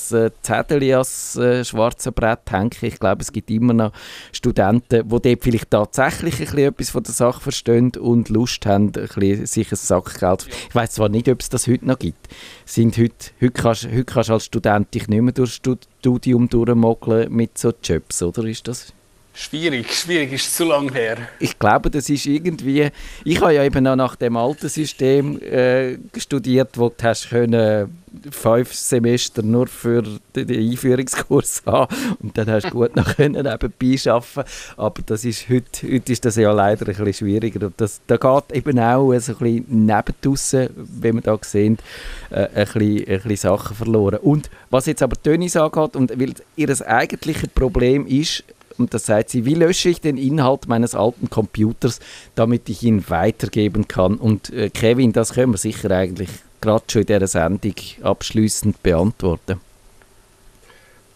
Zettel 0.41 0.83
äh, 0.83 1.63
schwarze 1.63 2.11
Brett 2.11 2.51
hängen. 2.51 2.71
Ich 2.81 2.99
glaube, 2.99 3.21
es 3.21 3.31
gibt 3.31 3.49
immer 3.49 3.73
noch 3.73 3.93
Studenten, 4.33 5.07
die 5.07 5.21
dort 5.21 5.43
vielleicht 5.43 5.71
tatsächlich 5.71 6.35
ein 6.35 6.45
bisschen 6.45 6.59
etwas 6.59 6.89
von 6.89 7.03
der 7.03 7.13
Sache 7.13 7.41
verstehen 7.41 7.76
und 7.97 8.29
Lust 8.29 8.65
haben, 8.65 8.87
ein 8.87 8.91
bisschen, 8.91 9.45
sich 9.45 9.71
ein 9.71 9.75
Sackgeld. 9.75 10.47
Ich 10.69 10.75
weiß 10.75 10.91
zwar 10.91 11.09
nicht, 11.09 11.29
ob 11.29 11.41
es 11.41 11.49
das 11.49 11.67
heute 11.67 11.85
noch 11.85 11.99
gibt. 11.99 12.27
Sind 12.65 12.97
heute, 12.97 13.31
heute, 13.41 13.51
kannst, 13.51 13.85
heute 13.85 14.05
kannst 14.05 14.29
du 14.29 14.33
als 14.33 14.45
Student 14.45 14.93
dich 14.93 15.07
nicht 15.07 15.21
mehr 15.21 15.33
durch 15.33 15.61
das 15.61 15.77
Studium 15.99 16.49
durchmogeln 16.49 17.31
mit 17.31 17.57
so 17.57 17.73
Jobs, 17.83 18.21
oder 18.23 18.43
ist 18.43 18.67
das? 18.67 18.93
Schwierig, 19.39 19.93
schwierig, 19.93 20.33
ist 20.33 20.57
zu 20.57 20.65
lang 20.65 20.91
her. 20.91 21.15
Ich 21.39 21.59
glaube, 21.59 21.91
das 21.91 22.09
ist 22.09 22.25
irgendwie. 22.25 22.89
Ich 23.23 23.39
habe 23.39 23.53
ja 23.53 23.63
eben 23.63 23.85
auch 23.85 23.95
nach 23.95 24.15
dem 24.15 24.35
alten 24.35 24.67
System 24.67 25.39
äh, 25.43 25.99
studiert, 26.17 26.75
wo 26.75 26.89
du 26.89 27.03
hast 27.03 27.29
können 27.29 27.95
fünf 28.31 28.73
Semester 28.73 29.43
nur 29.43 29.67
für 29.67 30.03
den 30.35 30.49
Einführungskurs 30.49 31.61
haben 31.67 31.93
und 32.19 32.35
dann 32.35 32.49
hast 32.49 32.65
du 32.65 32.71
gut 32.71 32.95
noch 32.95 33.15
können 33.15 33.45
nebenbei 33.45 34.11
arbeiten. 34.11 34.49
Aber 34.75 35.01
das 35.05 35.23
ist 35.23 35.47
heute, 35.49 35.93
heute 35.93 36.11
ist 36.11 36.25
das 36.25 36.35
ja 36.37 36.51
leider 36.51 36.87
ein 36.87 36.95
bisschen 36.95 37.13
schwieriger. 37.13 37.67
Und 37.67 37.79
das, 37.79 38.01
da 38.07 38.17
geht 38.17 38.57
eben 38.57 38.79
auch 38.79 39.13
so 39.19 39.33
ein 39.33 39.37
bisschen 39.37 39.85
nebendaussen, 39.85 40.69
wie 40.75 41.13
wir 41.13 41.21
da 41.21 41.37
sehen, 41.41 41.77
äh, 42.31 42.47
ein, 42.55 42.65
bisschen, 42.65 42.97
ein 42.97 43.21
bisschen 43.21 43.35
Sachen 43.35 43.75
verloren. 43.75 44.17
Und 44.19 44.49
was 44.71 44.87
jetzt 44.87 45.03
aber 45.03 45.21
Tönis 45.21 45.55
angeht 45.55 45.95
und 45.95 46.19
weil 46.19 46.33
ihr 46.55 46.87
eigentliches 46.87 47.49
Problem 47.49 48.07
ist, 48.07 48.43
und 48.77 48.93
da 48.93 48.99
sagt 48.99 49.29
sie, 49.29 49.45
wie 49.45 49.55
lösche 49.55 49.89
ich 49.89 50.01
den 50.01 50.17
Inhalt 50.17 50.67
meines 50.67 50.95
alten 50.95 51.29
Computers, 51.29 51.99
damit 52.35 52.69
ich 52.69 52.83
ihn 52.83 53.09
weitergeben 53.09 53.87
kann. 53.87 54.15
Und 54.15 54.51
äh, 54.51 54.69
Kevin, 54.69 55.13
das 55.13 55.33
können 55.33 55.53
wir 55.53 55.57
sicher 55.57 55.91
eigentlich 55.91 56.29
gerade 56.61 56.83
schon 56.87 57.01
in 57.01 57.07
dieser 57.07 57.27
Sendung 57.27 57.75
abschließend 58.01 58.81
beantworten. 58.83 59.59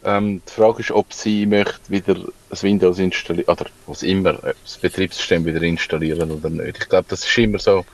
Ähm, 0.04 0.41
die 0.47 0.52
Frage 0.52 0.80
ist, 0.80 0.91
ob 0.91 1.13
sie 1.13 1.45
möchte 1.45 1.80
wieder 1.89 2.15
das 2.50 2.63
Windows 2.63 2.97
installieren, 2.97 3.50
oder 3.50 3.65
was 3.86 4.02
immer, 4.02 4.43
äh, 4.43 4.54
das 4.63 4.78
Betriebssystem 4.78 5.45
wieder 5.45 5.62
installieren 5.62 6.32
oder 6.32 6.50
nicht. 6.50 6.80
Ich 6.80 6.89
glaube, 6.89 7.06
das 7.10 7.24
ist 7.24 7.38
immer 7.38 7.60
so 7.60 7.86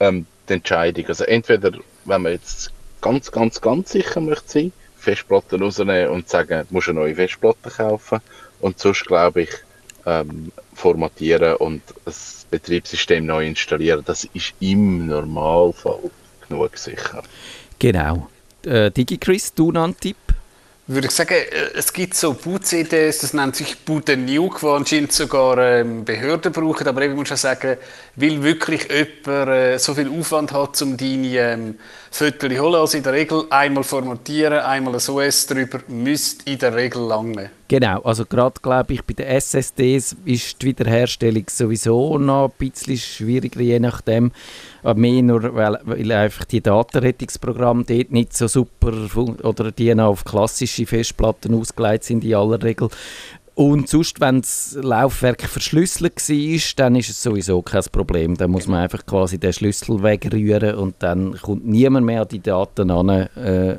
ähm, 0.00 0.26
die 0.48 0.54
Entscheidung. 0.54 1.06
Also 1.06 1.24
entweder, 1.24 1.72
wenn 2.04 2.22
man 2.22 2.32
jetzt 2.32 2.72
ganz, 3.00 3.30
ganz, 3.30 3.60
ganz 3.60 3.92
sicher 3.92 4.20
möchte 4.20 4.48
sein, 4.48 4.72
Festplatten 4.96 5.62
rausnehmen 5.62 6.08
und 6.08 6.28
sagen, 6.28 6.66
du 6.68 6.74
musst 6.74 6.88
eine 6.88 7.00
neue 7.00 7.14
Festplatte 7.14 7.70
kaufen 7.70 8.20
und 8.60 8.78
sonst 8.78 9.04
glaube 9.06 9.42
ich, 9.42 9.50
ähm, 10.06 10.52
formatieren 10.74 11.56
und 11.56 11.82
das 12.04 12.46
Betriebssystem 12.50 13.24
neu 13.24 13.46
installieren, 13.46 14.02
das 14.04 14.24
ist 14.34 14.54
im 14.60 15.06
Normalfall 15.06 16.10
genug 16.48 16.76
sicher. 16.76 17.22
Genau. 17.78 18.28
Äh, 18.64 18.90
DigiChris, 18.90 19.54
du 19.54 19.72
noch 19.72 19.84
einen 19.84 19.96
Tipp? 19.98 20.16
würde 20.86 21.06
ich 21.06 21.12
sagen, 21.12 21.34
äh, 21.34 21.78
es 21.78 21.92
gibt 21.92 22.14
so 22.14 22.34
Boot-CDs, 22.34 23.18
das 23.20 23.32
nennt 23.32 23.56
sich 23.56 23.78
Boot 23.78 24.08
Nuke, 24.08 24.62
wo 24.62 24.72
anscheinend 24.72 25.12
sogar 25.12 25.58
ähm, 25.58 26.04
Behörden 26.04 26.52
brauchen, 26.52 26.86
aber 26.86 27.02
ich 27.02 27.14
muss 27.14 27.28
schon 27.28 27.36
sagen, 27.36 27.78
will 28.16 28.42
wirklich 28.42 28.88
jemand 28.90 29.48
äh, 29.48 29.78
so 29.78 29.94
viel 29.94 30.10
Aufwand 30.10 30.52
hat, 30.52 30.80
um 30.82 30.96
deine 30.96 31.38
ähm, 31.38 31.78
Zu 32.14 32.30
holen, 32.30 32.76
also 32.76 32.96
in 32.96 33.02
der 33.02 33.12
Regel 33.12 33.42
einmal 33.50 33.82
formatieren, 33.82 34.60
einmal 34.60 34.94
ein 34.94 35.00
OS 35.00 35.48
drüber, 35.48 35.80
müsste 35.88 36.48
in 36.48 36.60
der 36.60 36.72
Regel 36.72 37.02
lange. 37.02 37.50
Genau, 37.66 38.02
also 38.02 38.24
gerade 38.24 38.54
glaube 38.62 38.92
ich 38.92 39.02
bei 39.02 39.14
den 39.14 39.26
SSDs 39.26 40.14
ist 40.24 40.62
die 40.62 40.66
Wiederherstellung 40.66 41.42
sowieso 41.50 42.16
noch 42.18 42.52
ein 42.52 42.52
bisschen 42.56 42.98
schwieriger, 42.98 43.60
je 43.60 43.80
nachdem. 43.80 44.30
Aber 44.84 45.00
mehr 45.00 45.22
nur, 45.24 45.56
weil, 45.56 45.80
weil 45.82 46.12
einfach 46.12 46.44
die 46.44 46.60
Datenrettungsprogramme 46.60 47.82
dort 47.82 48.12
nicht 48.12 48.36
so 48.36 48.46
super 48.46 48.92
oder 49.42 49.72
die 49.72 49.92
noch 49.92 50.10
auf 50.10 50.24
klassische 50.24 50.86
Festplatten 50.86 51.52
ausgelegt 51.52 52.04
sind 52.04 52.22
in 52.22 52.36
aller 52.36 52.62
Regel. 52.62 52.90
Und 53.56 53.88
sonst, 53.88 54.20
wenn 54.20 54.40
das 54.40 54.76
Laufwerk 54.80 55.42
verschlüsselt 55.42 56.16
war, 56.16 56.60
dann 56.76 56.96
ist 56.96 57.08
es 57.08 57.22
sowieso 57.22 57.62
kein 57.62 57.84
Problem. 57.92 58.36
Dann 58.36 58.50
muss 58.50 58.66
man 58.66 58.80
einfach 58.80 59.06
quasi 59.06 59.38
den 59.38 59.52
Schlüssel 59.52 60.02
wegrühren 60.02 60.74
und 60.74 60.96
dann 60.98 61.40
kommt 61.40 61.64
niemand 61.64 62.04
mehr 62.04 62.22
an 62.22 62.28
die 62.28 62.40
Daten 62.40 62.90
an. 62.90 63.08
Äh, 63.08 63.76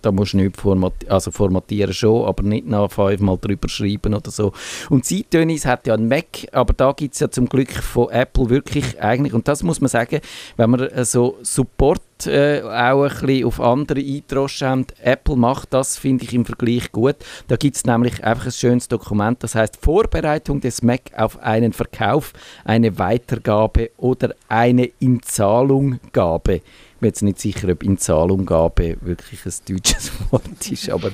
da 0.00 0.12
musst 0.12 0.32
du 0.32 0.38
nicht 0.38 0.56
formatieren, 0.56 1.12
also 1.12 1.30
formatieren 1.30 1.92
schon, 1.92 2.24
aber 2.24 2.42
nicht 2.42 2.66
nach 2.66 2.90
fünfmal 2.90 3.36
drüber 3.38 3.68
schreiben 3.68 4.14
oder 4.14 4.30
so. 4.30 4.52
Und 4.88 5.04
Zeittönis 5.04 5.66
hat 5.66 5.86
ja 5.86 5.92
ein 5.92 6.08
Mac, 6.08 6.48
aber 6.52 6.72
da 6.72 6.92
gibt 6.92 7.12
es 7.12 7.20
ja 7.20 7.30
zum 7.30 7.50
Glück 7.50 7.72
von 7.72 8.08
Apple 8.08 8.48
wirklich 8.48 8.98
eigentlich, 9.02 9.34
und 9.34 9.46
das 9.46 9.62
muss 9.62 9.82
man 9.82 9.88
sagen, 9.88 10.20
wenn 10.56 10.70
man 10.70 10.80
äh, 10.80 11.04
so 11.04 11.36
Support 11.42 12.00
äh, 12.26 12.62
auch 12.62 13.04
ein 13.04 13.26
bisschen 13.26 13.44
auf 13.44 13.60
andere 13.60 14.00
eingedroschen 14.00 14.68
haben. 14.68 14.86
Apple 15.02 15.36
macht 15.36 15.72
das, 15.72 15.98
finde 15.98 16.24
ich, 16.24 16.34
im 16.34 16.44
Vergleich 16.44 16.92
gut. 16.92 17.16
Da 17.46 17.56
gibt 17.56 17.76
es 17.76 17.84
nämlich 17.84 18.24
einfach 18.24 18.46
ein 18.46 18.52
schönes 18.52 18.88
Dokument, 18.88 19.42
das 19.42 19.54
heißt 19.54 19.78
Vorbereitung 19.80 20.60
des 20.60 20.82
Mac 20.82 21.02
auf 21.16 21.38
einen 21.40 21.72
Verkauf, 21.72 22.32
eine 22.64 22.98
Weitergabe 22.98 23.90
oder 23.96 24.34
eine 24.48 24.90
Inzahlunggabe 24.98 26.60
bin 26.98 27.08
jetzt 27.08 27.22
nicht 27.22 27.40
sicher, 27.40 27.68
ob 27.68 27.82
Inzahlunggabe 27.82 28.96
wirklich 29.00 29.46
ein 29.46 29.52
deutsches 29.68 30.12
Wort 30.30 30.70
ist, 30.70 30.90
aber 30.90 31.10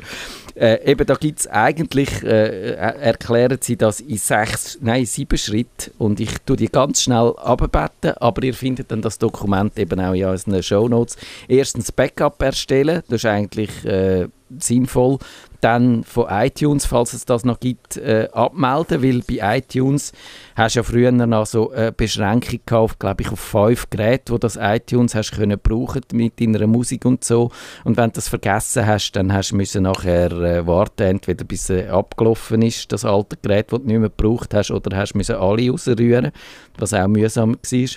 äh, 0.54 0.90
eben 0.90 1.06
da 1.06 1.14
gibt 1.14 1.40
es 1.40 1.46
eigentlich, 1.46 2.22
äh, 2.22 2.74
erklären 2.74 3.58
sie 3.60 3.76
das 3.76 4.00
in 4.00 4.16
sechs, 4.16 4.78
nein, 4.80 5.04
sieben 5.04 5.38
Schritten 5.38 5.92
und 5.98 6.20
ich 6.20 6.38
tue 6.46 6.56
die 6.56 6.68
ganz 6.68 7.02
schnell 7.02 7.34
abbetten, 7.36 8.12
aber 8.18 8.42
ihr 8.44 8.54
findet 8.54 8.90
dann 8.90 9.02
das 9.02 9.18
Dokument 9.18 9.76
eben 9.78 10.00
auch 10.00 10.14
in 10.14 10.24
unseren 10.24 10.62
Show 10.62 10.88
Notes. 10.88 11.16
Erstens 11.48 11.90
Backup 11.90 12.40
erstellen, 12.42 13.02
das 13.08 13.16
ist 13.16 13.26
eigentlich 13.26 13.84
äh, 13.84 14.28
sinnvoll 14.58 15.18
dann 15.64 16.04
von 16.04 16.26
iTunes, 16.28 16.84
falls 16.84 17.14
es 17.14 17.24
das 17.24 17.46
noch 17.46 17.58
gibt, 17.58 17.96
äh, 17.96 18.28
abmelden, 18.32 19.02
weil 19.02 19.22
bei 19.22 19.56
iTunes 19.56 20.12
hast 20.56 20.74
du 20.74 20.80
ja 20.80 20.82
früher 20.82 21.10
noch 21.10 21.46
so 21.46 21.70
eine 21.70 21.90
Beschränkung 21.90 22.60
gehabt, 22.66 23.00
glaube 23.00 23.22
ich, 23.22 23.32
auf 23.32 23.40
fünf 23.40 23.88
Geräte, 23.88 24.34
wo 24.34 24.38
das 24.38 24.58
iTunes 24.60 25.14
hast 25.14 25.32
können 25.32 25.58
brauchen 25.58 26.02
mit 26.12 26.38
deiner 26.38 26.66
Musik 26.66 27.06
und 27.06 27.24
so. 27.24 27.50
Und 27.82 27.96
wenn 27.96 28.10
du 28.10 28.16
das 28.16 28.28
vergessen 28.28 28.86
hast, 28.86 29.12
dann 29.12 29.32
hast 29.32 29.52
du 29.52 29.56
müssen 29.56 29.84
nachher 29.84 30.32
äh, 30.32 30.66
warten, 30.66 31.04
entweder 31.04 31.44
bis 31.44 31.70
es 31.70 31.88
abgelaufen 31.88 32.60
ist, 32.60 32.92
das 32.92 33.06
alte 33.06 33.38
Gerät, 33.40 33.72
das 33.72 33.80
du 33.80 33.86
nicht 33.86 34.00
mehr 34.00 34.10
gebraucht 34.10 34.52
hast, 34.52 34.70
oder 34.70 34.94
hast 34.94 35.14
müssen 35.14 35.36
alle 35.36 35.70
rausrühren, 35.70 36.30
was 36.76 36.92
auch 36.92 37.08
mühsam 37.08 37.54
war. 37.54 37.88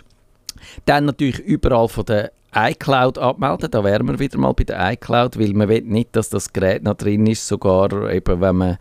Dann 0.86 1.06
natürlich 1.06 1.40
überall 1.40 1.90
von 1.90 2.06
den 2.06 2.30
iCloud 2.54 3.18
abmelden. 3.18 3.72
Da 3.72 3.84
wären 3.84 4.08
wir 4.08 4.20
wieder 4.20 4.38
mal 4.38 4.54
bei 4.54 4.64
der 4.64 4.94
iCloud, 4.94 5.40
weil 5.40 5.54
man 5.54 5.70
will 5.70 5.82
nicht, 5.82 6.16
dass 6.16 6.30
das 6.30 6.54
Gerät 6.54 6.84
noch 6.84 6.96
drin 6.96 7.26
ist, 7.28 7.48
sogar 7.48 8.12
eben, 8.12 8.42
wenn 8.42 8.56
man 8.56 8.78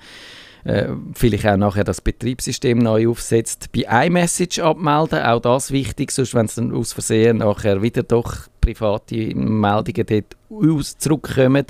äh, 0.64 0.88
vielleicht 1.14 1.46
auch 1.46 1.56
nachher 1.56 1.84
das 1.84 2.00
Betriebssystem 2.00 2.78
neu 2.78 3.08
aufsetzt. 3.08 3.70
Bei 3.72 4.06
iMessage 4.06 4.58
abmelden, 4.58 5.22
auch 5.22 5.40
das 5.40 5.70
wichtig, 5.70 6.10
sonst 6.10 6.34
wenn 6.34 6.46
es 6.46 6.56
dann 6.56 6.74
aus 6.74 6.92
Versehen 6.92 7.38
nachher 7.38 7.82
wieder 7.82 8.02
doch 8.02 8.34
private 8.60 9.34
Meldungen 9.34 10.06
dort 10.06 10.36
aus 10.50 10.98
zurückkommen, 10.98 11.66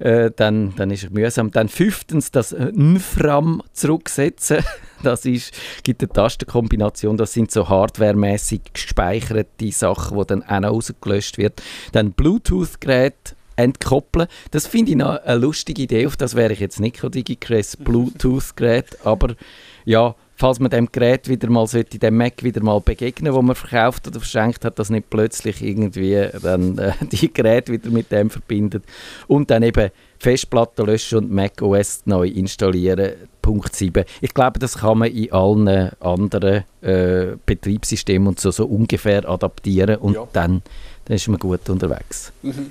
äh, 0.00 0.30
dann, 0.34 0.74
dann 0.76 0.90
ist 0.90 1.04
es 1.04 1.10
mühsam. 1.10 1.50
Dann 1.50 1.68
fünftens 1.68 2.30
das 2.30 2.52
NFRAM 2.52 3.62
zurücksetzen. 3.72 4.58
Das 5.02 5.24
ist, 5.24 5.54
gibt 5.82 6.02
eine 6.02 6.12
Tastenkombination, 6.12 7.16
das 7.16 7.32
sind 7.32 7.50
so 7.50 7.70
hardwaremäßig 7.70 8.60
gespeicherte 8.74 9.72
Sachen, 9.72 10.18
die 10.18 10.26
dann 10.26 10.42
auch 10.42 10.60
noch 10.60 10.72
rausgelöscht 10.72 11.38
wird. 11.38 11.62
Dann 11.92 12.12
Bluetooth-Gerät 12.12 13.34
entkoppeln. 13.56 14.28
Das 14.50 14.66
finde 14.66 14.90
ich 14.90 14.98
noch 14.98 15.16
eine 15.24 15.38
lustige 15.38 15.80
Idee, 15.80 16.06
auf 16.06 16.18
das 16.18 16.34
wäre 16.34 16.52
ich 16.52 16.60
jetzt 16.60 16.80
nicht 16.80 17.02
DigiCrest 17.02 17.82
Bluetooth-Gerät, 17.84 18.98
aber 19.02 19.36
ja, 19.86 20.14
falls 20.40 20.58
man 20.58 20.70
dem 20.70 20.90
Gerät 20.90 21.28
wieder 21.28 21.50
mal 21.50 21.66
sollte, 21.66 21.98
dem 21.98 22.16
Mac 22.16 22.42
wieder 22.42 22.62
mal 22.62 22.80
begegnen, 22.80 23.34
wo 23.34 23.42
man 23.42 23.54
verkauft 23.54 24.08
oder 24.08 24.20
verschenkt 24.20 24.64
hat, 24.64 24.78
dass 24.78 24.88
nicht 24.88 25.10
plötzlich 25.10 25.60
irgendwie 25.60 26.28
dann 26.40 26.78
äh, 26.78 26.92
die 27.12 27.30
Geräte 27.30 27.72
wieder 27.72 27.90
mit 27.90 28.10
dem 28.10 28.30
verbindet 28.30 28.82
und 29.28 29.50
dann 29.50 29.62
eben 29.62 29.90
Festplatte 30.18 30.82
löschen 30.82 31.18
und 31.18 31.30
Mac 31.30 31.60
OS 31.60 32.02
neu 32.06 32.26
installieren. 32.26 33.12
Punkt 33.42 33.76
7. 33.76 34.04
Ich 34.22 34.32
glaube, 34.32 34.58
das 34.58 34.78
kann 34.78 34.98
man 34.98 35.10
in 35.10 35.30
allen 35.30 35.90
anderen 36.00 36.64
äh, 36.80 37.36
Betriebssystemen 37.44 38.28
und 38.28 38.40
so, 38.40 38.50
so 38.50 38.64
ungefähr 38.64 39.28
adaptieren 39.28 39.96
und 39.96 40.14
ja. 40.14 40.26
dann, 40.32 40.62
dann 41.04 41.16
ist 41.16 41.28
man 41.28 41.38
gut 41.38 41.68
unterwegs. 41.68 42.32
Mhm. 42.42 42.70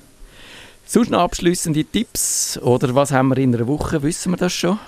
Sonst 0.88 1.12
noch 1.12 1.20
abschließende 1.20 1.84
Tipps 1.86 2.58
oder 2.58 2.96
was 2.96 3.12
haben 3.12 3.28
wir 3.28 3.38
in 3.38 3.54
einer 3.54 3.68
Woche? 3.68 4.02
Wissen 4.02 4.32
wir 4.32 4.38
das 4.38 4.54
schon? 4.54 4.80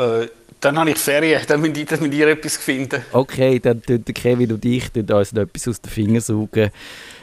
Äh, 0.00 0.28
dann 0.60 0.78
habe 0.78 0.90
ich 0.90 0.98
Ferien, 0.98 1.40
dann 1.46 1.60
müsst 1.60 1.76
ihr, 1.76 2.00
mit 2.00 2.14
ihr 2.14 2.28
etwas 2.28 2.56
finden. 2.58 3.02
Okay, 3.12 3.58
dann 3.58 3.82
tun 3.82 4.04
Kevin 4.04 4.52
und 4.52 4.64
ich 4.64 4.90
uns 4.94 5.32
noch 5.32 5.42
etwas 5.42 5.68
aus 5.68 5.80
den 5.80 5.90
Fingern 5.90 6.20
saugen. 6.20 6.70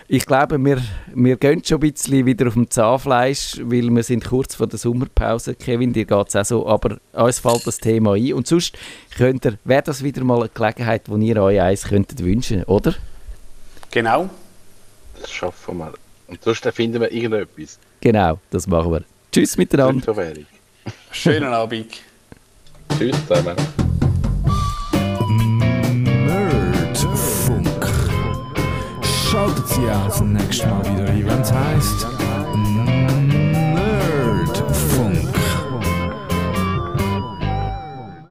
Ich 0.08 0.26
glaube, 0.26 0.58
wir, 0.58 0.82
wir 1.14 1.36
gehen 1.36 1.64
schon 1.64 1.78
ein 1.84 1.92
bisschen 1.92 2.26
wieder 2.26 2.48
auf 2.48 2.54
dem 2.54 2.70
Zahnfleisch, 2.70 3.58
weil 3.62 3.90
wir 3.90 4.04
sind 4.04 4.26
kurz 4.26 4.56
vor 4.56 4.66
der 4.66 4.80
Sommerpause. 4.80 5.54
Kevin, 5.54 5.94
dir 5.94 6.06
geht 6.06 6.28
es 6.30 6.36
auch 6.36 6.46
so, 6.46 6.68
aber 6.68 6.98
uns 7.12 7.40
fällt 7.40 7.68
das 7.68 7.78
Thema 7.78 8.14
ein. 8.14 8.34
Und 8.34 8.48
sonst 8.48 8.78
wäre 9.20 9.84
das 9.84 10.04
wieder 10.04 10.24
mal 10.24 10.40
eine 10.40 10.50
Gelegenheit, 10.50 11.04
wo 11.08 11.18
ihr 11.18 11.42
euch 11.42 11.62
eins 11.62 11.84
könntet 11.84 12.24
wünschen, 12.24 12.64
oder? 12.64 12.96
Genau. 13.92 14.30
Das 15.20 15.32
schaffen 15.32 15.78
wir. 15.78 15.94
Und 16.28 16.42
sonst 16.42 16.66
finden 16.74 17.02
wir 17.02 17.12
irgendetwas. 17.12 17.78
Genau, 18.02 18.40
das 18.50 18.66
machen 18.66 18.94
wir. 18.94 19.04
Tschüss 19.32 19.58
miteinander. 19.58 20.16
Schönen 21.12 21.52
Abend. 21.54 22.07
Tschüss 22.98 23.16
zusammen. 23.28 23.56
Nerdfunk. 26.26 27.68
Schaltet 29.30 29.68
Sie 29.68 29.90
auch 29.90 30.08
das 30.08 30.22
nächste 30.22 30.68
Mal 30.68 30.86
wieder 30.86 31.10
ein, 31.10 31.26
wenn 31.26 31.42
es 31.42 31.52
heisst 31.52 32.17